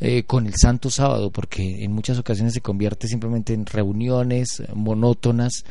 eh, 0.00 0.22
con 0.22 0.46
el 0.46 0.54
Santo 0.56 0.88
Sábado, 0.88 1.30
porque 1.30 1.84
en 1.84 1.92
muchas 1.92 2.18
ocasiones 2.18 2.54
se 2.54 2.62
convierte 2.62 3.08
simplemente 3.08 3.52
en 3.52 3.66
reuniones 3.66 4.62
monótonas. 4.74 5.64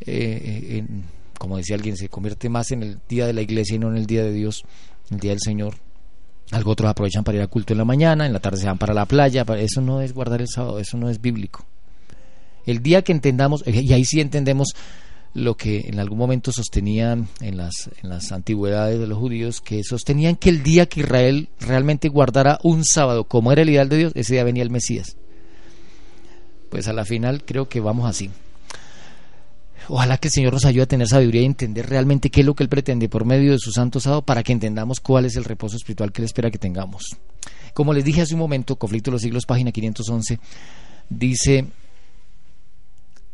Eh, 0.00 0.84
como 1.38 1.58
decía 1.58 1.76
alguien, 1.76 1.96
se 1.96 2.08
convierte 2.08 2.48
más 2.48 2.72
en 2.72 2.82
el 2.82 2.98
día 3.08 3.28
de 3.28 3.32
la 3.32 3.42
iglesia 3.42 3.76
y 3.76 3.78
no 3.78 3.88
en 3.88 3.98
el 3.98 4.06
día 4.06 4.24
de 4.24 4.32
Dios, 4.32 4.64
el 5.12 5.20
día 5.20 5.30
del 5.30 5.40
Señor. 5.40 5.76
Algo 6.50 6.72
otros 6.72 6.90
aprovechan 6.90 7.22
para 7.22 7.38
ir 7.38 7.44
a 7.44 7.46
culto 7.46 7.72
en 7.72 7.78
la 7.78 7.84
mañana, 7.84 8.26
en 8.26 8.32
la 8.32 8.40
tarde 8.40 8.58
se 8.58 8.66
van 8.66 8.78
para 8.78 8.94
la 8.94 9.06
playa. 9.06 9.44
Eso 9.58 9.80
no 9.80 10.00
es 10.00 10.12
guardar 10.12 10.40
el 10.40 10.48
sábado, 10.48 10.80
eso 10.80 10.96
no 10.96 11.08
es 11.08 11.20
bíblico. 11.20 11.64
El 12.66 12.82
día 12.82 13.02
que 13.02 13.12
entendamos, 13.12 13.62
y 13.64 13.92
ahí 13.92 14.04
sí 14.04 14.20
entendemos 14.20 14.74
lo 15.34 15.56
que 15.56 15.88
en 15.88 15.98
algún 15.98 16.18
momento 16.18 16.52
sostenían 16.52 17.28
en 17.40 17.56
las, 17.56 17.90
en 18.02 18.10
las 18.10 18.32
antigüedades 18.32 18.98
de 18.98 19.06
los 19.06 19.18
judíos, 19.18 19.60
que 19.60 19.82
sostenían 19.82 20.36
que 20.36 20.50
el 20.50 20.62
día 20.62 20.86
que 20.86 21.00
Israel 21.00 21.48
realmente 21.60 22.08
guardara 22.08 22.58
un 22.62 22.84
sábado 22.84 23.24
como 23.24 23.52
era 23.52 23.62
el 23.62 23.70
ideal 23.70 23.88
de 23.88 23.96
Dios, 23.96 24.12
ese 24.14 24.34
día 24.34 24.44
venía 24.44 24.62
el 24.62 24.70
Mesías. 24.70 25.16
Pues 26.70 26.88
a 26.88 26.92
la 26.92 27.04
final 27.04 27.44
creo 27.44 27.68
que 27.68 27.80
vamos 27.80 28.08
así. 28.08 28.30
Ojalá 29.88 30.16
que 30.16 30.28
el 30.28 30.32
Señor 30.32 30.52
nos 30.52 30.64
ayude 30.64 30.84
a 30.84 30.86
tener 30.86 31.08
sabiduría 31.08 31.42
y 31.42 31.46
entender 31.46 31.88
realmente 31.88 32.30
qué 32.30 32.40
es 32.40 32.46
lo 32.46 32.54
que 32.54 32.62
Él 32.62 32.68
pretende 32.68 33.08
por 33.08 33.24
medio 33.24 33.52
de 33.52 33.58
su 33.58 33.72
santo 33.72 34.00
sábado 34.00 34.22
para 34.22 34.42
que 34.42 34.52
entendamos 34.52 35.00
cuál 35.00 35.24
es 35.24 35.36
el 35.36 35.44
reposo 35.44 35.76
espiritual 35.76 36.12
que 36.12 36.22
Él 36.22 36.26
espera 36.26 36.50
que 36.50 36.58
tengamos. 36.58 37.16
Como 37.74 37.92
les 37.92 38.04
dije 38.04 38.20
hace 38.20 38.34
un 38.34 38.40
momento, 38.40 38.76
Conflicto 38.76 39.10
de 39.10 39.14
los 39.14 39.22
Siglos, 39.22 39.44
página 39.44 39.72
511, 39.72 40.38
dice 41.08 41.66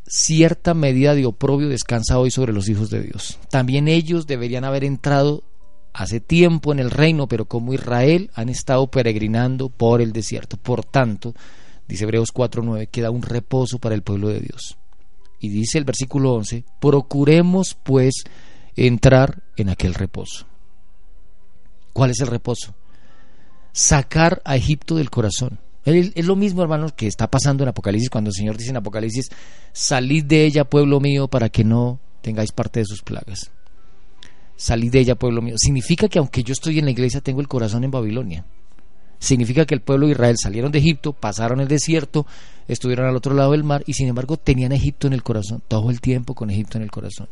cierta 0.09 0.75
medida 0.75 1.15
de 1.15 1.27
oprobio 1.27 1.69
descansa 1.69 2.19
hoy 2.19 2.31
sobre 2.31 2.53
los 2.53 2.69
hijos 2.69 2.91
de 2.91 3.03
Dios. 3.03 3.39
También 3.51 3.89
ellos 3.89 4.27
deberían 4.27 4.65
haber 4.65 4.85
entrado 4.85 5.45
hace 5.93 6.21
tiempo 6.21 6.73
en 6.73 6.79
el 6.79 6.91
reino, 6.91 7.29
pero 7.29 7.45
como 7.47 7.75
Israel 7.75 8.31
han 8.35 8.49
estado 8.49 8.91
peregrinando 8.91 9.69
por 9.69 10.01
el 10.01 10.13
desierto. 10.13 10.57
Por 10.57 10.85
tanto, 10.85 11.35
dice 11.87 12.05
Hebreos 12.05 12.33
4:9, 12.33 12.89
queda 12.89 13.11
un 13.11 13.23
reposo 13.23 13.79
para 13.79 13.95
el 13.95 14.03
pueblo 14.03 14.29
de 14.29 14.41
Dios. 14.41 14.79
Y 15.41 15.51
dice 15.51 15.79
el 15.79 15.85
versículo 15.85 16.35
11, 16.35 16.65
procuremos 16.81 17.77
pues 17.83 18.25
entrar 18.75 19.43
en 19.57 19.69
aquel 19.69 19.95
reposo. 19.95 20.47
¿Cuál 21.93 22.11
es 22.11 22.21
el 22.21 22.29
reposo? 22.29 22.75
Sacar 23.73 24.41
a 24.45 24.57
Egipto 24.57 24.97
del 24.97 25.11
corazón 25.11 25.61
es 25.95 26.26
lo 26.26 26.36
mismo, 26.36 26.62
hermanos, 26.62 26.93
que 26.93 27.07
está 27.07 27.30
pasando 27.30 27.62
en 27.62 27.68
Apocalipsis, 27.68 28.11
cuando 28.11 28.30
el 28.30 28.34
Señor 28.34 28.57
dice 28.57 28.70
en 28.70 28.76
Apocalipsis, 28.76 29.28
salid 29.72 30.24
de 30.24 30.45
ella, 30.45 30.64
pueblo 30.64 31.01
mío, 31.01 31.28
para 31.28 31.49
que 31.49 31.64
no 31.64 32.01
tengáis 32.20 32.53
parte 32.53 32.80
de 32.80 32.86
sus 32.86 33.03
plagas. 33.03 33.51
Salid 34.57 34.91
de 34.91 35.01
ella, 35.01 35.14
pueblo 35.14 35.41
mío. 35.41 35.55
Significa 35.57 36.09
que 36.09 36.18
aunque 36.18 36.43
yo 36.43 36.53
estoy 36.53 36.78
en 36.78 36.86
la 36.86 36.91
iglesia, 36.91 37.20
tengo 37.20 37.41
el 37.41 37.49
corazón 37.49 37.84
en 37.84 37.91
Babilonia. 37.91 38.45
Significa 39.20 39.66
que 39.66 39.74
el 39.74 39.80
pueblo 39.80 40.07
de 40.07 40.12
Israel 40.12 40.36
salieron 40.39 40.70
de 40.70 40.78
Egipto, 40.78 41.12
pasaron 41.12 41.61
el 41.61 41.68
desierto, 41.68 42.26
estuvieron 42.68 43.07
al 43.07 43.16
otro 43.16 43.34
lado 43.34 43.53
del 43.53 43.64
mar 43.64 43.82
y 43.86 43.95
sin 43.95 44.09
embargo 44.09 44.36
tenían 44.36 44.72
Egipto 44.72 45.07
en 45.07 45.12
el 45.12 45.22
corazón, 45.22 45.62
todo 45.66 45.91
el 45.91 46.01
tiempo 46.01 46.34
con 46.34 46.51
Egipto 46.51 46.78
en 46.78 46.84
el 46.84 46.91
corazón. 46.91 47.28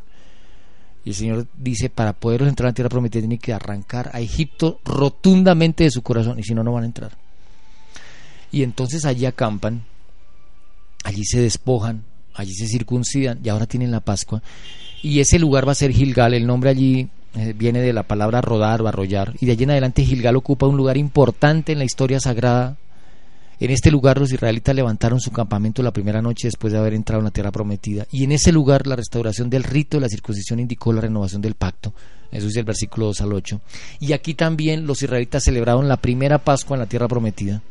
Y 1.04 1.10
el 1.10 1.14
Señor 1.14 1.46
dice, 1.56 1.88
para 1.88 2.12
poder 2.12 2.42
entrar 2.42 2.66
a 2.66 2.70
la 2.70 2.74
tierra 2.74 2.88
prometida 2.88 3.20
tiene 3.20 3.38
que 3.38 3.52
arrancar 3.52 4.10
a 4.12 4.20
Egipto 4.20 4.80
rotundamente 4.84 5.84
de 5.84 5.90
su 5.90 6.02
corazón, 6.02 6.40
y 6.40 6.42
si 6.42 6.52
no, 6.52 6.64
no 6.64 6.72
van 6.72 6.82
a 6.82 6.86
entrar. 6.86 7.25
Y 8.56 8.62
entonces 8.62 9.04
allí 9.04 9.26
acampan, 9.26 9.84
allí 11.04 11.26
se 11.26 11.42
despojan, 11.42 12.04
allí 12.32 12.54
se 12.54 12.66
circuncidan, 12.66 13.38
y 13.44 13.50
ahora 13.50 13.66
tienen 13.66 13.90
la 13.90 14.00
Pascua. 14.00 14.42
Y 15.02 15.20
ese 15.20 15.38
lugar 15.38 15.68
va 15.68 15.72
a 15.72 15.74
ser 15.74 15.92
Gilgal, 15.92 16.32
el 16.32 16.46
nombre 16.46 16.70
allí 16.70 17.10
eh, 17.34 17.52
viene 17.54 17.82
de 17.82 17.92
la 17.92 18.04
palabra 18.04 18.40
rodar 18.40 18.80
o 18.80 18.88
arrollar, 18.88 19.34
y 19.42 19.44
de 19.44 19.52
allí 19.52 19.64
en 19.64 19.72
adelante 19.72 20.06
Gilgal 20.06 20.36
ocupa 20.36 20.66
un 20.66 20.78
lugar 20.78 20.96
importante 20.96 21.72
en 21.72 21.78
la 21.80 21.84
historia 21.84 22.18
sagrada 22.18 22.78
en 23.58 23.70
este 23.70 23.90
lugar 23.90 24.18
los 24.18 24.30
israelitas 24.30 24.74
levantaron 24.74 25.18
su 25.18 25.30
campamento 25.32 25.82
la 25.82 25.90
primera 25.90 26.20
noche 26.20 26.48
después 26.48 26.74
de 26.74 26.78
haber 26.78 26.92
entrado 26.92 27.20
en 27.20 27.24
la 27.24 27.30
tierra 27.30 27.50
prometida. 27.50 28.06
Y 28.12 28.24
en 28.24 28.32
ese 28.32 28.52
lugar 28.52 28.86
la 28.86 28.96
restauración 28.96 29.48
del 29.48 29.64
rito 29.64 29.96
de 29.96 30.02
la 30.02 30.08
circuncisión 30.10 30.60
indicó 30.60 30.92
la 30.92 31.00
renovación 31.00 31.40
del 31.40 31.54
pacto. 31.54 31.94
Eso 32.30 32.48
es 32.48 32.56
el 32.56 32.64
versículo 32.64 33.06
2 33.06 33.20
al 33.22 33.32
8. 33.32 33.60
Y 34.00 34.12
aquí 34.12 34.34
también 34.34 34.86
los 34.86 35.02
israelitas 35.02 35.42
celebraron 35.42 35.88
la 35.88 35.96
primera 35.96 36.36
Pascua 36.36 36.76
en 36.76 36.80
la 36.80 36.86
tierra 36.86 37.08
prometida. 37.08 37.62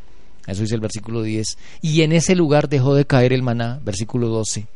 Eso 0.48 0.62
dice 0.62 0.76
el 0.76 0.82
versículo 0.82 1.24
10. 1.24 1.58
Y 1.82 2.02
en 2.02 2.12
ese 2.12 2.36
lugar 2.36 2.70
dejó 2.70 2.96
de 2.96 3.06
caer 3.06 3.34
el 3.34 3.43
maná, 3.43 3.80
versículo 3.84 4.30
12. 4.30 4.68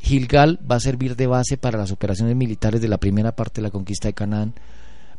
Gilgal 0.00 0.58
va 0.68 0.76
a 0.76 0.80
servir 0.80 1.16
de 1.16 1.26
base 1.26 1.56
para 1.56 1.78
las 1.78 1.92
operaciones 1.92 2.34
militares 2.36 2.80
de 2.80 2.88
la 2.88 2.98
primera 2.98 3.36
parte 3.36 3.60
de 3.60 3.68
la 3.68 3.70
conquista 3.70 4.08
de 4.08 4.14
Canaán. 4.14 4.54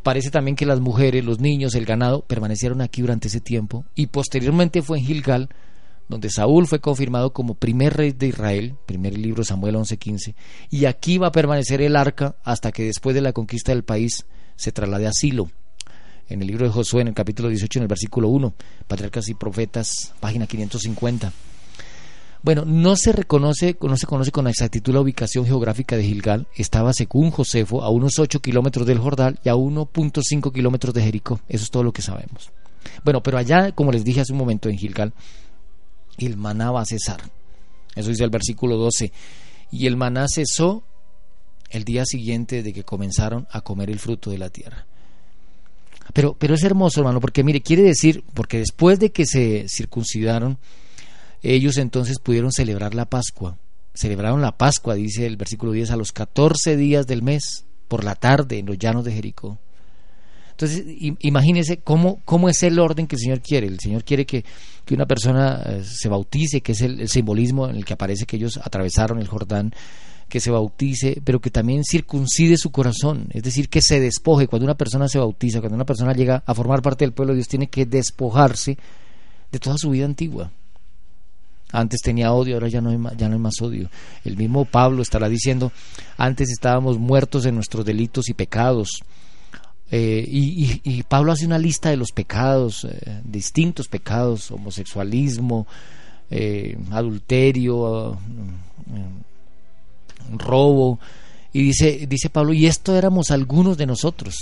Parece 0.03 0.29
también 0.29 0.57
que 0.57 0.65
las 0.65 0.81
mujeres, 0.81 1.23
los 1.23 1.39
niños, 1.39 1.75
el 1.75 1.85
ganado 1.85 2.21
permanecieron 2.21 2.81
aquí 2.81 3.01
durante 3.01 3.29
ese 3.29 3.39
tiempo 3.39 3.85
y 3.95 4.07
posteriormente 4.07 4.81
fue 4.81 4.99
en 4.99 5.05
Gilgal 5.05 5.49
donde 6.09 6.29
Saúl 6.29 6.67
fue 6.67 6.79
confirmado 6.79 7.31
como 7.31 7.55
primer 7.55 7.95
rey 7.95 8.11
de 8.11 8.27
Israel, 8.27 8.75
primer 8.85 9.17
libro 9.17 9.43
Samuel 9.43 9.75
11:15, 9.75 10.35
y 10.69 10.85
aquí 10.85 11.17
va 11.17 11.27
a 11.27 11.31
permanecer 11.31 11.81
el 11.81 11.95
arca 11.95 12.35
hasta 12.43 12.71
que 12.71 12.83
después 12.83 13.15
de 13.15 13.21
la 13.21 13.31
conquista 13.31 13.71
del 13.71 13.83
país 13.83 14.25
se 14.55 14.71
traslade 14.71 15.07
a 15.07 15.11
Silo. 15.13 15.49
En 16.29 16.41
el 16.41 16.47
libro 16.47 16.65
de 16.65 16.71
Josué, 16.71 17.01
en 17.01 17.09
el 17.09 17.13
capítulo 17.13 17.49
18, 17.49 17.79
en 17.79 17.83
el 17.83 17.87
versículo 17.87 18.29
1, 18.29 18.53
Patriarcas 18.87 19.29
y 19.29 19.33
Profetas, 19.33 20.13
página 20.19 20.47
550. 20.47 21.31
Bueno, 22.43 22.65
no 22.65 22.97
se 22.97 23.13
reconoce, 23.13 23.77
no 23.81 23.95
se 23.95 24.05
conoce 24.05 24.31
con 24.31 24.47
exactitud 24.47 24.93
la 24.93 24.99
ubicación 24.99 25.45
geográfica 25.45 25.95
de 25.95 26.03
Gilgal. 26.03 26.45
Estaba, 26.55 26.91
según 26.91 27.31
Josefo, 27.31 27.83
a 27.83 27.89
unos 27.89 28.19
8 28.19 28.41
kilómetros 28.41 28.85
del 28.85 28.99
Jordán 28.99 29.39
y 29.45 29.49
a 29.49 29.55
1.5 29.55 30.51
kilómetros 30.51 30.93
de 30.93 31.03
Jericó. 31.03 31.39
Eso 31.47 31.63
es 31.63 31.71
todo 31.71 31.83
lo 31.83 31.93
que 31.93 32.01
sabemos. 32.01 32.51
Bueno, 33.05 33.23
pero 33.23 33.37
allá, 33.37 33.71
como 33.71 33.93
les 33.93 34.03
dije 34.03 34.19
hace 34.19 34.33
un 34.33 34.39
momento 34.39 34.67
en 34.67 34.77
Gilgal, 34.77 35.13
el 36.17 36.35
maná 36.35 36.71
va 36.71 36.81
a 36.81 36.85
cesar. 36.85 37.21
Eso 37.95 38.09
dice 38.09 38.25
el 38.25 38.29
versículo 38.29 38.75
12. 38.75 39.13
Y 39.71 39.87
el 39.87 39.95
maná 39.95 40.25
cesó 40.27 40.83
el 41.69 41.85
día 41.85 42.03
siguiente 42.05 42.61
de 42.61 42.73
que 42.73 42.83
comenzaron 42.83 43.47
a 43.51 43.61
comer 43.61 43.89
el 43.89 43.99
fruto 43.99 44.31
de 44.31 44.37
la 44.37 44.49
tierra. 44.49 44.85
Pero, 46.11 46.35
pero 46.37 46.55
es 46.55 46.63
hermoso, 46.63 46.99
hermano, 46.99 47.21
porque 47.21 47.43
mire, 47.43 47.61
quiere 47.61 47.83
decir, 47.83 48.23
porque 48.33 48.59
después 48.59 48.99
de 48.99 49.11
que 49.11 49.25
se 49.25 49.65
circuncidaron, 49.69 50.57
ellos 51.41 51.77
entonces 51.77 52.19
pudieron 52.19 52.51
celebrar 52.51 52.93
la 52.93 53.05
Pascua. 53.05 53.57
Celebraron 53.93 54.41
la 54.41 54.57
Pascua, 54.57 54.95
dice 54.95 55.25
el 55.25 55.37
versículo 55.37 55.71
10, 55.71 55.91
a 55.91 55.97
los 55.97 56.11
14 56.11 56.75
días 56.75 57.07
del 57.07 57.21
mes, 57.21 57.65
por 57.87 58.03
la 58.03 58.15
tarde, 58.15 58.59
en 58.59 58.65
los 58.65 58.77
llanos 58.77 59.05
de 59.05 59.13
Jericó. 59.13 59.59
Entonces, 60.51 60.83
imagínense 61.19 61.77
cómo, 61.77 62.21
cómo 62.25 62.47
es 62.47 62.61
el 62.61 62.77
orden 62.77 63.07
que 63.07 63.15
el 63.15 63.21
Señor 63.21 63.41
quiere. 63.41 63.67
El 63.67 63.79
Señor 63.79 64.03
quiere 64.03 64.25
que, 64.25 64.45
que 64.85 64.93
una 64.93 65.07
persona 65.07 65.63
eh, 65.65 65.83
se 65.83 66.09
bautice, 66.09 66.61
que 66.61 66.73
es 66.73 66.81
el, 66.81 67.09
simbolismo 67.09 67.67
en 67.67 67.75
el 67.75 67.85
que 67.85 67.93
aparece 67.93 68.25
que 68.25 68.35
ellos 68.35 68.59
atravesaron 68.63 69.19
el 69.19 69.27
Jordán, 69.27 69.73
que 70.33 70.39
se 70.39 70.49
bautice, 70.49 71.21
pero 71.23 71.39
que 71.39 71.51
también 71.51 71.83
circuncide 71.83 72.57
su 72.57 72.71
corazón, 72.71 73.27
es 73.29 73.43
decir, 73.43 73.69
que 73.69 73.83
se 73.83 73.99
despoje. 73.99 74.47
Cuando 74.47 74.63
una 74.63 74.73
persona 74.73 75.07
se 75.07 75.19
bautiza, 75.19 75.59
cuando 75.59 75.75
una 75.75 75.85
persona 75.85 76.11
llega 76.11 76.41
a 76.43 76.55
formar 76.55 76.81
parte 76.81 77.05
del 77.05 77.11
pueblo 77.11 77.33
de 77.33 77.37
Dios, 77.37 77.47
tiene 77.47 77.67
que 77.67 77.85
despojarse 77.85 78.75
de 79.51 79.59
toda 79.59 79.77
su 79.77 79.91
vida 79.91 80.05
antigua. 80.05 80.49
Antes 81.71 82.01
tenía 82.01 82.33
odio, 82.33 82.55
ahora 82.55 82.67
ya 82.67 82.81
no 82.81 82.89
hay 82.89 82.97
más, 82.97 83.15
ya 83.15 83.27
no 83.29 83.35
hay 83.35 83.41
más 83.41 83.61
odio. 83.61 83.91
El 84.25 84.35
mismo 84.35 84.65
Pablo 84.65 85.03
estará 85.03 85.29
diciendo, 85.29 85.71
antes 86.17 86.49
estábamos 86.49 86.97
muertos 86.97 87.45
en 87.45 87.53
nuestros 87.53 87.85
delitos 87.85 88.27
y 88.27 88.33
pecados. 88.33 89.03
Eh, 89.91 90.25
y, 90.27 91.03
Pablo 91.03 91.31
hace 91.31 91.45
una 91.45 91.59
lista 91.59 91.91
de 91.91 91.97
los 91.97 92.11
pecados, 92.11 92.85
eh, 92.85 93.21
distintos 93.23 93.87
pecados, 93.87 94.49
homosexualismo, 94.49 95.67
eh, 96.31 96.75
adulterio, 96.89 98.17
robo. 100.31 100.99
Y 101.51 101.63
dice, 101.63 102.07
dice 102.07 102.29
Pablo, 102.29 102.53
y 102.53 102.65
esto 102.65 102.95
éramos 102.95 103.31
algunos 103.31 103.77
de 103.77 103.85
nosotros, 103.85 104.35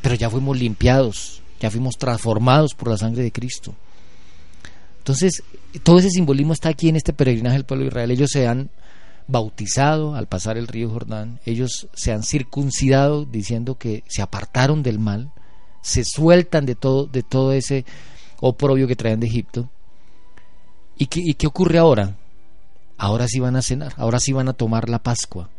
pero 0.00 0.14
ya 0.14 0.30
fuimos 0.30 0.58
limpiados, 0.58 1.42
ya 1.60 1.70
fuimos 1.70 1.96
transformados 1.98 2.74
por 2.74 2.88
la 2.88 2.96
sangre 2.96 3.22
de 3.22 3.32
Cristo. 3.32 3.74
Entonces, 4.98 5.42
todo 5.82 5.98
ese 5.98 6.10
simbolismo 6.10 6.54
está 6.54 6.70
aquí 6.70 6.88
en 6.88 6.96
este 6.96 7.12
peregrinaje 7.12 7.56
del 7.56 7.66
pueblo 7.66 7.84
de 7.84 7.88
Israel. 7.88 8.10
Ellos 8.10 8.30
se 8.32 8.46
han 8.46 8.70
bautizado 9.26 10.14
al 10.14 10.26
pasar 10.28 10.56
el 10.56 10.66
río 10.66 10.90
Jordán, 10.90 11.40
ellos 11.46 11.88
se 11.94 12.12
han 12.12 12.22
circuncidado 12.22 13.24
diciendo 13.24 13.76
que 13.76 14.04
se 14.06 14.22
apartaron 14.22 14.82
del 14.82 14.98
mal, 14.98 15.30
se 15.82 16.04
sueltan 16.04 16.66
de 16.66 16.74
todo, 16.74 17.06
de 17.06 17.22
todo 17.22 17.52
ese 17.52 17.84
oprobio 18.40 18.86
que 18.86 18.96
traen 18.96 19.20
de 19.20 19.26
Egipto. 19.26 19.68
¿Y 20.96 21.06
qué, 21.06 21.20
y 21.22 21.34
qué 21.34 21.46
ocurre 21.46 21.78
ahora? 21.78 22.16
Ahora 22.96 23.26
sí 23.28 23.40
van 23.40 23.56
a 23.56 23.62
cenar, 23.62 23.92
ahora 23.96 24.20
sí 24.20 24.32
van 24.32 24.48
a 24.48 24.52
tomar 24.52 24.88
la 24.88 25.02
Pascua. 25.02 25.50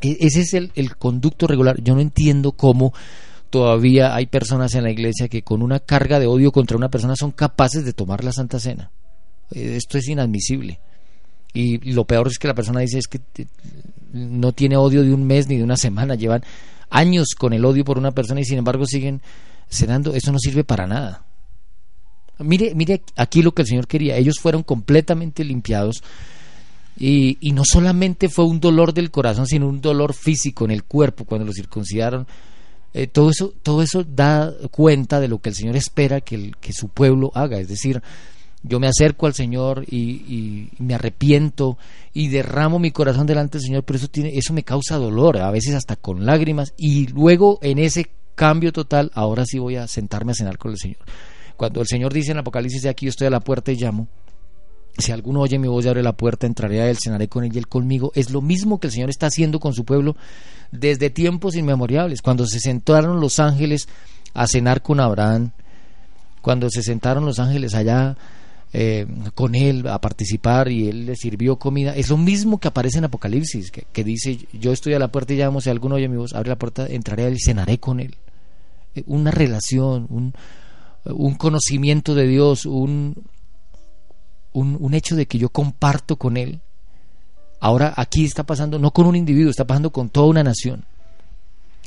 E, 0.00 0.16
ese 0.20 0.42
es 0.42 0.54
el, 0.54 0.72
el 0.74 0.96
conducto 0.96 1.46
regular. 1.46 1.80
Yo 1.82 1.94
no 1.94 2.00
entiendo 2.00 2.52
cómo 2.52 2.92
todavía 3.50 4.14
hay 4.14 4.26
personas 4.26 4.74
en 4.74 4.84
la 4.84 4.90
iglesia 4.90 5.28
que 5.28 5.42
con 5.42 5.62
una 5.62 5.80
carga 5.80 6.18
de 6.18 6.26
odio 6.26 6.52
contra 6.52 6.76
una 6.76 6.90
persona 6.90 7.14
son 7.16 7.32
capaces 7.32 7.84
de 7.84 7.92
tomar 7.92 8.24
la 8.24 8.32
Santa 8.32 8.60
Cena. 8.60 8.90
Eh, 9.50 9.74
esto 9.76 9.98
es 9.98 10.08
inadmisible. 10.08 10.80
Y 11.52 11.92
lo 11.92 12.04
peor 12.04 12.28
es 12.28 12.38
que 12.38 12.48
la 12.48 12.54
persona 12.54 12.80
dice 12.80 12.98
es 12.98 13.06
que 13.06 13.20
no 14.12 14.52
tiene 14.52 14.76
odio 14.76 15.02
de 15.02 15.12
un 15.12 15.26
mes 15.26 15.48
ni 15.48 15.56
de 15.56 15.64
una 15.64 15.76
semana, 15.76 16.14
llevan 16.14 16.42
años 16.90 17.28
con 17.36 17.52
el 17.52 17.64
odio 17.64 17.84
por 17.84 17.98
una 17.98 18.12
persona 18.12 18.40
y 18.40 18.44
sin 18.44 18.58
embargo 18.58 18.84
siguen 18.86 19.22
cenando. 19.68 20.14
Eso 20.14 20.32
no 20.32 20.38
sirve 20.38 20.64
para 20.64 20.86
nada. 20.86 21.25
Mire, 22.38 22.74
mire 22.74 23.02
aquí 23.16 23.42
lo 23.42 23.52
que 23.52 23.62
el 23.62 23.68
Señor 23.68 23.86
quería. 23.86 24.16
Ellos 24.16 24.36
fueron 24.40 24.62
completamente 24.62 25.44
limpiados. 25.44 26.02
Y, 26.98 27.36
y 27.40 27.52
no 27.52 27.62
solamente 27.64 28.28
fue 28.28 28.46
un 28.46 28.58
dolor 28.58 28.94
del 28.94 29.10
corazón, 29.10 29.46
sino 29.46 29.68
un 29.68 29.80
dolor 29.80 30.14
físico 30.14 30.64
en 30.64 30.70
el 30.70 30.84
cuerpo 30.84 31.24
cuando 31.24 31.46
los 31.46 31.56
circuncidaron 31.56 32.26
eh, 32.98 33.06
todo, 33.08 33.28
eso, 33.28 33.52
todo 33.62 33.82
eso 33.82 34.04
da 34.04 34.50
cuenta 34.70 35.20
de 35.20 35.28
lo 35.28 35.38
que 35.38 35.50
el 35.50 35.54
Señor 35.54 35.76
espera 35.76 36.22
que, 36.22 36.54
su 36.70 36.88
pueblo 36.88 37.30
haga. 37.34 37.58
Es 37.58 37.68
decir, 37.68 38.00
yo 38.62 38.80
me 38.80 38.88
acerco 38.88 39.26
al 39.26 39.34
Señor 39.34 39.84
y, 39.86 40.70
me 40.78 40.94
arrepiento 40.94 41.76
y 42.14 42.28
derramo 42.28 42.78
mi 42.78 42.92
corazón 42.92 43.26
delante 43.26 43.58
del 43.58 43.66
Señor, 43.66 43.84
pero 43.84 43.98
eso, 43.98 44.08
tiene, 44.08 44.30
eso 44.34 44.54
me 44.54 44.62
causa 44.62 44.96
dolor, 44.96 45.36
a 45.36 45.50
veces 45.50 45.74
hasta 45.74 45.96
con 45.96 46.24
lágrimas, 46.24 46.72
y 46.78 47.08
luego 47.08 47.58
en 47.60 47.80
ese 47.80 48.08
cambio 48.34 48.72
total, 48.72 49.10
ahora 49.12 49.44
sí 49.44 49.58
voy 49.58 49.76
a 49.76 49.86
sentarme 49.88 50.32
a 50.32 50.36
cenar 50.36 50.56
con 50.56 50.70
el 50.70 50.78
Señor. 50.78 51.00
Cuando 51.56 51.80
el 51.80 51.86
Señor 51.86 52.12
dice 52.12 52.32
en 52.32 52.38
Apocalipsis, 52.38 52.82
de 52.82 52.88
aquí 52.88 53.06
yo 53.06 53.10
estoy 53.10 53.26
a 53.26 53.30
la 53.30 53.40
puerta 53.40 53.72
y 53.72 53.76
llamo, 53.76 54.08
si 54.98 55.12
alguno 55.12 55.40
oye 55.40 55.58
mi 55.58 55.68
voz 55.68 55.84
y 55.84 55.88
abre 55.88 56.02
la 56.02 56.16
puerta, 56.16 56.46
entraré 56.46 56.80
a 56.80 56.88
él, 56.88 56.96
cenaré 57.02 57.28
con 57.28 57.44
él 57.44 57.54
y 57.54 57.58
él 57.58 57.68
conmigo. 57.68 58.12
Es 58.14 58.30
lo 58.30 58.40
mismo 58.40 58.80
que 58.80 58.86
el 58.86 58.92
Señor 58.92 59.10
está 59.10 59.26
haciendo 59.26 59.60
con 59.60 59.74
su 59.74 59.84
pueblo 59.84 60.16
desde 60.72 61.10
tiempos 61.10 61.54
inmemoriales. 61.54 62.22
Cuando 62.22 62.46
se 62.46 62.60
sentaron 62.60 63.20
los 63.20 63.38
ángeles 63.38 63.88
a 64.32 64.46
cenar 64.46 64.82
con 64.82 65.00
Abraham, 65.00 65.52
cuando 66.40 66.70
se 66.70 66.82
sentaron 66.82 67.26
los 67.26 67.38
ángeles 67.38 67.74
allá 67.74 68.16
eh, 68.72 69.06
con 69.34 69.54
él 69.54 69.86
a 69.86 70.00
participar 70.00 70.68
y 70.68 70.88
él 70.88 71.06
le 71.06 71.16
sirvió 71.16 71.56
comida, 71.56 71.94
es 71.94 72.08
lo 72.08 72.16
mismo 72.16 72.58
que 72.58 72.68
aparece 72.68 72.98
en 72.98 73.04
Apocalipsis, 73.04 73.70
que, 73.70 74.04
dice, 74.04 74.38
yo 74.52 74.72
estoy 74.72 74.94
a 74.94 74.98
la 74.98 75.08
puerta 75.08 75.34
y 75.34 75.36
llamo, 75.36 75.60
si 75.60 75.70
alguno 75.70 75.96
oye 75.96 76.08
mi 76.08 76.16
voz, 76.16 76.34
abre 76.34 76.50
la 76.50 76.56
puerta, 76.56 76.86
entraré 76.86 77.24
a 77.24 77.28
él 77.28 77.34
y 77.34 77.40
cenaré 77.40 77.78
con 77.78 78.00
él. 78.00 78.16
Eh, 78.94 79.02
una 79.06 79.30
relación, 79.30 80.06
un, 80.08 80.34
un 81.10 81.34
conocimiento 81.34 82.14
de 82.14 82.26
Dios, 82.26 82.66
un, 82.66 83.14
un, 84.52 84.94
hecho 84.94 85.16
de 85.16 85.26
que 85.26 85.38
yo 85.38 85.50
comparto 85.50 86.16
con 86.16 86.36
Él. 86.36 86.60
Ahora 87.60 87.92
aquí 87.96 88.24
está 88.24 88.44
pasando, 88.44 88.78
no 88.78 88.90
con 88.90 89.06
un 89.06 89.16
individuo, 89.16 89.50
está 89.50 89.66
pasando 89.66 89.90
con 89.90 90.08
toda 90.08 90.26
una 90.26 90.42
nación. 90.42 90.84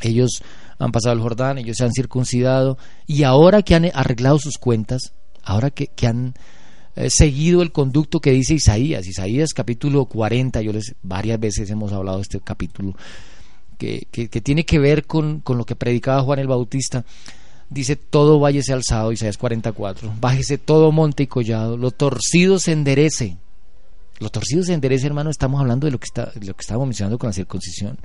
Ellos 0.02 0.42
han 0.78 0.92
pasado 0.92 1.14
el 1.14 1.22
Jordán, 1.22 1.58
ellos 1.58 1.78
se 1.78 1.84
han 1.84 1.92
circuncidado 1.92 2.78
y 3.06 3.24
ahora 3.24 3.62
que 3.62 3.76
han 3.76 3.90
arreglado 3.94 4.40
sus 4.40 4.58
cuentas, 4.58 5.14
ahora 5.44 5.72
que, 5.72 5.90
han 6.08 6.34
eh, 6.96 7.10
seguido 7.10 7.62
el 7.62 7.72
conducto 7.72 8.20
que 8.20 8.32
dice 8.32 8.54
Isaías, 8.54 9.06
Isaías 9.06 9.50
capítulo 9.54 10.06
40, 10.06 10.62
yo 10.62 10.72
les 10.72 10.96
varias 11.02 11.40
veces 11.40 11.70
hemos 11.70 11.92
hablado 11.92 12.18
de 12.18 12.24
este 12.24 12.40
capítulo, 12.40 12.96
que, 13.78 14.08
que, 14.12 14.42
tiene 14.42 14.66
que 14.66 14.80
ver 14.80 15.06
con, 15.06 15.40
con, 15.40 15.58
lo 15.58 15.66
que 15.66 15.76
predicaba 15.76 16.22
Juan 16.22 16.40
el 16.40 16.48
Bautista, 16.48 17.06
dice 17.70 17.96
todo 17.96 18.40
valle 18.40 18.64
se 18.64 18.74
alzado, 18.74 19.12
Isaías 19.12 19.38
44, 19.38 20.14
bájese 20.20 20.58
todo 20.58 20.92
monte 20.92 21.24
y 21.24 21.28
collado, 21.28 21.78
lo 21.78 21.92
torcido 21.92 22.60
se 22.60 22.72
enderece. 22.72 23.38
Lo 24.20 24.30
torcido 24.30 24.64
se 24.64 24.74
enderece, 24.74 25.08
hermano, 25.08 25.30
estamos 25.30 25.62
hablando 25.62 25.86
de 25.86 25.92
lo 25.92 25.98
que, 25.98 26.06
está, 26.06 26.32
lo 26.36 26.54
que 26.54 26.62
estábamos 26.62 26.88
mencionando 26.88 27.18
con 27.18 27.30
la 27.30 27.34
circuncisión. 27.34 27.98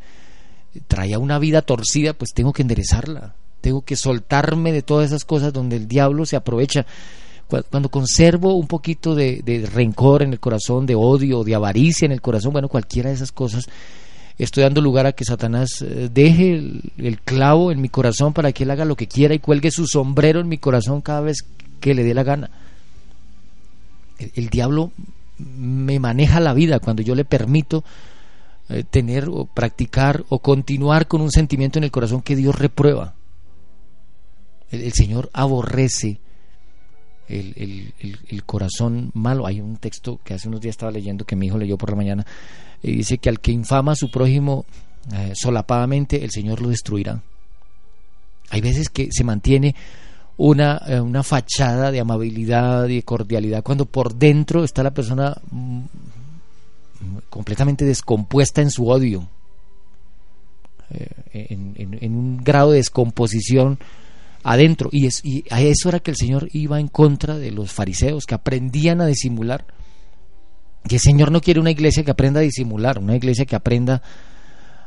traía 0.87 1.19
una 1.19 1.41
vida 1.41 1.63
torcida, 1.63 2.13
pues 2.13 2.33
tengo 2.33 2.53
que 2.53 2.63
enderezarla. 2.63 3.35
Tengo 3.61 3.83
que 3.83 3.97
soltarme 3.97 4.73
de 4.73 4.83
todas 4.83 5.07
esas 5.07 5.25
cosas 5.25 5.53
donde 5.53 5.77
el 5.77 5.89
diablo 5.89 6.25
se 6.25 6.37
aprovecha. 6.37 6.87
Cuando 7.49 7.89
conservo 7.89 8.55
un 8.55 8.69
poquito 8.69 9.15
de, 9.15 9.69
rencor 9.73 10.23
en 10.23 10.33
el 10.33 10.41
corazón, 10.41 10.87
de 10.87 10.95
odio, 10.95 11.43
de 11.43 11.55
avaricia 11.55 12.07
en 12.07 12.13
el 12.13 12.21
corazón, 12.21 12.53
bueno, 12.53 12.69
cualquiera 12.69 13.11
de 13.11 13.17
esas 13.17 13.33
cosas, 13.33 13.67
estoy 14.39 14.65
dando 14.65 14.81
lugar 14.81 15.07
a 15.07 15.13
que 15.13 15.25
Satanás 15.25 15.83
eh, 15.83 16.09
deje 16.13 16.55
el, 16.99 17.21
clavo 17.25 17.71
en 17.71 17.81
mi 17.81 17.89
corazón 17.89 18.33
para 18.33 18.53
que 18.53 18.65
él 18.65 18.71
haga 18.71 18.85
lo 18.85 18.97
que 18.97 19.07
quiera 19.07 19.35
y 19.35 19.39
cuelgue 19.39 19.71
su 19.71 19.87
sombrero 19.87 20.41
en 20.41 20.49
mi 20.49 20.59
corazón 20.59 21.01
cada 21.01 21.21
vez 21.21 21.39
que 21.81 21.95
le 21.95 22.05
dé 22.05 22.15
la 22.15 22.23
gana. 22.23 22.51
el 24.19 24.49
diablo 24.49 24.91
me 25.39 25.99
maneja 25.99 26.41
la 26.41 26.55
vida 26.55 26.79
cuando 26.79 27.03
yo 27.03 27.15
le 27.15 27.25
permito 27.25 27.85
eh, 28.71 28.83
tener 28.83 29.29
o 29.29 29.45
practicar 29.45 30.25
o 30.31 30.39
continuar 30.39 31.07
con 31.07 31.21
un 31.21 31.31
sentimiento 31.31 31.79
en 31.79 31.85
el 31.85 31.91
corazón 31.91 32.23
que 32.23 32.35
Dios 32.35 32.59
reprueba. 32.59 33.15
El, 34.71 34.93
Señor 34.95 35.29
aborrece 35.35 36.19
el, 37.29 37.93
el, 38.29 38.45
corazón 38.45 39.11
malo. 39.15 39.47
Hay 39.47 39.61
un 39.61 39.77
texto 39.77 40.21
que 40.25 40.35
hace 40.35 40.49
unos 40.49 40.61
días 40.61 40.75
estaba 40.75 40.93
leyendo 40.93 41.25
que 41.25 41.37
mi 41.37 41.47
hijo 41.47 41.59
leyó 41.59 41.79
por 41.79 41.91
la 41.91 41.97
mañana 41.97 42.27
y 42.83 42.97
dice 42.97 43.19
que 43.19 43.29
al 43.29 43.41
que 43.41 43.53
infama 43.53 43.93
a 43.93 43.97
su 43.97 44.11
prójimo 44.11 44.65
eh, 45.13 45.33
solapadamente, 45.35 46.25
el 46.25 46.31
Señor 46.31 46.61
lo 46.61 46.69
destruirá. 46.69 47.21
Hay 48.51 48.61
veces 48.61 48.89
que 48.89 49.09
se 49.11 49.25
mantiene 49.25 49.75
una, 50.37 50.81
eh, 50.87 51.01
una 51.01 51.23
fachada 51.23 51.91
de 51.91 52.01
amabilidad 52.01 52.89
y 52.89 52.97
de 52.97 53.03
cordialidad 53.03 53.63
cuando 53.63 53.87
por 53.87 54.15
dentro 54.15 54.65
está 54.65 54.83
la 54.83 54.93
persona 54.93 55.37
mm, 55.51 55.83
completamente 57.31 57.85
descompuesta 57.85 58.63
en 58.63 58.71
su 58.71 58.89
odio, 58.89 59.29
eh, 60.91 61.09
en, 61.33 62.15
un 62.15 62.43
grado 62.43 62.71
de 62.71 62.79
descomposición 62.79 63.79
adentro. 64.45 64.91
Y, 64.93 65.07
es, 65.07 65.25
y 65.25 65.45
a 65.51 65.61
eso 65.61 65.89
era 65.89 66.01
que 66.01 66.13
el 66.13 66.17
Señor 66.17 66.49
iba 66.53 66.79
en 66.79 66.89
contra 66.89 67.37
de 67.37 67.51
los 67.51 67.73
fariseos, 67.73 68.27
que 68.27 68.35
aprendían 68.35 69.01
a 69.01 69.07
disimular. 69.07 69.65
Y 70.89 70.95
el 70.95 71.01
Señor 71.01 71.33
no 71.33 71.41
quiere 71.41 71.61
una 71.61 71.71
iglesia 71.71 72.05
que 72.05 72.11
aprenda 72.11 72.41
a 72.41 72.45
disimular, 72.45 72.99
una 72.99 73.17
iglesia 73.17 73.47
que 73.47 73.57
aprenda 73.57 74.03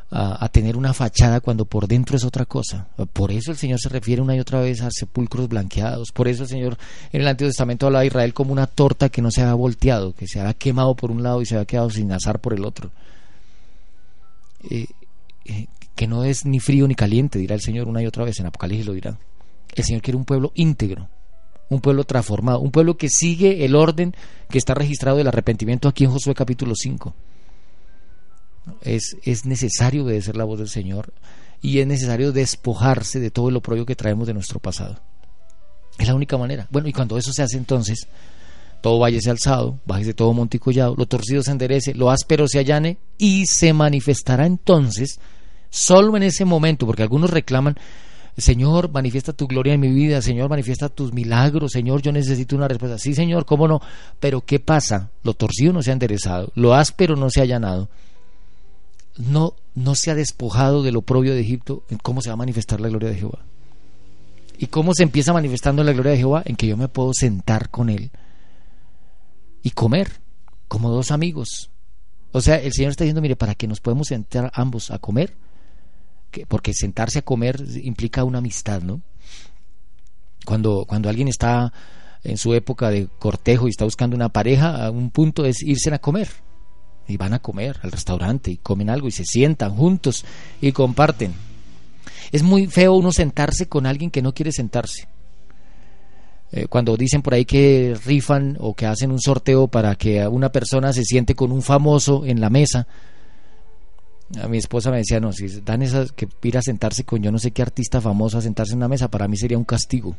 a, 0.09 0.47
tener 0.49 0.77
una 0.77 0.93
fachada 0.93 1.41
cuando 1.41 1.65
por 1.65 1.87
dentro 1.87 2.15
es 2.15 2.23
otra 2.23 2.45
cosa. 2.45 2.87
Por 3.11 3.31
eso 3.31 3.51
el 3.51 3.57
Señor 3.57 3.79
se 3.79 3.89
refiere 3.89 4.21
una 4.21 4.35
y 4.35 4.39
otra 4.39 4.61
vez 4.61 4.81
a 4.81 4.89
sepulcros 4.91 5.49
blanqueados. 5.49 6.11
Por 6.11 6.27
eso 6.27 6.43
el 6.43 6.49
Señor 6.49 6.77
en 7.11 7.21
el 7.21 7.27
Antiguo 7.27 7.49
Testamento 7.49 7.87
habla 7.87 8.01
de 8.01 8.07
Israel 8.07 8.33
como 8.33 8.53
una 8.53 8.67
torta 8.67 9.09
que 9.09 9.21
no 9.21 9.31
se 9.31 9.41
ha 9.41 9.53
volteado, 9.53 10.13
que 10.13 10.27
se 10.27 10.39
ha 10.39 10.53
quemado 10.53 10.95
por 10.95 11.11
un 11.11 11.23
lado 11.23 11.41
y 11.41 11.45
se 11.45 11.57
ha 11.57 11.65
quedado 11.65 11.89
sin 11.89 12.11
azar 12.11 12.39
por 12.39 12.53
el 12.53 12.63
otro. 12.63 12.91
Eh, 14.69 14.87
eh, 15.45 15.67
que 15.95 16.07
no 16.07 16.23
es 16.23 16.45
ni 16.45 16.59
frío 16.59 16.87
ni 16.87 16.95
caliente, 16.95 17.39
dirá 17.39 17.55
el 17.55 17.61
Señor 17.61 17.87
una 17.87 18.01
y 18.01 18.05
otra 18.05 18.23
vez, 18.23 18.39
en 18.39 18.45
Apocalipsis 18.45 18.85
lo 18.85 18.93
dirá. 18.93 19.17
El 19.75 19.83
Señor 19.83 20.01
quiere 20.01 20.17
un 20.17 20.25
pueblo 20.25 20.51
íntegro, 20.55 21.09
un 21.69 21.81
pueblo 21.81 22.03
transformado, 22.03 22.59
un 22.59 22.71
pueblo 22.71 22.97
que 22.97 23.09
sigue 23.09 23.65
el 23.65 23.75
orden 23.75 24.15
que 24.49 24.57
está 24.57 24.73
registrado 24.73 25.17
del 25.17 25.27
arrepentimiento 25.27 25.87
aquí 25.87 26.03
en 26.03 26.11
Josué 26.11 26.33
capítulo 26.33 26.73
5 26.75 27.13
es, 28.81 29.17
es 29.23 29.45
necesario 29.45 30.03
obedecer 30.03 30.35
la 30.35 30.43
voz 30.43 30.59
del 30.59 30.69
Señor 30.69 31.13
y 31.61 31.79
es 31.79 31.87
necesario 31.87 32.31
despojarse 32.31 33.19
de 33.19 33.31
todo 33.31 33.51
lo 33.51 33.61
propio 33.61 33.85
que 33.85 33.95
traemos 33.95 34.27
de 34.27 34.33
nuestro 34.33 34.59
pasado. 34.59 34.99
Es 35.97 36.07
la 36.07 36.15
única 36.15 36.37
manera. 36.37 36.67
Bueno, 36.69 36.87
y 36.87 36.93
cuando 36.93 37.17
eso 37.17 37.31
se 37.33 37.41
hace 37.41 37.57
entonces, 37.57 38.07
todo 38.81 38.99
valle 38.99 39.19
se 39.21 39.31
alzado, 39.31 39.79
bájese 39.85 40.13
todo 40.13 40.33
monte 40.33 40.57
y 40.57 40.59
collado, 40.59 40.95
lo 40.95 41.07
torcido 41.07 41.41
se 41.41 41.51
enderece, 41.51 41.95
lo 41.95 42.11
áspero 42.11 42.47
se 42.47 42.59
allane 42.59 42.97
y 43.17 43.45
se 43.47 43.73
manifestará 43.73 44.45
entonces, 44.45 45.19
solo 45.69 46.15
en 46.15 46.23
ese 46.23 46.45
momento, 46.45 46.85
porque 46.85 47.01
algunos 47.01 47.31
reclaman, 47.31 47.75
Señor, 48.37 48.91
manifiesta 48.91 49.33
tu 49.33 49.47
gloria 49.47 49.73
en 49.73 49.79
mi 49.79 49.91
vida, 49.91 50.21
Señor, 50.21 50.49
manifiesta 50.49 50.89
tus 50.89 51.11
milagros, 51.11 51.71
Señor, 51.71 52.01
yo 52.01 52.11
necesito 52.11 52.55
una 52.55 52.67
respuesta. 52.67 52.97
Sí, 52.99 53.13
Señor, 53.13 53.45
cómo 53.45 53.67
no, 53.67 53.81
pero 54.19 54.41
¿qué 54.41 54.59
pasa? 54.59 55.09
Lo 55.23 55.33
torcido 55.33 55.73
no 55.73 55.81
se 55.81 55.89
ha 55.89 55.93
enderezado, 55.93 56.51
lo 56.53 56.75
áspero 56.75 57.15
no 57.15 57.29
se 57.29 57.39
ha 57.39 57.43
allanado 57.43 57.89
no, 59.17 59.55
no 59.75 59.95
se 59.95 60.11
ha 60.11 60.15
despojado 60.15 60.83
de 60.83 60.91
lo 60.91 61.01
propio 61.01 61.33
de 61.33 61.41
Egipto, 61.41 61.83
en 61.89 61.97
cómo 61.97 62.21
se 62.21 62.29
va 62.29 62.33
a 62.33 62.37
manifestar 62.37 62.79
la 62.79 62.89
gloria 62.89 63.09
de 63.09 63.15
Jehová. 63.15 63.39
¿Y 64.57 64.67
cómo 64.67 64.93
se 64.93 65.03
empieza 65.03 65.33
manifestando 65.33 65.83
la 65.83 65.93
gloria 65.93 66.13
de 66.13 66.17
Jehová? 66.17 66.43
En 66.45 66.55
que 66.55 66.67
yo 66.67 66.77
me 66.77 66.87
puedo 66.87 67.11
sentar 67.13 67.69
con 67.69 67.89
Él 67.89 68.11
y 69.61 69.71
comer 69.71 70.11
como 70.67 70.89
dos 70.89 71.11
amigos. 71.11 71.69
O 72.31 72.41
sea, 72.41 72.55
el 72.55 72.73
Señor 72.73 72.91
está 72.91 73.03
diciendo, 73.03 73.21
mire, 73.21 73.35
para 73.35 73.55
que 73.55 73.67
nos 73.67 73.81
podemos 73.81 74.07
sentar 74.07 74.51
ambos 74.53 74.91
a 74.91 74.99
comer, 74.99 75.33
que, 76.37 76.45
porque 76.45 76.73
sentarse 76.73 77.19
a 77.19 77.21
comer 77.23 77.63
implica 77.83 78.23
una 78.23 78.37
amistad, 78.37 78.81
¿no? 78.81 79.01
Cuando, 80.45 80.85
cuando 80.87 81.09
alguien 81.09 81.27
está 81.27 81.73
en 82.23 82.37
su 82.37 82.53
época 82.53 82.89
de 82.89 83.07
cortejo 83.19 83.67
y 83.67 83.71
está 83.71 83.85
buscando 83.85 84.15
una 84.15 84.29
pareja, 84.29 84.85
a 84.85 84.91
un 84.91 85.11
punto 85.11 85.45
es 85.45 85.61
irse 85.61 85.93
a 85.93 85.99
comer 85.99 86.29
y 87.07 87.17
van 87.17 87.33
a 87.33 87.39
comer 87.39 87.77
al 87.83 87.91
restaurante 87.91 88.51
y 88.51 88.57
comen 88.57 88.89
algo 88.89 89.07
y 89.07 89.11
se 89.11 89.25
sientan 89.25 89.75
juntos 89.75 90.25
y 90.61 90.71
comparten. 90.71 91.33
Es 92.31 92.43
muy 92.43 92.67
feo 92.67 92.93
uno 92.93 93.11
sentarse 93.11 93.67
con 93.67 93.85
alguien 93.85 94.11
que 94.11 94.21
no 94.21 94.33
quiere 94.33 94.51
sentarse. 94.51 95.07
Eh, 96.51 96.67
cuando 96.67 96.95
dicen 96.95 97.21
por 97.21 97.33
ahí 97.33 97.43
que 97.45 97.95
rifan 98.05 98.57
o 98.59 98.73
que 98.73 98.85
hacen 98.85 99.11
un 99.11 99.19
sorteo 99.19 99.67
para 99.67 99.95
que 99.95 100.25
una 100.27 100.49
persona 100.49 100.93
se 100.93 101.03
siente 101.03 101.35
con 101.35 101.51
un 101.51 101.61
famoso 101.61 102.25
en 102.25 102.39
la 102.39 102.49
mesa, 102.49 102.87
a 104.41 104.47
mi 104.47 104.57
esposa 104.57 104.91
me 104.91 104.97
decía, 104.97 105.19
no, 105.19 105.31
si 105.31 105.47
dan 105.61 105.81
esas 105.81 106.11
que 106.11 106.27
ir 106.43 106.57
a 106.57 106.61
sentarse 106.61 107.03
con 107.03 107.21
yo 107.21 107.31
no 107.31 107.39
sé 107.39 107.51
qué 107.51 107.61
artista 107.61 108.01
famoso 108.01 108.37
a 108.37 108.41
sentarse 108.41 108.73
en 108.73 108.79
una 108.79 108.87
mesa, 108.87 109.07
para 109.07 109.27
mí 109.27 109.37
sería 109.37 109.57
un 109.57 109.63
castigo. 109.63 110.15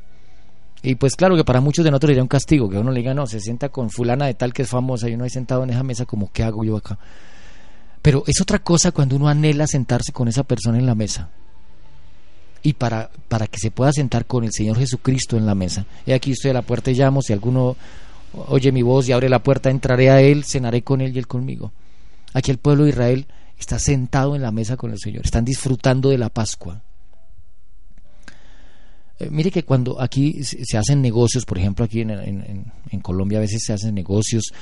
Y 0.82 0.94
pues 0.94 1.16
claro 1.16 1.36
que 1.36 1.44
para 1.44 1.61
muchos 1.61 1.84
de 1.84 1.90
nosotros 1.90 2.11
sería 2.11 2.22
un 2.22 2.28
castigo, 2.28 2.68
que 2.68 2.78
uno 2.78 2.90
le 2.90 3.00
diga, 3.00 3.12
no, 3.12 3.26
se 3.26 3.40
sienta 3.40 3.68
con 3.68 3.90
fulana 3.90 4.26
de 4.26 4.34
tal 4.34 4.52
que 4.52 4.62
es 4.62 4.68
famosa 4.68 5.09
y 5.09 5.14
uno 5.14 5.24
ha 5.24 5.28
sentado 5.28 5.64
en 5.64 5.70
esa 5.70 5.82
mesa 5.82 6.06
como, 6.06 6.30
¿qué 6.32 6.44
hago 6.44 6.64
yo 6.64 6.76
acá? 6.76 6.98
Pero 8.00 8.22
es 8.26 8.40
otra 8.40 8.61
cosa 8.61 8.92
cuando 8.92 9.16
uno 9.16 9.28
anhela 9.28 9.66
sentarse 9.66 10.12
con 10.12 10.28
esa 10.28 10.44
persona 10.44 10.78
en 10.78 10.86
la 10.86 10.94
mesa. 10.94 11.30
Y 12.62 12.74
para, 12.74 13.11
para 13.28 13.46
que 13.46 13.59
se 13.59 13.70
pueda 13.70 13.92
sentar 13.92 14.26
con 14.26 14.44
el 14.44 14.52
Señor 14.52 14.78
Jesucristo 14.78 15.36
en 15.36 15.46
la 15.46 15.54
mesa. 15.54 15.84
Y 16.06 16.12
aquí 16.12 16.32
estoy 16.32 16.52
a 16.52 16.54
la 16.54 16.62
puerta 16.62 16.90
y 16.90 16.94
llamo, 16.94 17.22
si 17.22 17.32
alguno 17.32 17.76
oye 18.32 18.72
mi 18.72 18.82
voz 18.82 19.09
y 19.09 19.12
abre 19.12 19.28
la 19.28 19.42
puerta, 19.42 19.70
entraré 19.70 20.11
a 20.11 20.20
Él, 20.20 20.44
cenaré 20.44 20.82
con 20.82 21.00
Él 21.00 21.14
y 21.14 21.18
Él 21.18 21.26
conmigo. 21.26 21.72
Aquí 22.34 22.50
el 22.50 22.59
pueblo 22.59 22.84
de 22.84 22.90
Israel 22.90 23.26
está 23.59 23.78
sentado 23.78 24.36
en 24.36 24.42
la 24.42 24.52
mesa 24.52 24.76
con 24.76 24.92
el 24.92 24.98
Señor, 24.98 25.24
están 25.24 25.44
disfrutando 25.44 26.11
de 26.11 26.18
la 26.18 26.28
Pascua. 26.28 26.82
Eh, 29.18 29.28
mire 29.30 29.50
que 29.50 29.64
cuando 29.64 30.00
aquí 30.00 30.44
se 30.44 30.78
hacen 30.78 31.02
negocios, 31.02 31.44
por 31.44 31.59
ejemplo, 31.59 31.84
aquí 31.84 32.00
en, 32.00 33.00
Colombia 33.02 33.38
a 33.38 33.42
veces 33.42 33.62
se 33.64 33.72
hacen 33.72 33.94
negocios, 33.94 34.52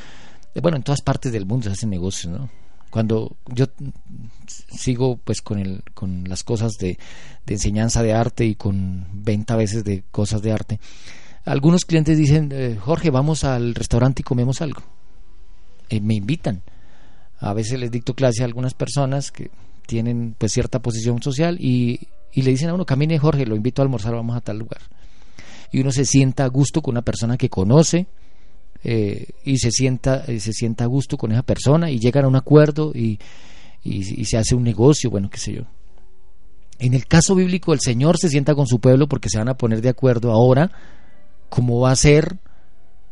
eh, 0.55 0.61
bueno, 0.61 0.79
en 0.79 0.83
todas 0.83 1.03
partes 1.03 1.33
del 1.33 1.45
mundo 1.45 1.65
se 1.65 1.73
hacen 1.73 1.91
negocios, 1.91 2.33
¿no? 2.33 2.49
Cuando 2.91 3.37
yo 3.53 3.67
sigo 4.47 5.19
pues 5.19 5.43
con, 5.43 5.59
el, 5.59 5.83
con 5.93 6.25
las 6.29 6.45
cosas 6.45 6.73
de, 6.79 6.99
enseñanza 7.47 8.03
de 8.03 8.15
arte 8.15 8.47
y 8.47 8.55
con 8.55 9.07
venta 9.13 9.55
a 9.55 9.59
veces 9.59 9.85
de 9.85 10.05
cosas 10.11 10.41
de 10.41 10.53
arte, 10.53 10.81
algunos 11.45 11.85
clientes 11.85 12.17
dicen, 12.17 12.51
eh, 12.53 12.79
Jorge, 12.81 13.11
vamos 13.11 13.45
al 13.45 13.75
restaurante 13.75 14.23
y 14.23 14.25
comemos 14.25 14.63
algo. 14.63 14.83
me 15.91 16.15
invitan. 16.15 16.63
A 17.39 17.53
veces 17.53 17.79
les 17.79 17.91
dicto 17.91 18.15
clase 18.15 18.43
a 18.43 18.47
algunas 18.47 18.75
personas 18.75 19.31
que 19.31 19.51
tienen 19.87 20.35
pues 20.39 20.53
cierta 20.53 20.81
posición 20.81 21.23
social 21.23 21.59
y 21.61 22.01
y 22.37 22.43
le 22.43 22.51
dicen 22.51 22.69
a 22.69 22.75
uno, 22.75 22.85
camine 22.85 23.19
Jorge, 23.19 23.47
lo 23.47 23.57
invito 23.57 23.81
a 23.81 23.85
almorzar, 23.85 24.13
vamos 24.13 24.37
a 24.37 24.43
tal 24.43 24.59
lugar. 24.59 24.83
Y 25.73 25.81
uno 25.81 25.91
se 25.91 26.05
sienta 26.05 26.45
a 26.45 26.49
gusto 26.49 26.83
con 26.83 26.93
una 26.93 27.01
persona 27.01 27.39
que 27.39 27.49
conoce 27.49 28.07
eh, 28.85 29.29
y 29.43 29.57
se 29.57 29.71
sienta, 29.71 30.23
eh, 30.27 30.39
se 30.39 30.53
sienta 30.53 30.85
a 30.85 30.87
gusto 30.87 31.17
con 31.17 31.33
esa 31.33 31.43
persona 31.43 31.91
y 31.91 31.99
llegan 31.99 32.27
a 32.27 32.29
un 32.29 32.37
acuerdo 32.37 32.93
y, 32.95 33.19
y, 33.83 34.27
se 34.27 34.37
hace 34.37 34.55
un 34.55 34.65
negocio, 34.65 35.09
bueno, 35.09 35.31
qué 35.31 35.39
sé 35.39 35.55
yo. 35.55 35.63
En 36.79 36.93
el 36.93 37.07
caso 37.07 37.35
bíblico, 37.35 37.73
el 37.73 37.81
Señor 37.81 38.19
se 38.19 38.29
sienta 38.29 38.55
con 38.55 38.67
su 38.67 38.81
pueblo 38.81 39.09
porque 39.09 39.31
se 39.31 39.39
van 39.39 39.49
a 39.49 39.57
poner 39.57 39.81
de 39.81 39.89
acuerdo 39.89 40.31
ahora 40.31 40.71
cómo 41.49 41.81
va 41.81 41.93
a 41.93 41.97
ser 41.97 42.37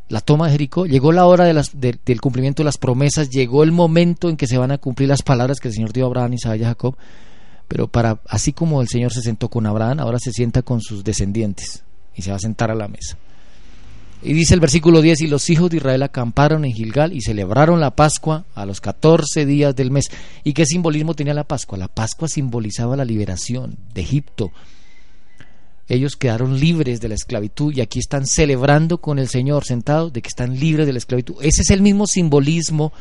la 0.08 0.20
toma 0.20 0.46
de 0.46 0.52
Jericó. 0.52 0.86
Llegó 0.86 1.12
la 1.12 1.26
hora 1.26 1.44
del 1.44 2.20
cumplimiento 2.20 2.62
de 2.62 2.66
las 2.66 2.78
promesas, 2.78 3.30
llegó 3.30 3.62
el 3.62 3.72
momento 3.72 4.28
en 4.28 4.36
que 4.36 4.46
se 4.46 4.58
van 4.58 4.70
a 4.70 4.78
cumplir 4.78 5.08
las 5.08 5.22
palabras 5.22 5.60
que 5.60 5.68
el 5.68 5.74
Señor 5.74 5.92
dio 5.92 6.04
a 6.04 6.06
Abraham, 6.08 6.34
Isaac 6.34 6.60
y 6.60 6.64
Jacob. 6.64 6.96
Pero 7.68 7.88
para, 7.88 8.20
así 8.28 8.52
como 8.52 8.82
el 8.82 8.88
Señor 8.88 9.12
se 9.12 9.22
sentó 9.22 9.48
con 9.48 9.66
Abraham, 9.66 10.00
ahora 10.00 10.18
se 10.18 10.32
sienta 10.32 10.62
con 10.62 10.80
sus 10.80 11.02
descendientes 11.02 11.82
y 12.14 12.22
se 12.22 12.30
va 12.30 12.36
a 12.36 12.40
sentar 12.40 12.70
a 12.70 12.74
la 12.74 12.88
mesa. 12.88 13.16
Y 14.22 14.32
dice 14.32 14.54
el 14.54 14.60
versículo 14.60 15.02
10, 15.02 15.20
y 15.20 15.26
los 15.26 15.50
hijos 15.50 15.68
de 15.70 15.76
Israel 15.76 16.02
acamparon 16.02 16.64
en 16.64 16.72
Gilgal 16.72 17.12
y 17.12 17.20
celebraron 17.20 17.78
la 17.78 17.94
Pascua 17.94 18.46
a 18.54 18.64
los 18.64 18.80
14 18.80 19.44
días 19.44 19.76
del 19.76 19.90
mes. 19.90 20.06
¿Y 20.44 20.54
qué 20.54 20.64
simbolismo 20.64 21.14
tenía 21.14 21.34
la 21.34 21.44
Pascua? 21.44 21.76
La 21.76 21.88
Pascua 21.88 22.26
simbolizaba 22.26 22.96
la 22.96 23.04
liberación 23.04 23.76
de 23.92 24.00
Egipto. 24.00 24.50
Ellos 25.88 26.16
quedaron 26.16 26.58
libres 26.58 27.00
de 27.00 27.08
la 27.08 27.14
esclavitud 27.14 27.74
y 27.74 27.80
aquí 27.80 27.98
están 27.98 28.26
celebrando 28.26 28.98
con 28.98 29.18
el 29.18 29.28
Señor 29.28 29.64
sentados 29.64 30.12
de 30.12 30.22
que 30.22 30.28
están 30.28 30.58
libres 30.58 30.86
de 30.86 30.92
la 30.92 30.98
esclavitud. 30.98 31.36
Ese 31.40 31.62
es 31.62 31.70
el 31.70 31.82
mismo 31.82 32.06
simbolismo 32.06 32.92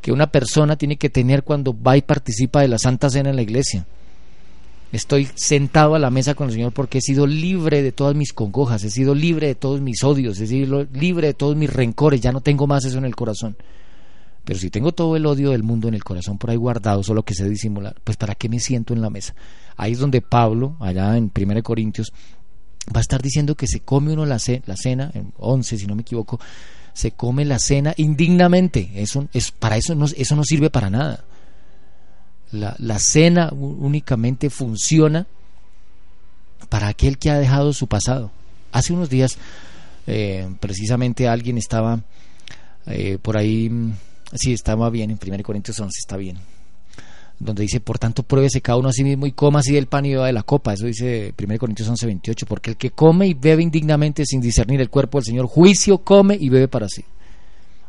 que 0.00 0.12
una 0.12 0.30
persona 0.30 0.76
tiene 0.76 0.96
que 0.96 1.10
tener 1.10 1.42
cuando 1.42 1.76
va 1.76 1.96
y 1.96 2.02
participa 2.02 2.60
de 2.60 2.68
la 2.68 2.78
Santa 2.78 3.10
Cena 3.10 3.30
en 3.30 3.36
la 3.36 3.42
iglesia. 3.42 3.84
Estoy 4.92 5.28
sentado 5.34 5.94
a 5.94 5.98
la 5.98 6.10
mesa 6.10 6.34
con 6.34 6.48
el 6.48 6.52
Señor 6.52 6.72
porque 6.72 6.98
he 6.98 7.00
sido 7.00 7.26
libre 7.26 7.82
de 7.82 7.92
todas 7.92 8.16
mis 8.16 8.32
congojas, 8.32 8.82
he 8.82 8.90
sido 8.90 9.14
libre 9.14 9.46
de 9.46 9.54
todos 9.54 9.80
mis 9.80 10.02
odios, 10.02 10.40
he 10.40 10.46
sido 10.46 10.86
libre 10.92 11.28
de 11.28 11.34
todos 11.34 11.56
mis 11.56 11.72
rencores, 11.72 12.20
ya 12.20 12.32
no 12.32 12.40
tengo 12.40 12.66
más 12.66 12.84
eso 12.84 12.98
en 12.98 13.04
el 13.04 13.14
corazón. 13.14 13.56
Pero 14.44 14.58
si 14.58 14.70
tengo 14.70 14.92
todo 14.92 15.16
el 15.16 15.26
odio 15.26 15.50
del 15.50 15.62
mundo 15.62 15.88
en 15.88 15.94
el 15.94 16.04
corazón 16.04 16.38
por 16.38 16.50
ahí 16.50 16.56
guardado, 16.56 17.02
solo 17.02 17.22
que 17.22 17.34
sé 17.34 17.48
disimular, 17.48 17.96
pues 18.02 18.16
¿para 18.16 18.34
qué 18.34 18.48
me 18.48 18.58
siento 18.58 18.94
en 18.94 19.02
la 19.02 19.10
mesa? 19.10 19.34
Ahí 19.76 19.92
es 19.92 19.98
donde 19.98 20.22
Pablo, 20.22 20.76
allá 20.80 21.16
en 21.16 21.30
1 21.34 21.62
Corintios, 21.62 22.12
va 22.94 22.98
a 22.98 23.00
estar 23.00 23.20
diciendo 23.22 23.54
que 23.54 23.66
se 23.66 23.80
come 23.80 24.12
uno 24.12 24.26
la, 24.26 24.38
la 24.66 24.76
cena, 24.76 25.10
en 25.14 25.32
11 25.38 25.78
si 25.78 25.86
no 25.86 25.94
me 25.94 26.02
equivoco, 26.02 26.40
se 26.92 27.12
come 27.12 27.44
la 27.44 27.58
cena 27.58 27.94
indignamente. 27.96 28.90
Eso, 28.94 29.28
es, 29.32 29.50
para 29.50 29.76
eso 29.76 29.94
no, 29.94 30.06
eso 30.06 30.36
no 30.36 30.44
sirve 30.44 30.70
para 30.70 30.90
nada. 30.90 31.24
La, 32.52 32.74
la 32.78 32.98
cena 32.98 33.50
únicamente 33.52 34.50
funciona 34.50 35.26
para 36.68 36.88
aquel 36.88 37.18
que 37.18 37.30
ha 37.30 37.38
dejado 37.38 37.72
su 37.72 37.86
pasado. 37.86 38.30
Hace 38.72 38.92
unos 38.92 39.10
días, 39.10 39.38
eh, 40.06 40.48
precisamente 40.60 41.28
alguien 41.28 41.58
estaba 41.58 42.00
eh, 42.86 43.18
por 43.20 43.36
ahí, 43.36 43.70
sí, 44.34 44.52
estaba 44.52 44.90
bien, 44.90 45.10
en 45.10 45.18
1 45.22 45.42
Corintios 45.42 45.78
11 45.78 45.90
está 45.98 46.16
bien, 46.16 46.38
donde 47.38 47.62
dice, 47.62 47.80
por 47.80 47.98
tanto, 47.98 48.22
pruébese 48.22 48.60
cada 48.60 48.78
uno 48.78 48.90
a 48.90 48.92
sí 48.92 49.02
mismo 49.02 49.26
y 49.26 49.32
coma 49.32 49.60
así 49.60 49.72
del 49.72 49.86
pan 49.86 50.04
y 50.06 50.10
beba 50.10 50.26
de 50.26 50.32
la 50.32 50.42
copa. 50.42 50.74
Eso 50.74 50.86
dice 50.86 51.34
1 51.42 51.58
Corintios 51.58 51.88
11, 51.88 52.06
28, 52.06 52.46
porque 52.46 52.70
el 52.70 52.76
que 52.76 52.90
come 52.90 53.26
y 53.26 53.34
bebe 53.34 53.62
indignamente 53.62 54.24
sin 54.26 54.40
discernir 54.40 54.80
el 54.80 54.90
cuerpo 54.90 55.18
del 55.18 55.24
Señor, 55.24 55.46
juicio 55.46 55.98
come 55.98 56.36
y 56.38 56.48
bebe 56.48 56.68
para 56.68 56.88
sí. 56.88 57.04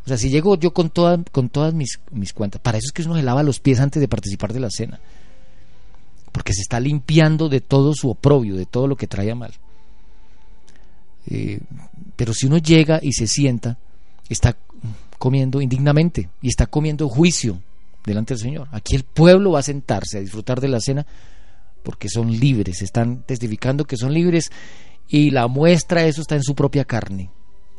O 0.05 0.07
sea, 0.07 0.17
si 0.17 0.29
llego 0.29 0.57
yo 0.57 0.73
con, 0.73 0.89
todas 0.89 1.19
con 1.31 1.49
todas 1.49 1.73
mis, 1.73 1.99
mis 2.11 2.33
cuentas, 2.33 2.61
para 2.61 2.77
eso 2.77 2.87
es 2.87 2.91
que 2.91 3.03
uno 3.03 3.15
se 3.15 3.23
lava 3.23 3.43
los 3.43 3.59
pies 3.59 3.79
antes 3.79 3.99
de 3.99 4.07
participar 4.07 4.51
de 4.53 4.59
la 4.59 4.69
cena. 4.69 4.99
Porque 6.31 6.53
se 6.53 6.61
está 6.61 6.79
limpiando 6.79 7.49
de 7.49 7.61
todo 7.61 7.93
su 7.93 8.09
oprobio, 8.09 8.55
de 8.55 8.65
todo 8.65 8.87
lo 8.87 8.95
que 8.95 9.07
trae 9.07 9.29
a 9.31 9.35
mal. 9.35 9.53
Eh, 11.27 11.59
pero 12.15 12.33
si 12.33 12.47
uno 12.47 12.57
llega 12.57 12.99
y 13.01 13.13
se 13.13 13.27
sienta, 13.27 13.77
está 14.29 14.55
comiendo 15.21 15.61
indignamente 15.61 16.29
y 16.41 16.47
está 16.47 16.65
comiendo 16.65 17.07
juicio 17.07 17.61
delante 18.03 18.33
del 18.33 18.41
Señor. 18.41 18.67
Aquí 18.71 18.95
el 18.95 19.03
pueblo 19.03 19.51
va 19.51 19.59
a 19.59 19.63
sentarse 19.63 20.17
a 20.17 20.21
disfrutar 20.21 20.59
de 20.59 20.67
la 20.67 20.79
cena 20.79 21.05
porque 21.83 22.09
son 22.09 22.31
libres, 22.31 22.81
están 22.81 23.21
testificando 23.21 23.85
que 23.85 23.97
son 23.97 24.15
libres 24.15 24.51
y 25.07 25.29
la 25.29 25.45
muestra 25.47 26.01
de 26.01 26.09
eso 26.09 26.21
está 26.21 26.33
en 26.33 26.41
su 26.41 26.55
propia 26.55 26.85
carne. 26.85 27.29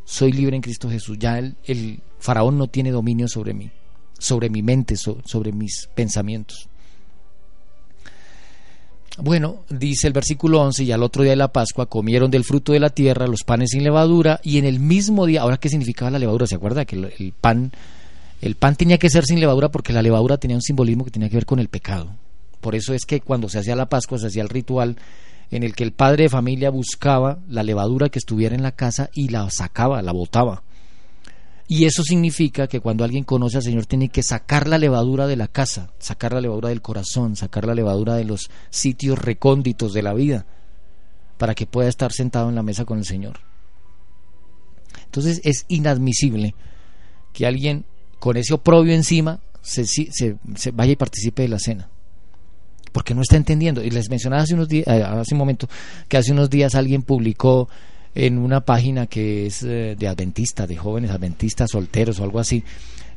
Soy 0.05 0.31
libre 0.31 0.55
en 0.55 0.63
Cristo 0.63 0.89
Jesús. 0.89 1.19
Ya 1.19 1.37
el, 1.37 2.01
faraón 2.21 2.59
no 2.59 2.69
tiene 2.69 2.93
dominio 2.93 3.27
sobre 3.27 3.55
mí, 3.55 3.73
sobre 4.17 4.49
mi 4.49 4.63
mente, 4.63 4.95
sobre 4.97 5.51
mis 5.51 5.89
pensamientos. 5.97 6.69
Bueno, 9.19 9.65
dice 9.69 10.07
el 10.07 10.15
versículo 10.15 10.61
11, 10.63 10.85
y 10.85 10.93
al 10.93 11.03
otro 11.03 11.23
día 11.23 11.33
de 11.33 11.37
la 11.37 11.53
Pascua 11.53 11.87
comieron 11.87 12.31
del 12.31 12.45
fruto 12.45 12.73
de 12.73 12.81
la 12.81 12.89
tierra 12.89 13.27
los 13.27 13.43
panes 13.45 13.71
sin 13.71 13.85
levadura, 13.85 14.41
y 14.43 14.59
en 14.59 14.65
el 14.65 14.81
mismo 14.81 15.27
día, 15.27 15.43
ahora 15.43 15.59
qué 15.59 15.69
significaba 15.69 16.11
la 16.11 16.19
levadura, 16.19 16.47
¿se 16.47 16.55
acuerda? 16.55 16.87
Que 16.87 16.97
el, 16.97 17.35
pan, 17.39 17.73
el 18.41 18.55
pan 18.55 18.75
tenía 18.75 18.99
que 18.99 19.11
ser 19.11 19.25
sin 19.25 19.39
levadura 19.39 19.71
porque 19.71 19.93
la 19.93 20.01
levadura 20.01 20.39
tenía 20.39 20.57
un 20.57 20.63
simbolismo 20.63 21.05
que 21.05 21.11
tenía 21.11 21.29
que 21.29 21.37
ver 21.37 21.47
con 21.47 21.59
el 21.59 21.69
pecado. 21.69 22.11
Por 22.63 22.75
eso 22.75 22.95
es 22.95 23.05
que 23.05 23.21
cuando 23.21 23.49
se 23.49 23.59
hacía 23.59 23.77
la 23.77 23.89
Pascua 23.89 24.19
se 24.19 24.29
hacía 24.29 24.43
el 24.43 24.49
ritual 24.49 24.97
en 25.51 25.63
el 25.63 25.75
que 25.75 25.85
el 25.85 25.93
padre 25.93 26.25
de 26.25 26.29
familia 26.31 26.71
buscaba 26.71 27.41
la 27.49 27.63
levadura 27.63 28.09
que 28.09 28.19
estuviera 28.19 28.55
en 28.55 28.63
la 28.63 28.73
casa 28.73 29.11
y 29.13 29.29
la 29.29 29.51
sacaba, 29.51 30.01
la 30.01 30.13
botaba. 30.13 30.63
Y 31.69 31.85
eso 31.85 32.03
significa 32.03 32.67
que 32.67 32.81
cuando 32.81 33.05
alguien 33.05 33.25
conoce 33.25 33.57
al 33.57 33.63
Señor 33.63 33.87
tiene 33.87 34.09
que 34.09 34.23
sacar 34.23 34.69
la 34.69 34.79
levadura 34.79 35.27
de 35.27 35.37
la 35.37 35.49
casa, 35.49 35.93
sacar 35.99 36.33
la 36.33 36.41
levadura 36.41 36.69
del 36.69 36.83
corazón, 36.83 37.37
sacar 37.37 37.67
la 37.67 37.75
levadura 37.75 38.17
de 38.17 38.25
los 38.25 38.51
sitios 38.71 39.19
recónditos 39.19 39.93
de 39.93 40.03
la 40.03 40.13
vida, 40.13 40.45
para 41.39 41.55
que 41.55 41.67
pueda 41.67 41.89
estar 41.89 42.13
sentado 42.13 42.49
en 42.49 42.55
la 42.55 42.63
mesa 42.63 42.85
con 42.85 42.99
el 42.99 43.05
Señor. 43.05 43.41
Entonces 45.05 45.41
es 45.45 45.65
inadmisible 45.69 46.55
que 47.33 47.47
alguien 47.47 47.85
con 48.19 48.37
ese 48.37 48.55
oprobio 48.55 48.95
encima 48.95 49.41
se, 49.63 49.85
vaya 50.73 50.93
y 50.93 50.97
participe 50.97 51.43
de 51.43 51.49
la 51.49 51.59
cena. 51.59 51.89
Porque 52.93 53.15
no 53.15 53.23
está 53.23 53.37
entendiendo. 53.37 53.83
Y 53.83 53.91
les 53.91 54.11
mencionaba 54.11 54.43
hace 54.43 54.55
unos 54.55 54.69
días, 54.69 54.87
eh, 54.87 55.03
hace 55.03 55.35
un 55.35 55.39
momento, 55.39 55.69
que 56.09 56.19
hace 56.19 56.33
unos 56.33 56.51
días 56.51 56.75
alguien 56.75 57.03
publicó 57.03 57.69
en 58.15 58.39
una 58.39 58.61
página 58.61 59.07
que 59.07 59.47
es 59.47 59.63
eh, 59.63 59.97
de 59.99 60.09
adventistas, 60.09 60.69
de 60.69 60.77
jóvenes 60.77 61.11
adventistas 61.11 61.71
solteros 61.71 62.21
o 62.21 62.25
algo 62.25 62.39
así, 62.39 62.63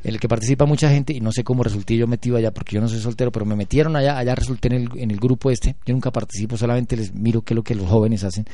en 0.02 0.14
el 0.14 0.20
que 0.20 0.28
participa 0.28 0.66
mucha 0.66 0.90
gente 0.90 1.12
y 1.12 1.20
no 1.20 1.32
sé 1.32 1.44
cómo 1.44 1.62
resulté 1.62 1.96
yo 1.96 2.06
metido 2.06 2.36
allá 2.36 2.52
porque 2.52 2.76
yo 2.76 2.80
no 2.80 2.88
soy 2.88 3.00
soltero, 3.00 3.32
pero 3.32 3.44
me 3.44 3.56
metieron 3.56 3.96
allá, 3.96 4.16
allá 4.16 4.34
resulté 4.34 4.68
en 4.68 4.74
el, 4.74 4.88
en 4.96 5.10
el 5.10 5.18
grupo 5.18 5.50
este, 5.50 5.76
yo 5.84 5.92
nunca 5.94 6.10
participo, 6.10 6.56
solamente 6.56 6.96
les 6.96 7.14
miro 7.14 7.42
qué 7.42 7.54
es 7.54 7.56
lo 7.56 7.64
que 7.64 7.74
los 7.74 7.88
jóvenes 7.88 8.24
hacen, 8.24 8.46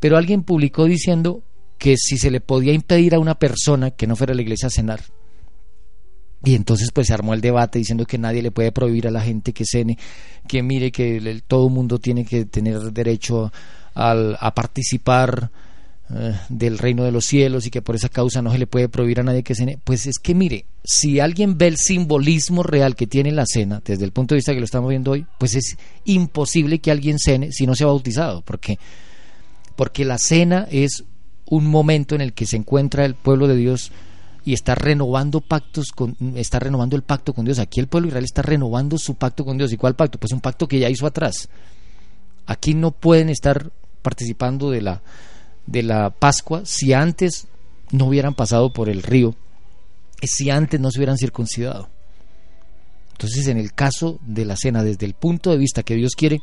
pero 0.00 0.16
alguien 0.16 0.44
publicó 0.44 0.84
diciendo 0.84 1.42
que 1.78 1.96
si 1.96 2.16
se 2.16 2.30
le 2.30 2.40
podía 2.40 2.72
impedir 2.72 3.14
a 3.14 3.18
una 3.18 3.34
persona 3.34 3.90
que 3.90 4.06
no 4.06 4.16
fuera 4.16 4.32
a 4.32 4.36
la 4.36 4.42
iglesia 4.42 4.68
a 4.68 4.70
cenar, 4.70 5.00
y 6.44 6.54
entonces 6.54 6.90
pues 6.92 7.06
se 7.06 7.14
armó 7.14 7.34
el 7.34 7.40
debate 7.40 7.78
diciendo 7.78 8.04
que 8.04 8.18
nadie 8.18 8.42
le 8.42 8.50
puede 8.50 8.72
prohibir 8.72 9.06
a 9.06 9.10
la 9.10 9.20
gente 9.20 9.52
que 9.52 9.64
cene, 9.64 9.98
que 10.48 10.62
mire 10.62 10.90
que 10.90 11.18
el, 11.18 11.42
todo 11.44 11.68
mundo 11.68 11.98
tiene 11.98 12.24
que 12.24 12.44
tener 12.46 12.80
derecho 12.92 13.52
al, 13.94 14.36
a 14.40 14.54
participar 14.54 15.50
eh, 16.14 16.38
del 16.48 16.78
reino 16.78 17.04
de 17.04 17.12
los 17.12 17.24
cielos 17.24 17.66
y 17.66 17.70
que 17.70 17.80
por 17.80 17.94
esa 17.94 18.08
causa 18.08 18.42
no 18.42 18.52
se 18.52 18.58
le 18.58 18.66
puede 18.66 18.88
prohibir 18.88 19.20
a 19.20 19.22
nadie 19.22 19.42
que 19.42 19.54
cene. 19.54 19.78
Pues 19.82 20.06
es 20.06 20.18
que 20.18 20.34
mire, 20.34 20.66
si 20.84 21.20
alguien 21.20 21.56
ve 21.56 21.68
el 21.68 21.76
simbolismo 21.76 22.62
real 22.62 22.94
que 22.96 23.06
tiene 23.06 23.32
la 23.32 23.46
cena, 23.46 23.80
desde 23.84 24.04
el 24.04 24.12
punto 24.12 24.34
de 24.34 24.38
vista 24.38 24.52
que 24.52 24.58
lo 24.58 24.64
estamos 24.64 24.90
viendo 24.90 25.12
hoy, 25.12 25.26
pues 25.38 25.54
es 25.54 25.76
imposible 26.04 26.80
que 26.80 26.90
alguien 26.90 27.18
cene 27.18 27.50
si 27.52 27.66
no 27.66 27.74
se 27.74 27.84
ha 27.84 27.86
bautizado, 27.86 28.42
porque, 28.42 28.78
porque 29.74 30.04
la 30.04 30.18
cena 30.18 30.68
es 30.70 31.04
un 31.46 31.66
momento 31.66 32.14
en 32.14 32.20
el 32.20 32.32
que 32.32 32.46
se 32.46 32.56
encuentra 32.56 33.04
el 33.04 33.14
pueblo 33.14 33.46
de 33.48 33.56
Dios 33.56 33.90
y 34.44 34.52
está 34.52 34.74
renovando 34.74 35.40
pactos 35.40 35.92
con, 35.92 36.16
está 36.36 36.58
renovando 36.58 36.96
el 36.96 37.02
pacto 37.02 37.32
con 37.32 37.44
Dios. 37.44 37.58
Aquí 37.58 37.80
el 37.80 37.86
pueblo 37.86 38.08
Israel 38.08 38.24
está 38.24 38.42
renovando 38.42 38.98
su 38.98 39.14
pacto 39.14 39.44
con 39.44 39.56
Dios. 39.56 39.72
¿Y 39.72 39.76
cuál 39.76 39.94
pacto? 39.94 40.18
Pues 40.18 40.32
un 40.32 40.40
pacto 40.40 40.66
que 40.66 40.78
ya 40.78 40.90
hizo 40.90 41.06
atrás. 41.06 41.48
Aquí 42.46 42.74
no 42.74 42.90
pueden 42.90 43.28
estar 43.28 43.70
participando 44.02 44.70
de 44.70 44.82
la 44.82 45.02
de 45.66 45.82
la 45.82 46.10
Pascua 46.10 46.62
si 46.64 46.92
antes 46.92 47.46
no 47.90 48.06
hubieran 48.06 48.34
pasado 48.34 48.72
por 48.72 48.88
el 48.88 49.02
río, 49.02 49.34
si 50.22 50.50
antes 50.50 50.80
no 50.80 50.90
se 50.90 50.98
hubieran 50.98 51.18
circuncidado. 51.18 51.88
Entonces, 53.12 53.46
en 53.46 53.58
el 53.58 53.72
caso 53.72 54.18
de 54.26 54.44
la 54.44 54.56
cena, 54.56 54.82
desde 54.82 55.06
el 55.06 55.14
punto 55.14 55.50
de 55.50 55.58
vista 55.58 55.82
que 55.82 55.94
Dios 55.94 56.12
quiere, 56.16 56.40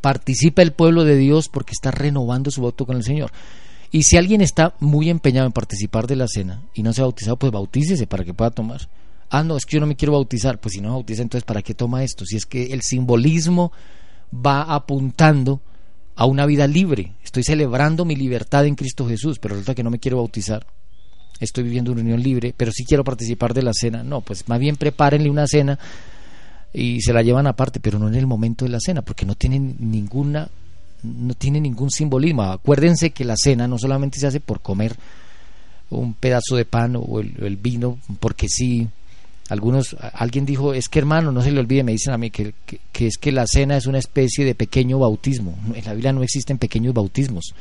participa 0.00 0.62
el 0.62 0.72
pueblo 0.72 1.04
de 1.04 1.16
Dios 1.16 1.48
porque 1.48 1.72
está 1.72 1.90
renovando 1.90 2.50
su 2.50 2.60
voto 2.60 2.86
con 2.86 2.96
el 2.96 3.02
Señor. 3.02 3.32
Y 3.90 4.04
si 4.04 4.16
alguien 4.16 4.40
está 4.40 4.74
muy 4.80 5.10
empeñado 5.10 5.46
en 5.46 5.52
participar 5.52 6.06
de 6.06 6.16
la 6.16 6.28
cena 6.28 6.62
y 6.72 6.82
no 6.82 6.92
se 6.92 7.00
ha 7.00 7.04
bautizado, 7.04 7.36
pues 7.36 7.52
bautícese 7.52 8.06
para 8.06 8.24
que 8.24 8.32
pueda 8.32 8.50
tomar. 8.50 8.88
Ah, 9.28 9.42
no, 9.42 9.56
es 9.56 9.64
que 9.64 9.74
yo 9.74 9.80
no 9.80 9.86
me 9.86 9.96
quiero 9.96 10.12
bautizar. 10.12 10.60
Pues 10.60 10.74
si 10.74 10.80
no 10.80 10.92
bautiza, 10.92 11.22
entonces 11.22 11.44
¿para 11.44 11.62
qué 11.62 11.74
toma 11.74 12.02
esto? 12.04 12.24
Si 12.24 12.36
es 12.36 12.46
que 12.46 12.72
el 12.72 12.82
simbolismo 12.82 13.72
va 14.34 14.62
apuntando 14.62 15.60
a 16.22 16.26
una 16.26 16.46
vida 16.46 16.68
libre. 16.68 17.14
Estoy 17.24 17.42
celebrando 17.42 18.04
mi 18.04 18.14
libertad 18.14 18.64
en 18.64 18.76
Cristo 18.76 19.08
Jesús, 19.08 19.40
pero 19.40 19.56
resulta 19.56 19.74
que 19.74 19.82
no 19.82 19.90
me 19.90 19.98
quiero 19.98 20.18
bautizar. 20.18 20.64
Estoy 21.40 21.64
viviendo 21.64 21.90
una 21.90 22.02
unión 22.02 22.22
libre, 22.22 22.54
pero 22.56 22.70
sí 22.70 22.84
quiero 22.84 23.02
participar 23.02 23.52
de 23.52 23.62
la 23.62 23.72
cena. 23.74 24.04
No, 24.04 24.20
pues 24.20 24.48
más 24.48 24.60
bien 24.60 24.76
prepárenle 24.76 25.28
una 25.28 25.48
cena 25.48 25.80
y 26.72 27.00
se 27.00 27.12
la 27.12 27.22
llevan 27.22 27.48
aparte, 27.48 27.80
pero 27.80 27.98
no 27.98 28.06
en 28.06 28.14
el 28.14 28.28
momento 28.28 28.64
de 28.64 28.70
la 28.70 28.78
cena, 28.78 29.02
porque 29.02 29.26
no 29.26 29.34
tienen 29.34 29.74
ninguna 29.80 30.48
no 31.02 31.34
tiene 31.34 31.60
ningún 31.60 31.90
simbolismo. 31.90 32.44
Acuérdense 32.44 33.10
que 33.10 33.24
la 33.24 33.34
cena 33.36 33.66
no 33.66 33.76
solamente 33.76 34.20
se 34.20 34.28
hace 34.28 34.38
por 34.38 34.60
comer 34.60 34.94
un 35.90 36.14
pedazo 36.14 36.54
de 36.54 36.64
pan 36.64 36.94
o 36.94 37.18
el, 37.18 37.34
el 37.42 37.56
vino, 37.56 37.98
porque 38.20 38.46
sí, 38.48 38.86
algunos, 39.52 39.94
alguien 40.14 40.46
dijo, 40.46 40.72
es 40.72 40.88
que 40.88 40.98
hermano, 40.98 41.30
no 41.30 41.42
se 41.42 41.52
le 41.52 41.60
olvide, 41.60 41.84
me 41.84 41.92
dicen 41.92 42.14
a 42.14 42.16
mí, 42.18 42.30
que, 42.30 42.54
es 42.94 43.18
que 43.18 43.32
la 43.32 43.46
cena 43.46 43.76
es 43.76 43.86
una 43.86 43.98
especie 43.98 44.46
de 44.46 44.54
pequeño 44.54 44.98
bautismo. 44.98 45.54
En 45.74 45.84
la 45.84 45.92
Biblia 45.92 46.14
no 46.14 46.22
existen 46.22 46.56
pequeños 46.56 46.94
bautismos. 46.94 47.54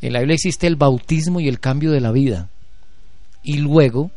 En 0.00 0.14
la 0.14 0.20
Biblia 0.20 0.36
existe 0.36 0.66
el 0.66 0.76
bautismo 0.76 1.38
y 1.38 1.48
el 1.48 1.60
cambio 1.60 1.90
de 1.90 2.00
la 2.00 2.12
vida. 2.12 2.48
Y 3.42 3.58
luego, 3.58 4.10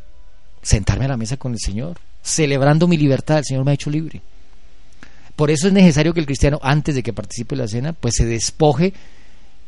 sentarme 0.61 1.03
a 1.03 1.09
la 1.09 1.17
mesa 1.17 1.35
con 1.35 1.51
el 1.51 1.59
Señor, 1.59 1.97
celebrando 2.23 2.87
mi 2.87 2.95
libertad, 2.95 3.39
el 3.39 3.45
Señor 3.45 3.65
me 3.65 3.71
ha 3.71 3.75
hecho 3.75 3.89
libre. 3.89 4.21
Por 5.35 5.51
eso 5.51 5.67
es 5.67 5.73
necesario 5.73 6.13
que 6.13 6.21
el 6.21 6.25
cristiano, 6.25 6.61
antes 6.63 6.95
de 6.95 7.03
que 7.03 7.11
participe 7.11 7.55
en 7.55 7.59
la 7.59 7.67
cena, 7.67 7.91
pues 7.91 8.13
se 8.15 8.25
despoje 8.25 8.93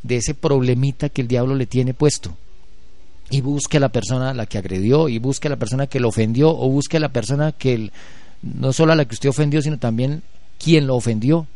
de 0.01 0.15
ese 0.15 0.33
problemita 0.33 1.09
que 1.09 1.23
el 1.23 1.27
diablo 1.27 1.55
le 1.55 1.65
tiene 1.65 1.93
puesto 1.93 2.37
y 3.29 3.41
busque 3.41 3.77
a 3.77 3.79
la 3.79 3.89
persona 3.89 4.29
a 4.29 4.33
la 4.33 4.45
que 4.45 4.57
agredió 4.57 5.09
y 5.09 5.19
busque 5.19 5.47
a 5.47 5.51
la 5.51 5.57
persona 5.57 5.87
que 5.87 5.99
lo 5.99 6.09
ofendió 6.09 6.49
o 6.49 6.69
busque 6.69 6.97
a 6.97 6.99
la 6.99 7.09
persona 7.09 7.51
que 7.51 7.91
no 8.41 8.71
solo 8.73 8.93
a 8.93 8.95
la 8.95 9.05
que 9.05 9.15
usted 9.15 9.29
ofendió 9.29 9.61
sino 9.61 9.77
también 9.77 10.23
quien 10.57 10.87
lo 10.87 10.95
ofendió 10.95 11.47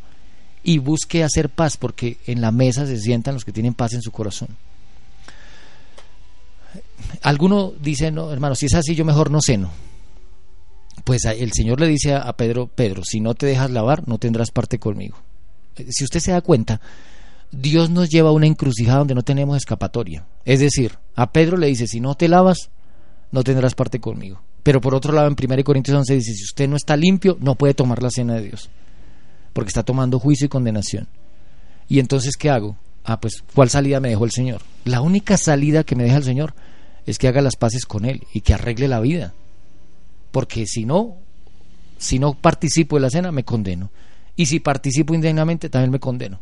y 0.62 0.78
busque 0.78 1.24
hacer 1.24 1.48
paz 1.48 1.76
porque 1.76 2.18
en 2.26 2.40
la 2.40 2.52
mesa 2.52 2.86
se 2.86 2.98
sientan 2.98 3.34
los 3.34 3.44
que 3.44 3.52
tienen 3.52 3.74
paz 3.74 3.94
en 3.94 4.02
su 4.02 4.12
corazón. 4.12 4.48
Alguno 7.22 7.72
dice 7.80 8.10
no 8.10 8.30
hermano 8.32 8.54
si 8.54 8.66
es 8.66 8.74
así 8.74 8.94
yo 8.94 9.04
mejor 9.04 9.30
no 9.30 9.40
ceno 9.44 9.70
pues 11.04 11.24
el 11.24 11.52
Señor 11.52 11.80
le 11.80 11.88
dice 11.88 12.14
a 12.14 12.32
Pedro 12.34 12.66
Pedro 12.66 13.02
si 13.04 13.20
no 13.20 13.34
te 13.34 13.46
dejas 13.46 13.70
lavar 13.70 14.06
no 14.06 14.18
tendrás 14.18 14.50
parte 14.50 14.78
conmigo 14.78 15.16
Eh, 15.76 15.86
si 15.90 16.04
usted 16.04 16.20
se 16.20 16.32
da 16.32 16.40
cuenta, 16.42 16.80
Dios 17.52 17.90
nos 17.90 18.08
lleva 18.08 18.30
a 18.30 18.32
una 18.32 18.46
encrucijada 18.46 18.98
donde 18.98 19.14
no 19.14 19.22
tenemos 19.22 19.58
escapatoria. 19.58 20.26
Es 20.44 20.60
decir, 20.60 20.98
a 21.14 21.32
Pedro 21.32 21.58
le 21.58 21.66
dice, 21.66 21.86
si 21.86 22.00
no 22.00 22.14
te 22.14 22.26
lavas, 22.26 22.70
no 23.30 23.44
tendrás 23.44 23.74
parte 23.74 24.00
conmigo. 24.00 24.40
Pero 24.62 24.80
por 24.80 24.94
otro 24.94 25.12
lado, 25.12 25.28
en 25.28 25.36
1 25.38 25.64
Corintios 25.64 25.96
11 25.96 26.14
dice, 26.14 26.34
si 26.34 26.44
usted 26.44 26.68
no 26.68 26.76
está 26.76 26.96
limpio, 26.96 27.36
no 27.40 27.54
puede 27.54 27.74
tomar 27.74 28.02
la 28.02 28.10
cena 28.10 28.34
de 28.34 28.42
Dios, 28.42 28.70
porque 29.52 29.68
está 29.68 29.82
tomando 29.82 30.18
juicio 30.18 30.46
y 30.46 30.48
condenación. 30.48 31.08
¿Y 31.88 31.98
entonces 31.98 32.36
qué 32.36 32.48
hago? 32.48 32.78
Ah, 33.04 33.20
pues, 33.20 33.44
¿cuál 33.54 33.68
salida 33.68 34.00
me 34.00 34.08
dejó 34.08 34.24
el 34.24 34.30
Señor? 34.30 34.62
La 34.84 35.00
única 35.00 35.36
salida 35.36 35.84
que 35.84 35.96
me 35.96 36.04
deja 36.04 36.16
el 36.16 36.24
Señor 36.24 36.54
es 37.04 37.18
que 37.18 37.28
haga 37.28 37.42
las 37.42 37.56
paces 37.56 37.84
con 37.84 38.04
Él 38.04 38.22
y 38.32 38.40
que 38.40 38.54
arregle 38.54 38.88
la 38.88 39.00
vida. 39.00 39.34
Porque 40.30 40.66
si 40.66 40.86
no, 40.86 41.16
si 41.98 42.18
no 42.18 42.34
participo 42.34 42.96
de 42.96 43.02
la 43.02 43.10
cena, 43.10 43.32
me 43.32 43.44
condeno. 43.44 43.90
Y 44.36 44.46
si 44.46 44.60
participo 44.60 45.14
indignamente, 45.14 45.68
también 45.68 45.90
me 45.90 46.00
condeno. 46.00 46.40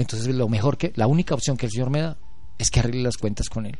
Entonces, 0.00 0.34
lo 0.34 0.48
mejor 0.48 0.78
que, 0.78 0.92
la 0.96 1.06
única 1.06 1.34
opción 1.34 1.58
que 1.58 1.66
el 1.66 1.72
Señor 1.72 1.90
me 1.90 2.00
da 2.00 2.16
es 2.56 2.70
que 2.70 2.80
arregle 2.80 3.02
las 3.02 3.18
cuentas 3.18 3.50
con 3.50 3.66
Él. 3.66 3.78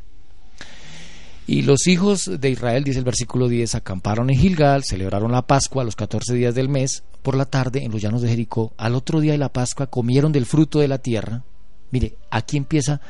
Y 1.47 1.63
los 1.63 1.87
hijos 1.87 2.29
de 2.39 2.49
Israel, 2.51 2.83
dice 2.83 2.99
el 2.99 3.05
versículo 3.05 3.47
10, 3.47 3.73
acamparon 3.73 4.29
en 4.29 4.37
Gilgal, 4.37 4.83
celebraron 4.83 5.31
la 5.31 5.47
Pascua 5.47 5.81
a 5.81 5.85
los 5.85 5.95
14 5.95 6.35
días 6.35 6.53
del 6.53 6.69
mes, 6.69 7.03
por 7.23 7.35
la 7.35 7.45
tarde 7.45 7.83
en 7.83 7.91
los 7.91 7.99
llanos 7.99 8.21
de 8.21 8.29
Jericó. 8.29 8.71
Al 8.77 8.93
otro 8.93 9.19
día 9.19 9.31
de 9.31 9.39
la 9.39 9.51
Pascua 9.51 9.87
comieron 9.87 10.31
del 10.31 10.45
fruto 10.45 10.77
de 10.77 10.87
la 10.87 10.99
tierra. 10.99 11.43
Mire, 11.89 12.15
aquí 12.29 12.55
empieza 12.55 13.01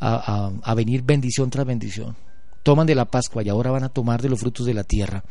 a, 0.00 0.74
venir 0.76 1.02
bendición 1.02 1.50
tras 1.50 1.66
bendición. 1.66 2.16
Toman 2.62 2.86
de 2.86 2.94
la 2.94 3.06
Pascua 3.06 3.42
y 3.42 3.48
ahora 3.48 3.72
van 3.72 3.82
a 3.82 3.88
tomar 3.88 4.22
de 4.22 4.28
los 4.28 4.38
frutos 4.38 4.64
de 4.64 4.74
la 4.74 4.84
tierra. 4.84 5.24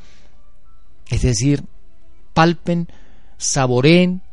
Es 1.10 1.22
decir, 1.22 1.64
palpen, 2.34 2.90
saboreen 3.38 4.24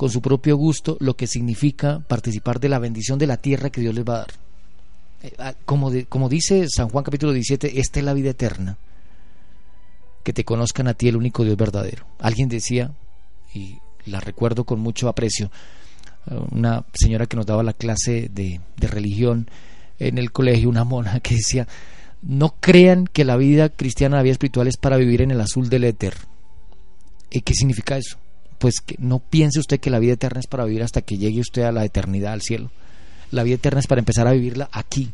con 0.00 0.08
su 0.08 0.22
propio 0.22 0.56
gusto 0.56 0.96
lo 0.98 1.14
que 1.14 1.26
significa 1.26 2.00
participar 2.00 2.58
de 2.58 2.70
la 2.70 2.78
bendición 2.78 3.18
de 3.18 3.26
la 3.26 3.36
tierra 3.36 3.68
que 3.68 3.82
Dios 3.82 3.94
les 3.94 4.02
va 4.02 4.14
a 4.14 4.18
dar. 4.20 4.30
Eh, 5.22 5.32
ah, 5.38 5.52
como, 5.66 5.92
como 6.08 6.30
dice 6.30 6.66
San 6.74 6.88
Juan 6.88 7.04
capítulo 7.04 7.34
17, 7.34 7.78
esta 7.78 7.98
es 7.98 8.04
la 8.06 8.14
vida 8.14 8.30
eterna, 8.30 8.78
que 10.24 10.32
te 10.32 10.42
conozcan 10.42 10.88
a 10.88 10.94
ti 10.94 11.08
el 11.08 11.16
único 11.16 11.44
Dios 11.44 11.58
verdadero. 11.58 12.06
Alguien 12.18 12.48
decía, 12.48 12.92
y 13.52 13.76
la 14.06 14.20
recuerdo 14.20 14.64
con 14.64 14.80
mucho 14.80 15.06
aprecio, 15.06 15.50
una 16.50 16.86
señora 16.94 17.26
que 17.26 17.36
nos 17.36 17.44
daba 17.44 17.62
la 17.62 17.74
clase 17.74 18.30
de, 18.32 18.58
religión 18.78 19.50
en 19.98 20.16
el 20.16 20.32
colegio, 20.32 20.70
una 20.70 20.84
mona 20.84 21.20
que 21.20 21.34
decía, 21.34 21.68
no 22.22 22.54
crean 22.58 23.06
que 23.06 23.26
la 23.26 23.36
vida 23.36 23.68
cristiana, 23.68 24.16
la 24.16 24.22
vida 24.22 24.32
espiritual 24.32 24.66
es 24.66 24.78
para 24.78 24.96
vivir 24.96 25.20
en 25.20 25.30
el 25.30 25.42
azul 25.42 25.68
del 25.68 25.84
éter. 25.84 26.14
¿Y 27.30 27.42
qué 27.42 27.52
significa 27.52 27.98
eso? 27.98 28.16
Pues 28.60 28.80
que 28.80 28.94
no 28.98 29.18
piense 29.18 29.58
usted 29.58 29.80
que 29.80 29.90
la 29.90 29.98
vida 29.98 30.12
eterna 30.12 30.38
es 30.38 30.46
para 30.46 30.66
vivir 30.66 30.82
hasta 30.82 31.00
que 31.00 31.16
llegue 31.16 31.40
usted 31.40 31.62
a 31.62 31.72
la 31.72 31.84
eternidad, 31.84 32.34
al 32.34 32.42
cielo. 32.42 32.70
La 33.30 33.42
vida 33.42 33.54
eterna 33.54 33.80
es 33.80 33.86
para 33.86 34.00
empezar 34.00 34.28
a 34.28 34.32
vivirla 34.32 34.68
aquí. 34.70 35.10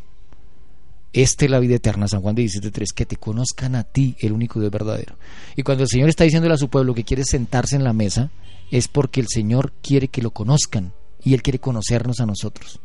Esta 1.12 1.44
es 1.44 1.50
la 1.50 1.60
vida 1.60 1.76
eterna, 1.76 2.08
San 2.08 2.22
Juan 2.22 2.34
17.3, 2.34 2.92
que 2.92 3.06
te 3.06 3.16
conozcan 3.16 3.76
a 3.76 3.84
ti, 3.84 4.16
el 4.18 4.32
único 4.32 4.58
Dios 4.58 4.72
verdadero. 4.72 5.14
Y 5.54 5.62
cuando 5.62 5.84
el 5.84 5.88
Señor 5.88 6.08
está 6.08 6.24
diciéndole 6.24 6.54
a 6.54 6.58
su 6.58 6.68
pueblo 6.68 6.92
que 6.92 7.04
quiere 7.04 7.22
sentarse 7.24 7.76
en 7.76 7.84
la 7.84 7.92
mesa, 7.92 8.30
es 8.70 8.88
porque 8.88 9.20
el 9.20 9.28
Señor 9.28 9.72
quiere 9.80 10.08
que 10.08 10.22
lo 10.22 10.32
conozcan 10.32 10.92
y 11.22 11.34
Él 11.34 11.42
quiere 11.42 11.60
conocernos 11.60 12.18
a 12.18 12.26
nosotros. 12.26 12.80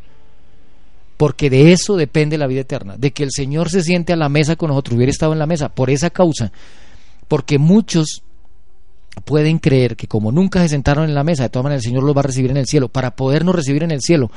Porque 1.18 1.50
de 1.50 1.74
eso 1.74 1.98
depende 1.98 2.38
la 2.38 2.48
vida 2.48 2.62
eterna, 2.62 2.98
de 2.98 3.12
que 3.12 3.24
el 3.24 3.32
Señor 3.32 3.70
se 3.70 3.82
siente 3.82 4.14
a 4.14 4.16
la 4.16 4.30
mesa 4.30 4.56
con 4.56 4.70
nosotros, 4.70 4.96
hubiera 4.96 5.12
estado 5.12 5.34
en 5.34 5.40
la 5.40 5.48
mesa, 5.48 5.70
por 5.70 5.90
esa 5.90 6.10
causa. 6.10 6.52
Porque 7.28 7.58
muchos 7.58 8.24
pueden 9.22 9.60
creer 9.60 9.96
que 9.96 10.08
como 10.08 10.32
nunca 10.32 10.62
se 10.62 10.70
sentaron 10.70 11.06
en 11.06 11.16
la 11.16 11.24
mesa, 11.24 11.44
de 11.44 11.50
todas 11.50 11.64
maneras 11.64 11.84
el 11.86 11.90
Señor 11.90 12.04
los 12.04 12.16
va 12.16 12.22
a 12.22 12.24
recibir 12.24 12.52
en 12.52 12.58
el 12.58 12.66
cielo. 12.66 12.90
Para 12.90 13.16
podernos 13.16 13.56
recibir 13.56 13.84
en 13.84 13.92
el 13.92 14.02
cielo, 14.02 14.32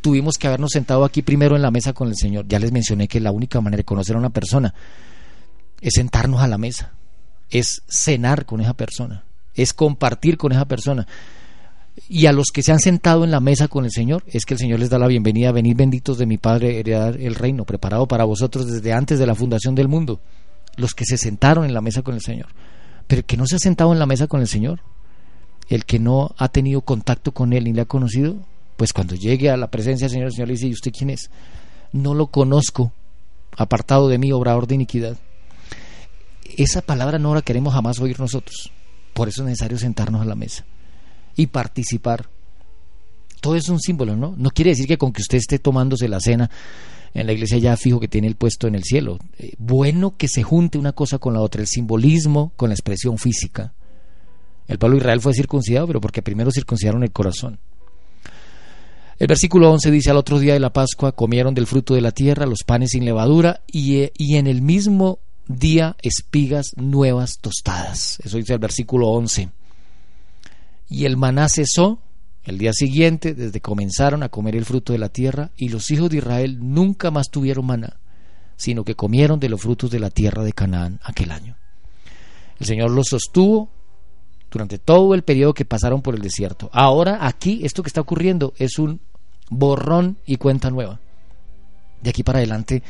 tuvimos 0.00 0.36
que 0.36 0.46
habernos 0.46 0.70
sentado 0.72 1.04
aquí 1.04 1.22
primero 1.22 1.56
en 1.56 1.62
la 1.62 1.70
mesa 1.70 1.92
con 1.92 2.08
el 2.08 2.16
Señor. 2.16 2.46
Ya 2.48 2.58
les 2.58 2.72
mencioné 2.72 3.08
que 3.08 3.20
la 3.20 3.32
única 3.32 3.60
manera 3.60 3.78
de 3.78 3.84
conocer 3.84 4.16
a 4.16 4.18
una 4.18 4.30
persona 4.30 4.74
es 5.80 5.94
sentarnos 5.94 6.40
a 6.40 6.48
la 6.48 6.58
mesa, 6.58 6.92
es 7.50 7.82
cenar 7.88 8.44
con 8.44 8.60
esa 8.60 8.74
persona 8.74 9.24
es 9.54 9.72
compartir 9.72 10.36
con 10.36 10.52
esa 10.52 10.66
persona. 10.66 11.06
Y 12.08 12.26
a 12.26 12.32
los 12.32 12.48
que 12.52 12.62
se 12.62 12.72
han 12.72 12.80
sentado 12.80 13.24
en 13.24 13.30
la 13.30 13.40
mesa 13.40 13.68
con 13.68 13.84
el 13.84 13.92
Señor, 13.92 14.24
es 14.26 14.44
que 14.44 14.54
el 14.54 14.60
Señor 14.60 14.80
les 14.80 14.90
da 14.90 14.98
la 14.98 15.06
bienvenida, 15.06 15.52
venid 15.52 15.76
benditos 15.76 16.18
de 16.18 16.26
mi 16.26 16.38
Padre, 16.38 16.80
heredar 16.80 17.20
el 17.20 17.36
reino, 17.36 17.64
preparado 17.64 18.08
para 18.08 18.24
vosotros 18.24 18.66
desde 18.66 18.92
antes 18.92 19.18
de 19.18 19.26
la 19.26 19.34
fundación 19.34 19.74
del 19.74 19.88
mundo. 19.88 20.20
Los 20.76 20.92
que 20.92 21.04
se 21.04 21.16
sentaron 21.16 21.64
en 21.64 21.72
la 21.72 21.80
mesa 21.80 22.02
con 22.02 22.14
el 22.14 22.20
Señor. 22.20 22.48
Pero 23.06 23.20
el 23.20 23.24
que 23.24 23.36
no 23.36 23.46
se 23.46 23.56
ha 23.56 23.58
sentado 23.58 23.92
en 23.92 23.98
la 23.98 24.06
mesa 24.06 24.26
con 24.26 24.40
el 24.40 24.48
Señor, 24.48 24.80
el 25.68 25.84
que 25.84 25.98
no 25.98 26.34
ha 26.38 26.48
tenido 26.48 26.80
contacto 26.82 27.32
con 27.32 27.52
Él 27.52 27.64
ni 27.64 27.72
le 27.72 27.82
ha 27.82 27.86
conocido, 27.86 28.36
pues 28.76 28.92
cuando 28.92 29.14
llegue 29.14 29.50
a 29.50 29.56
la 29.56 29.70
presencia 29.70 30.06
del 30.06 30.12
Señor, 30.12 30.26
el 30.26 30.32
Señor 30.32 30.48
le 30.48 30.54
dice, 30.54 30.66
¿y 30.66 30.72
usted 30.72 30.92
quién 30.96 31.10
es? 31.10 31.30
No 31.92 32.14
lo 32.14 32.26
conozco, 32.26 32.92
apartado 33.56 34.08
de 34.08 34.18
mí, 34.18 34.32
obrador 34.32 34.66
de 34.66 34.74
iniquidad. 34.74 35.16
Esa 36.56 36.82
palabra 36.82 37.18
no 37.18 37.34
la 37.34 37.42
queremos 37.42 37.74
jamás 37.74 38.00
oír 38.00 38.18
nosotros. 38.18 38.70
Por 39.12 39.28
eso 39.28 39.42
es 39.42 39.46
necesario 39.46 39.78
sentarnos 39.78 40.22
a 40.22 40.24
la 40.24 40.34
mesa 40.34 40.64
y 41.36 41.46
participar. 41.46 42.28
Todo 43.40 43.56
es 43.56 43.68
un 43.68 43.80
símbolo, 43.80 44.16
¿no? 44.16 44.34
No 44.36 44.50
quiere 44.50 44.70
decir 44.70 44.86
que 44.86 44.98
con 44.98 45.12
que 45.12 45.22
usted 45.22 45.38
esté 45.38 45.58
tomándose 45.58 46.08
la 46.08 46.20
cena 46.20 46.50
en 47.14 47.26
la 47.26 47.32
iglesia 47.32 47.58
ya 47.58 47.76
fijo 47.76 48.00
que 48.00 48.08
tiene 48.08 48.26
el 48.26 48.34
puesto 48.34 48.66
en 48.66 48.74
el 48.74 48.82
cielo. 48.82 49.18
Eh, 49.38 49.54
bueno 49.58 50.16
que 50.16 50.28
se 50.28 50.42
junte 50.42 50.78
una 50.78 50.92
cosa 50.92 51.18
con 51.18 51.32
la 51.32 51.40
otra, 51.40 51.60
el 51.60 51.68
simbolismo 51.68 52.52
con 52.56 52.70
la 52.70 52.74
expresión 52.74 53.18
física. 53.18 53.72
El 54.66 54.78
pueblo 54.78 54.96
de 54.96 55.02
Israel 55.02 55.20
fue 55.20 55.32
circuncidado, 55.32 55.86
pero 55.86 56.00
porque 56.00 56.22
primero 56.22 56.50
circuncidaron 56.50 57.04
el 57.04 57.12
corazón. 57.12 57.60
El 59.18 59.28
versículo 59.28 59.70
11 59.70 59.90
dice, 59.92 60.10
al 60.10 60.16
otro 60.16 60.40
día 60.40 60.54
de 60.54 60.60
la 60.60 60.72
Pascua 60.72 61.12
comieron 61.12 61.54
del 61.54 61.68
fruto 61.68 61.94
de 61.94 62.00
la 62.00 62.10
tierra 62.10 62.46
los 62.46 62.64
panes 62.64 62.90
sin 62.90 63.04
levadura 63.04 63.60
y, 63.70 64.10
y 64.16 64.36
en 64.36 64.48
el 64.48 64.60
mismo 64.60 65.20
día 65.46 65.96
espigas 66.02 66.72
nuevas 66.76 67.38
tostadas. 67.40 68.18
Eso 68.24 68.38
dice 68.38 68.54
el 68.54 68.58
versículo 68.58 69.08
11. 69.10 69.50
Y 70.88 71.04
el 71.04 71.16
maná 71.16 71.48
cesó 71.48 72.00
el 72.44 72.58
día 72.58 72.72
siguiente, 72.72 73.34
desde 73.34 73.60
comenzaron 73.60 74.22
a 74.22 74.28
comer 74.28 74.54
el 74.56 74.64
fruto 74.64 74.92
de 74.92 74.98
la 74.98 75.08
tierra, 75.08 75.50
y 75.56 75.68
los 75.68 75.90
hijos 75.90 76.10
de 76.10 76.18
Israel 76.18 76.58
nunca 76.60 77.10
más 77.10 77.30
tuvieron 77.30 77.66
maná, 77.66 77.96
sino 78.56 78.84
que 78.84 78.94
comieron 78.94 79.40
de 79.40 79.48
los 79.48 79.60
frutos 79.60 79.90
de 79.90 80.00
la 80.00 80.10
tierra 80.10 80.44
de 80.44 80.52
Canaán 80.52 81.00
aquel 81.02 81.30
año. 81.30 81.56
El 82.60 82.66
Señor 82.66 82.90
los 82.90 83.06
sostuvo 83.08 83.70
durante 84.50 84.78
todo 84.78 85.14
el 85.14 85.22
periodo 85.22 85.54
que 85.54 85.64
pasaron 85.64 86.02
por 86.02 86.14
el 86.14 86.22
desierto. 86.22 86.70
Ahora 86.72 87.26
aquí 87.26 87.60
esto 87.64 87.82
que 87.82 87.88
está 87.88 88.00
ocurriendo 88.00 88.54
es 88.56 88.78
un 88.78 89.00
borrón 89.50 90.18
y 90.26 90.36
cuenta 90.36 90.70
nueva. 90.70 91.00
De 92.02 92.10
aquí 92.10 92.22
para 92.22 92.38
adelante 92.38 92.82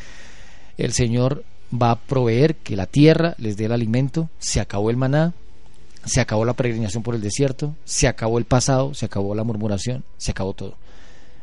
el 0.77 0.93
Señor 0.93 1.45
va 1.73 1.93
a 1.93 2.01
proveer 2.01 2.57
que 2.57 2.77
la 2.77 2.87
tierra 2.87 3.35
les 3.39 3.57
dé 3.57 3.65
el 3.65 3.73
alimento, 3.73 4.29
se 4.39 4.61
acabó 4.61 4.91
el 4.91 4.97
maná, 4.97 5.33
se 6.05 6.21
acabó 6.21 6.45
la 6.45 6.55
peregrinación 6.55 7.03
por 7.03 7.15
el 7.15 7.21
desierto, 7.21 7.77
se 7.85 8.09
acabó 8.09 8.39
el 8.39 8.45
pasado, 8.45 8.95
se 8.95 9.07
acabó 9.07 9.35
la 9.35 9.45
murmuración, 9.45 10.05
se 10.17 10.31
acabó 10.31 10.53
todo. 10.53 10.77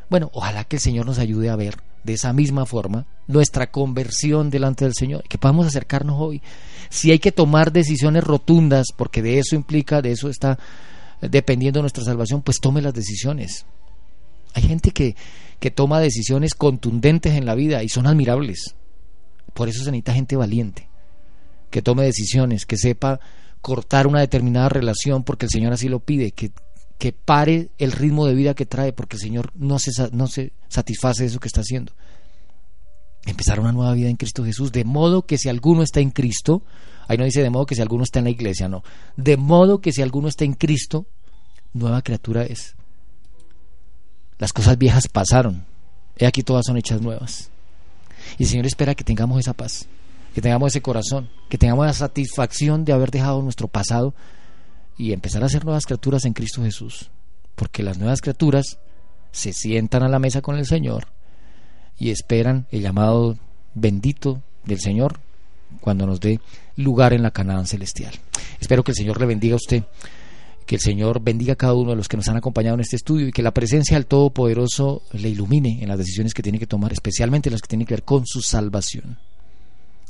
Bueno, 0.10 0.30
ojalá 0.34 0.66
que 0.66 0.76
el 0.76 0.82
Señor 0.82 1.06
nos 1.06 1.20
ayude 1.20 1.50
a 1.50 1.56
ver 1.56 1.78
de 2.04 2.14
esa 2.14 2.34
misma 2.34 2.66
forma 2.66 3.06
nuestra 3.28 3.72
conversión 3.72 4.50
delante 4.50 4.86
del 4.86 4.94
Señor, 4.94 5.24
que 5.28 5.38
podamos 5.38 5.68
acercarnos 5.68 6.18
hoy. 6.20 6.42
Si 6.90 7.12
hay 7.12 7.20
que 7.20 7.32
tomar 7.32 7.72
decisiones 7.72 8.24
rotundas, 8.24 8.88
porque 8.96 9.22
de 9.22 9.40
eso 9.40 9.56
implica, 9.56 10.02
de 10.02 10.12
eso 10.12 10.30
está 10.30 10.60
dependiendo 11.22 11.82
nuestra 11.82 12.04
salvación, 12.04 12.42
pues 12.42 12.60
tome 12.60 12.82
las 12.82 12.94
decisiones. 12.94 13.66
Hay 14.54 14.64
gente 14.64 14.92
que, 14.92 15.16
que 15.60 15.72
toma 15.72 16.00
decisiones 16.00 16.56
contundentes 16.56 17.34
en 17.36 17.46
la 17.46 17.56
vida 17.56 17.84
y 17.84 17.90
son 17.90 18.08
admirables. 18.08 18.76
Por 19.54 19.70
eso 19.70 19.84
se 19.84 19.92
necesita 19.92 20.14
gente 20.14 20.36
valiente, 20.36 20.90
que 21.70 21.82
tome 21.82 22.04
decisiones, 22.04 22.66
que 22.66 22.78
sepa 22.78 23.20
cortar 23.62 24.08
una 24.08 24.20
determinada 24.20 24.70
relación 24.70 25.24
porque 25.24 25.46
el 25.46 25.52
Señor 25.52 25.74
así 25.74 25.88
lo 25.88 26.00
pide, 26.00 26.32
que, 26.32 26.52
que 26.98 27.14
pare 27.14 27.70
el 27.78 27.92
ritmo 27.92 28.26
de 28.26 28.36
vida 28.36 28.54
que 28.54 28.66
trae 28.66 28.94
porque 28.94 29.16
el 29.16 29.22
Señor 29.22 29.52
no 29.56 29.80
se, 29.80 29.92
no 30.12 30.28
se 30.28 30.54
satisface 30.68 31.24
de 31.24 31.30
eso 31.30 31.40
que 31.40 31.48
está 31.48 31.62
haciendo. 31.62 31.94
Empezar 33.26 33.60
una 33.60 33.72
nueva 33.72 33.94
vida 33.94 34.10
en 34.10 34.18
Cristo 34.18 34.44
Jesús, 34.44 34.72
de 34.72 34.84
modo 34.84 35.26
que 35.26 35.38
si 35.38 35.48
alguno 35.48 35.84
está 35.84 36.00
en 36.00 36.10
Cristo, 36.10 36.64
ahí 37.08 37.18
no 37.18 37.26
dice 37.26 37.44
de 37.44 37.52
modo 37.52 37.68
que 37.68 37.76
si 37.76 37.82
alguno 37.82 38.04
está 38.04 38.20
en 38.20 38.26
la 38.26 38.32
iglesia, 38.32 38.68
no, 38.68 38.84
de 39.16 39.38
modo 39.38 39.80
que 39.80 39.92
si 39.92 40.02
alguno 40.02 40.28
está 40.28 40.44
en 40.44 40.54
Cristo, 40.54 41.06
nueva 41.74 42.02
criatura 42.02 42.44
es. 42.44 42.76
Las 44.40 44.54
cosas 44.54 44.78
viejas 44.80 45.08
pasaron, 45.08 45.66
he 46.18 46.26
aquí 46.26 46.42
todas 46.42 46.66
son 46.66 46.78
hechas 46.78 47.00
nuevas. 47.00 47.52
Y 48.40 48.44
el 48.44 48.50
Señor 48.50 48.66
espera 48.66 48.96
que 48.96 49.04
tengamos 49.04 49.40
esa 49.40 49.54
paz, 49.54 49.88
que 50.34 50.42
tengamos 50.42 50.72
ese 50.72 50.82
corazón, 50.82 51.30
que 51.50 51.58
tengamos 51.58 51.86
la 51.86 51.94
satisfacción 51.94 52.86
de 52.86 52.94
haber 52.94 53.12
dejado 53.12 53.42
nuestro 53.42 53.68
pasado 53.68 54.14
y 54.98 55.14
empezar 55.14 55.44
a 55.44 55.50
ser 55.50 55.66
nuevas 55.66 55.86
criaturas 55.86 56.26
en 56.26 56.34
Cristo 56.34 56.64
Jesús. 56.64 57.10
Porque 57.56 57.84
las 57.84 57.98
nuevas 57.98 58.22
criaturas 58.22 58.80
se 59.32 59.54
sientan 59.54 60.04
a 60.04 60.10
la 60.10 60.20
mesa 60.20 60.42
con 60.42 60.58
el 60.58 60.66
Señor 60.66 61.08
y 61.98 62.10
esperan 62.10 62.68
el 62.72 62.82
llamado 62.82 63.38
bendito 63.74 64.42
del 64.66 64.80
Señor 64.80 65.20
cuando 65.80 66.06
nos 66.06 66.20
dé 66.20 66.40
lugar 66.76 67.14
en 67.14 67.24
la 67.24 67.32
Canaán 67.32 67.68
celestial. 67.68 68.14
Espero 68.60 68.84
que 68.84 68.92
el 68.92 68.98
Señor 68.98 69.20
le 69.20 69.26
bendiga 69.26 69.54
a 69.54 69.58
usted 69.58 69.84
Que 70.66 70.76
el 70.76 70.82
Señor 70.82 71.22
bendiga 71.22 71.54
a 71.54 71.58
cada 71.58 71.74
uno 71.74 71.92
de 71.92 71.96
los 71.96 72.08
que 72.08 72.18
nos 72.18 72.28
han 72.28 72.38
acompañado 72.38 72.76
en 72.76 72.82
este 72.82 72.96
estudio 72.96 73.28
y 73.28 73.32
que 73.32 73.42
la 73.42 73.54
presencia 73.54 73.98
del 73.98 74.06
Todopoderoso 74.06 75.02
le 75.12 75.30
ilumine 75.30 75.80
en 75.82 75.90
las 75.90 75.98
decisiones 75.98 76.34
que 76.34 76.44
tiene 76.44 76.60
que 76.60 76.68
tomar, 76.68 76.94
especialmente 76.94 77.50
las 77.50 77.62
que 77.62 77.68
tienen 77.68 77.88
que 77.88 77.96
ver 77.96 78.04
con 78.04 78.26
su 78.26 78.42
salvación. 78.42 79.18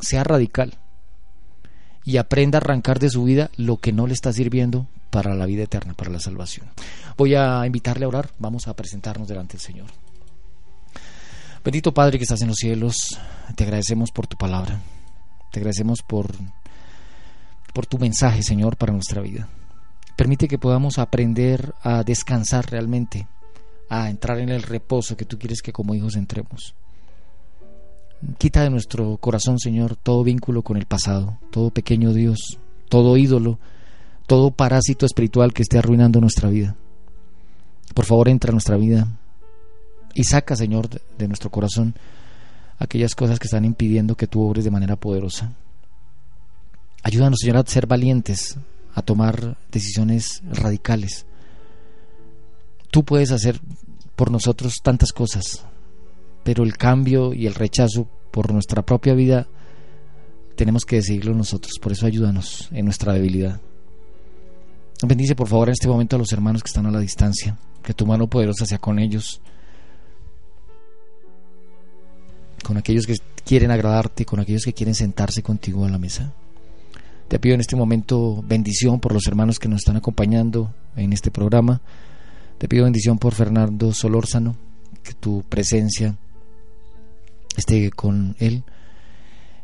Sea 0.02 0.24
radical 0.24 0.78
y 2.04 2.18
aprenda 2.18 2.58
a 2.58 2.62
arrancar 2.62 3.00
de 3.00 3.10
su 3.10 3.24
vida 3.24 3.50
lo 3.58 3.78
que 3.78 3.94
no 3.94 4.08
le 4.08 4.14
está 4.14 4.34
sirviendo 4.34 4.88
para 5.10 5.36
la 5.36 5.46
vida 5.46 5.64
eterna, 5.64 5.94
para 5.94 6.12
la 6.12 6.20
salvación. 6.20 6.68
Voy 7.18 7.36
a 7.36 7.66
invitarle 7.66 8.06
a 8.06 8.08
orar, 8.08 8.32
vamos 8.40 8.68
a 8.68 8.76
presentarnos 8.76 9.28
delante 9.28 9.54
del 9.54 9.62
Señor. 9.62 9.88
Bendito 11.64 11.94
Padre 11.94 12.18
que 12.18 12.24
estás 12.24 12.42
en 12.42 12.48
los 12.48 12.58
cielos, 12.58 12.96
te 13.56 13.64
agradecemos 13.64 14.12
por 14.12 14.26
tu 14.26 14.36
palabra, 14.36 14.80
te 15.52 15.60
agradecemos 15.60 16.02
por, 16.02 16.32
por 17.74 17.86
tu 17.86 18.00
mensaje, 18.00 18.42
Señor, 18.42 18.78
para 18.78 18.94
nuestra 18.94 19.22
vida. 19.22 19.48
Permite 20.16 20.48
que 20.48 20.58
podamos 20.58 20.98
aprender 20.98 21.74
a 21.84 22.04
descansar 22.04 22.72
realmente, 22.72 23.28
a 23.90 24.10
entrar 24.10 24.40
en 24.40 24.50
el 24.50 24.64
reposo 24.64 25.16
que 25.16 25.26
tú 25.26 25.38
quieres 25.38 25.62
que 25.62 25.74
como 25.74 25.94
hijos 25.94 26.16
entremos. 26.16 26.74
Quita 28.38 28.64
de 28.64 28.70
nuestro 28.70 29.18
corazón, 29.18 29.60
Señor, 29.60 29.96
todo 29.96 30.24
vínculo 30.24 30.62
con 30.62 30.78
el 30.78 30.86
pasado, 30.86 31.38
todo 31.52 31.72
pequeño 31.72 32.14
Dios, 32.14 32.60
todo 32.88 33.18
ídolo, 33.18 33.58
todo 34.28 34.52
parásito 34.52 35.06
espiritual 35.06 35.54
que 35.54 35.64
esté 35.64 35.80
arruinando 35.80 36.22
nuestra 36.22 36.50
vida. 36.50 36.76
Por 37.94 38.06
favor, 38.06 38.30
entra 38.30 38.50
a 38.50 38.54
nuestra 38.54 38.78
vida 38.78 39.08
y 40.14 40.24
saca, 40.24 40.56
Señor, 40.56 40.90
de 41.18 41.28
nuestro 41.28 41.50
corazón 41.50 41.96
aquellas 42.78 43.14
cosas 43.16 43.40
que 43.40 43.46
están 43.46 43.66
impidiendo 43.66 44.16
que 44.16 44.28
tú 44.28 44.42
obres 44.42 44.66
de 44.66 44.72
manera 44.72 44.96
poderosa. 44.96 45.52
Ayúdanos, 47.04 47.40
Señor, 47.42 47.58
a 47.58 47.64
ser 47.66 47.88
valientes, 47.88 48.58
a 48.94 49.02
tomar 49.02 49.58
decisiones 49.72 50.42
radicales. 50.52 51.26
Tú 52.90 53.04
puedes 53.04 53.32
hacer 53.32 53.60
por 54.16 54.32
nosotros 54.32 54.82
tantas 54.84 55.12
cosas, 55.12 55.64
pero 56.44 56.64
el 56.64 56.78
cambio 56.78 57.34
y 57.34 57.46
el 57.48 57.56
rechazo 57.56 58.08
por 58.32 58.52
nuestra 58.52 58.82
propia 58.84 59.14
vida 59.14 59.48
tenemos 60.56 60.86
que 60.86 60.98
decidirlo 60.98 61.34
nosotros. 61.34 61.74
Por 61.82 61.92
eso 61.92 62.06
ayúdanos 62.06 62.70
en 62.72 62.86
nuestra 62.86 63.14
debilidad. 63.14 63.60
Bendice 65.04 65.36
por 65.36 65.48
favor 65.48 65.70
en 65.70 65.74
este 65.74 65.88
momento 65.88 66.16
a 66.16 66.20
los 66.20 66.32
hermanos 66.32 66.62
que 66.62 66.68
están 66.68 66.86
a 66.86 66.92
la 66.92 67.00
distancia, 67.00 67.58
que 67.84 67.94
tu 67.94 68.06
mano 68.06 68.28
poderosa 68.28 68.66
sea 68.66 68.78
con 68.78 69.00
ellos, 69.00 69.42
con 72.64 72.78
aquellos 72.78 73.08
que 73.08 73.16
quieren 73.44 73.72
agradarte, 73.72 74.26
con 74.26 74.40
aquellos 74.40 74.64
que 74.64 74.74
quieren 74.74 74.94
sentarse 74.94 75.42
contigo 75.42 75.86
a 75.86 75.90
la 75.90 75.98
mesa. 75.98 76.32
Te 77.28 77.40
pido 77.40 77.56
en 77.56 77.62
este 77.62 77.76
momento 77.76 78.44
bendición 78.46 79.00
por 79.00 79.14
los 79.14 79.26
hermanos 79.26 79.58
que 79.58 79.70
nos 79.70 79.80
están 79.80 79.98
acompañando 79.98 80.74
en 80.96 81.14
este 81.14 81.32
programa. 81.32 81.82
Te 82.60 82.68
pido 82.68 82.84
bendición 82.84 83.18
por 83.18 83.34
Fernando 83.34 83.94
Solórzano, 83.94 84.56
que 85.02 85.14
tu 85.14 85.42
presencia 85.44 86.18
esté 87.58 87.92
con 87.92 88.36
él. 88.40 88.64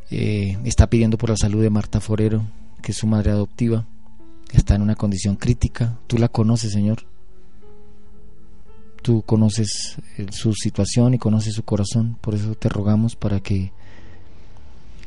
Eh, 0.09 0.57
está 0.63 0.89
pidiendo 0.89 1.17
por 1.17 1.29
la 1.29 1.37
salud 1.37 1.61
de 1.61 1.69
Marta 1.69 1.99
Forero, 1.99 2.43
que 2.81 2.91
es 2.91 2.97
su 2.97 3.07
madre 3.07 3.31
adoptiva 3.31 3.85
está 4.53 4.75
en 4.75 4.81
una 4.81 4.95
condición 4.95 5.35
crítica. 5.35 5.97
Tú 6.07 6.17
la 6.17 6.29
conoces, 6.29 6.71
Señor. 6.71 6.99
Tú 9.01 9.21
conoces 9.21 9.97
eh, 10.17 10.27
su 10.31 10.53
situación 10.53 11.13
y 11.13 11.17
conoces 11.17 11.53
su 11.53 11.63
corazón. 11.63 12.17
Por 12.21 12.35
eso 12.35 12.55
te 12.55 12.69
rogamos 12.69 13.15
para 13.15 13.39
que, 13.39 13.71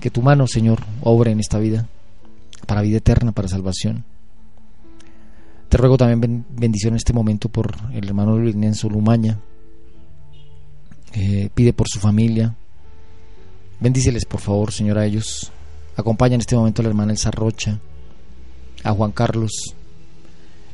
que 0.00 0.10
tu 0.10 0.22
mano, 0.22 0.46
Señor, 0.46 0.80
obre 1.02 1.32
en 1.32 1.40
esta 1.40 1.58
vida, 1.58 1.88
para 2.66 2.82
vida 2.82 2.98
eterna, 2.98 3.32
para 3.32 3.48
salvación. 3.48 4.04
Te 5.68 5.76
ruego 5.76 5.96
también 5.96 6.44
bendición 6.50 6.94
en 6.94 6.96
este 6.96 7.12
momento 7.12 7.48
por 7.48 7.76
el 7.92 8.06
hermano 8.06 8.36
Luis 8.36 8.56
Nenzo 8.56 8.88
Lumaña. 8.88 9.38
Eh, 11.12 11.50
pide 11.54 11.72
por 11.72 11.88
su 11.88 12.00
familia. 12.00 12.56
Bendíceles, 13.80 14.24
por 14.24 14.40
favor, 14.40 14.72
Señor, 14.72 14.98
a 14.98 15.06
ellos. 15.06 15.50
Acompaña 15.96 16.34
en 16.34 16.40
este 16.40 16.56
momento 16.56 16.82
a 16.82 16.84
la 16.84 16.90
hermana 16.90 17.12
Elsa 17.12 17.30
Rocha 17.30 17.78
a 18.82 18.92
Juan 18.92 19.12
Carlos 19.12 19.74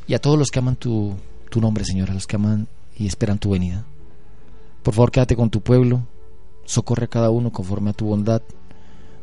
y 0.07 0.13
a 0.13 0.19
todos 0.19 0.37
los 0.37 0.49
que 0.49 0.59
aman 0.59 0.75
tu, 0.75 1.15
tu 1.49 1.59
nombre, 1.59 1.83
Señor, 1.83 2.11
a 2.11 2.13
los 2.13 2.27
que 2.27 2.37
aman 2.37 2.67
y 2.97 3.07
esperan 3.07 3.39
tu 3.39 3.51
venida. 3.51 3.85
Por 4.83 4.93
favor, 4.93 5.11
quédate 5.11 5.35
con 5.35 5.49
tu 5.49 5.61
pueblo, 5.61 6.03
socorre 6.65 7.05
a 7.05 7.09
cada 7.09 7.29
uno 7.29 7.51
conforme 7.51 7.89
a 7.89 7.93
tu 7.93 8.05
bondad. 8.05 8.41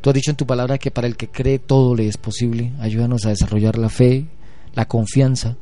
Tú 0.01 0.11
has 0.11 0.15
dicho 0.15 0.31
en 0.31 0.37
tu 0.37 0.47
palabra 0.47 0.77
que 0.77 0.91
para 0.91 1.07
el 1.07 1.17
que 1.17 1.29
cree 1.29 1.59
todo 1.59 1.95
le 1.95 2.07
es 2.07 2.19
posible. 2.19 2.73
Ayúdanos 2.79 3.25
a 3.25 3.31
desarrollar 3.31 3.79
la 3.79 3.89
fe, 3.89 4.27
la 4.75 4.87
confianza. 4.87 5.57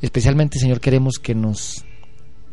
Especialmente, 0.00 0.58
Señor, 0.58 0.80
queremos 0.80 1.18
que 1.18 1.34
nos, 1.34 1.84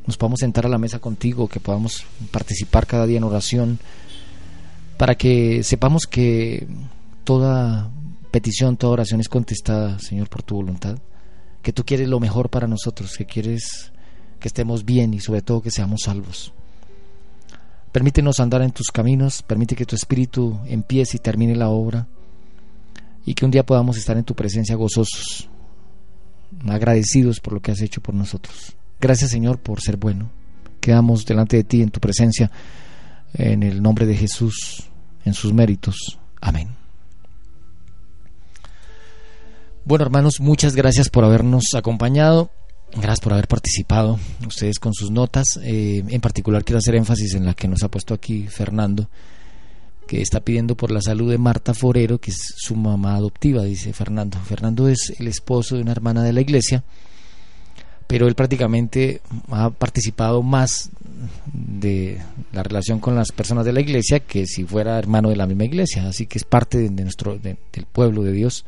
nos 0.05 0.17
podamos 0.17 0.39
sentar 0.41 0.65
a 0.65 0.69
la 0.69 0.77
mesa 0.77 0.99
contigo, 0.99 1.47
que 1.47 1.61
podamos 1.61 2.03
participar 2.31 2.85
cada 2.85 3.05
día 3.05 3.17
en 3.17 3.23
oración, 3.23 3.79
para 4.99 5.15
que 5.15 5.63
sepamos 5.63 6.07
que 6.07 6.67
toda 7.23 7.89
petición, 8.31 8.75
toda 8.75 8.91
oración 8.91 9.21
es 9.21 9.29
contestada, 9.29 9.97
Señor, 9.97 10.27
por 10.27 10.43
tu 10.43 10.55
voluntad. 10.55 10.99
Que 11.61 11.71
tú 11.71 11.85
quieres 11.85 12.09
lo 12.09 12.19
mejor 12.19 12.49
para 12.49 12.67
nosotros, 12.67 13.15
que 13.17 13.23
quieres 13.25 13.93
que 14.41 14.49
estemos 14.49 14.83
bien 14.83 15.13
y 15.13 15.21
sobre 15.21 15.41
todo 15.41 15.61
que 15.61 15.71
seamos 15.71 16.01
salvos. 16.03 16.51
Permítenos 17.93 18.41
andar 18.41 18.61
en 18.61 18.71
tus 18.71 18.87
caminos, 18.87 19.41
permite 19.41 19.73
que 19.73 19.85
tu 19.85 19.95
espíritu 19.95 20.59
empiece 20.65 21.15
y 21.15 21.21
termine 21.21 21.55
la 21.55 21.69
obra 21.69 22.09
y 23.25 23.35
que 23.35 23.45
un 23.45 23.51
día 23.51 23.65
podamos 23.65 23.95
estar 23.95 24.17
en 24.17 24.25
tu 24.25 24.35
presencia 24.35 24.75
gozosos, 24.75 25.47
agradecidos 26.67 27.39
por 27.39 27.53
lo 27.53 27.61
que 27.61 27.71
has 27.71 27.79
hecho 27.81 28.01
por 28.01 28.15
nosotros. 28.15 28.75
Gracias 28.99 29.31
Señor 29.31 29.59
por 29.59 29.79
ser 29.79 29.95
bueno. 29.95 30.29
Quedamos 30.81 31.25
delante 31.25 31.55
de 31.55 31.63
ti 31.63 31.81
en 31.81 31.89
tu 31.89 32.01
presencia, 32.01 32.51
en 33.33 33.63
el 33.63 33.81
nombre 33.81 34.05
de 34.05 34.17
Jesús, 34.17 34.88
en 35.29 35.33
sus 35.33 35.53
méritos. 35.53 36.19
Amén. 36.41 36.75
Bueno, 39.85 40.03
hermanos, 40.05 40.39
muchas 40.39 40.75
gracias 40.75 41.09
por 41.09 41.23
habernos 41.23 41.73
acompañado. 41.75 42.51
Gracias 42.91 43.19
por 43.21 43.33
haber 43.33 43.47
participado, 43.47 44.19
ustedes 44.47 44.79
con 44.79 44.93
sus 44.93 45.11
notas. 45.11 45.59
Eh, 45.63 46.03
en 46.07 46.21
particular 46.21 46.63
quiero 46.63 46.79
hacer 46.79 46.95
énfasis 46.95 47.35
en 47.35 47.45
la 47.45 47.53
que 47.53 47.67
nos 47.67 47.83
ha 47.83 47.89
puesto 47.89 48.15
aquí 48.15 48.47
Fernando, 48.47 49.09
que 50.07 50.21
está 50.21 50.39
pidiendo 50.41 50.75
por 50.75 50.91
la 50.91 51.01
salud 51.01 51.29
de 51.29 51.37
Marta 51.37 51.75
Forero, 51.75 52.19
que 52.19 52.31
es 52.31 52.55
su 52.57 52.75
mamá 52.75 53.15
adoptiva, 53.15 53.63
dice 53.63 53.93
Fernando. 53.93 54.39
Fernando 54.39 54.87
es 54.87 55.13
el 55.19 55.27
esposo 55.27 55.75
de 55.75 55.83
una 55.83 55.91
hermana 55.91 56.23
de 56.23 56.33
la 56.33 56.41
iglesia, 56.41 56.83
pero 58.09 58.27
él 58.27 58.33
prácticamente 58.33 59.21
ha 59.51 59.69
participado 59.69 60.41
más 60.41 60.89
de 61.45 62.17
la 62.51 62.63
relación 62.63 62.99
con 62.99 63.13
las 63.13 63.31
personas 63.31 63.65
de 63.65 63.71
la 63.71 63.81
iglesia 63.81 64.19
que 64.19 64.47
si 64.47 64.63
fuera 64.63 64.97
hermano 64.97 65.29
de 65.29 65.35
la 65.35 65.45
misma 65.45 65.65
iglesia, 65.65 66.07
así 66.07 66.25
que 66.25 66.39
es 66.39 66.43
parte 66.43 66.79
de, 66.79 66.89
nuestro, 66.89 67.37
del 67.37 67.85
pueblo 67.91 68.23
de 68.23 68.31
Dios 68.31 68.65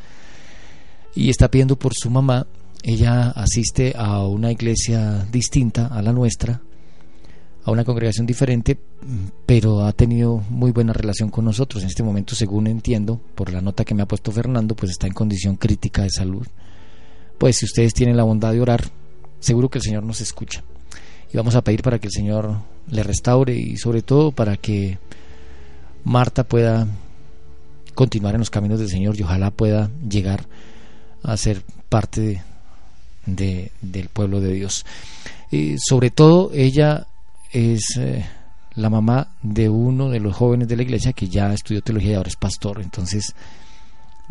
y 1.16 1.32
está 1.32 1.50
pidiendo 1.50 1.76
por 1.76 1.94
su 1.96 2.12
mamá. 2.12 2.46
Ella 2.84 3.32
asiste 3.32 3.96
a 3.98 4.28
una 4.28 4.52
iglesia 4.52 5.26
distinta 5.32 5.88
a 5.88 6.04
la 6.04 6.14
nuestra, 6.14 6.62
a 7.64 7.72
una 7.72 7.84
congregación 7.84 8.28
diferente, 8.28 8.78
pero 9.48 9.86
ha 9.86 9.92
tenido 9.94 10.44
muy 10.52 10.70
buena 10.70 10.94
relación 10.94 11.32
con 11.32 11.46
nosotros. 11.46 11.82
En 11.82 11.89
este 11.89 12.04
momento, 12.04 12.36
según 12.36 12.68
entiendo, 12.68 13.20
por 13.34 13.52
la 13.52 13.62
nota 13.62 13.86
que 13.86 13.96
me 13.96 14.04
ha 14.04 14.08
puesto 14.08 14.32
Fernando, 14.32 14.76
pues 14.76 14.92
está 14.92 15.08
en 15.08 15.14
condición 15.14 15.56
crítica 15.56 16.04
de 16.04 16.12
salud. 16.12 16.46
Pues 17.39 17.58
si 17.58 17.66
ustedes 17.66 17.96
tienen 17.96 18.18
la 18.18 18.24
bondad 18.24 18.52
de 18.52 18.62
orar, 18.62 19.01
seguro 19.42 19.68
que 19.68 19.80
el 19.80 19.84
Señor 19.84 20.04
nos 20.04 20.22
escucha. 20.22 20.64
Y 21.34 21.38
vamos 21.38 21.56
a 21.56 21.62
pedir 21.62 21.82
para 21.82 22.00
que 22.00 22.08
el 22.08 22.14
Señor 22.14 22.60
le 22.88 23.04
restaure 23.04 23.54
y 23.54 23.78
sobre 23.78 24.02
todo 24.02 24.32
para 24.32 24.56
que 24.56 24.98
Marta 26.06 26.46
pueda 26.46 26.88
continuar 27.94 28.36
en 28.36 28.39
los 28.39 28.50
caminos 28.50 28.80
del 28.80 28.89
Señor 28.89 29.20
y 29.20 29.24
ojalá 29.24 29.52
pueda 29.52 29.89
llegar 30.08 30.46
a 31.24 31.36
ser 31.38 31.64
parte 31.89 32.44
de, 33.26 33.72
del 33.82 34.10
pueblo 34.10 34.39
de 34.39 34.54
Dios. 34.54 34.86
Y 35.52 35.76
sobre 35.78 36.12
todo 36.12 36.52
ella 36.54 37.08
es 37.52 37.98
eh, 37.98 38.26
la 38.76 38.89
mamá 38.89 39.36
de 39.42 39.70
uno 39.70 40.10
de 40.10 40.20
los 40.20 40.36
jóvenes 40.36 40.68
de 40.68 40.78
la 40.78 40.84
iglesia 40.84 41.14
que 41.14 41.28
ya 41.28 41.54
estudió 41.54 41.82
teología 41.82 42.12
y 42.12 42.16
ahora 42.16 42.30
es 42.30 42.38
pastor. 42.38 42.82
Entonces, 42.82 43.34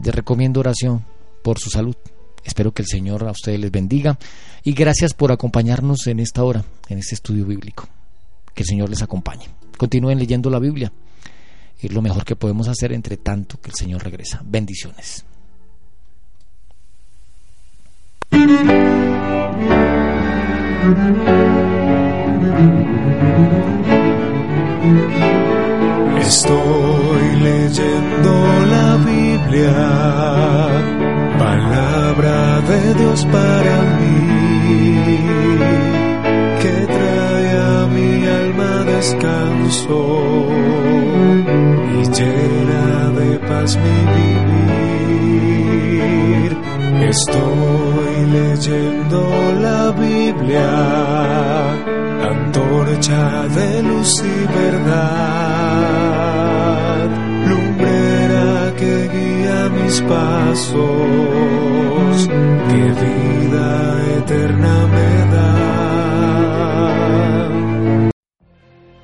le 0.02 0.12
recomiendo 0.12 0.60
oración 0.60 1.04
por 1.42 1.58
su 1.58 1.70
salud. 1.70 1.96
Espero 2.44 2.72
que 2.72 2.82
el 2.82 2.88
Señor 2.88 3.24
a 3.24 3.32
ustedes 3.32 3.60
les 3.60 3.70
bendiga 3.70 4.18
y 4.62 4.72
gracias 4.72 5.14
por 5.14 5.32
acompañarnos 5.32 6.06
en 6.06 6.20
esta 6.20 6.44
hora, 6.44 6.64
en 6.88 6.98
este 6.98 7.14
estudio 7.14 7.46
bíblico. 7.46 7.88
Que 8.54 8.62
el 8.62 8.68
Señor 8.68 8.90
les 8.90 9.02
acompañe. 9.02 9.46
Continúen 9.78 10.18
leyendo 10.18 10.50
la 10.50 10.58
Biblia. 10.58 10.92
Es 11.80 11.92
lo 11.92 12.02
mejor 12.02 12.24
que 12.24 12.36
podemos 12.36 12.68
hacer 12.68 12.92
entre 12.92 13.16
tanto 13.16 13.60
que 13.60 13.70
el 13.70 13.74
Señor 13.74 14.04
regresa. 14.04 14.42
Bendiciones. 14.44 15.24
Estoy 26.20 27.36
leyendo 27.42 28.32
la 28.66 28.96
Biblia, 29.04 29.74
palabra 31.38 32.60
de 32.60 32.94
Dios 32.94 33.24
para 33.32 33.79
descanso 39.10 40.00
y 41.98 42.00
llena 42.16 43.10
de 43.18 43.30
paz 43.48 43.70
mi 43.76 43.98
vivir. 44.94 46.50
Estoy 47.08 48.14
leyendo 48.32 49.20
la 49.60 49.82
Biblia, 49.90 50.70
antorcha 52.30 53.22
de 53.48 53.82
luz 53.82 54.12
y 54.22 54.46
verdad, 54.58 55.48
lumbrera 57.48 58.52
que 58.76 58.94
guía 59.14 59.58
mis 59.70 59.96
pasos, 60.02 60.78
que 62.68 62.82
vida 63.02 63.68
eterna 64.18 64.74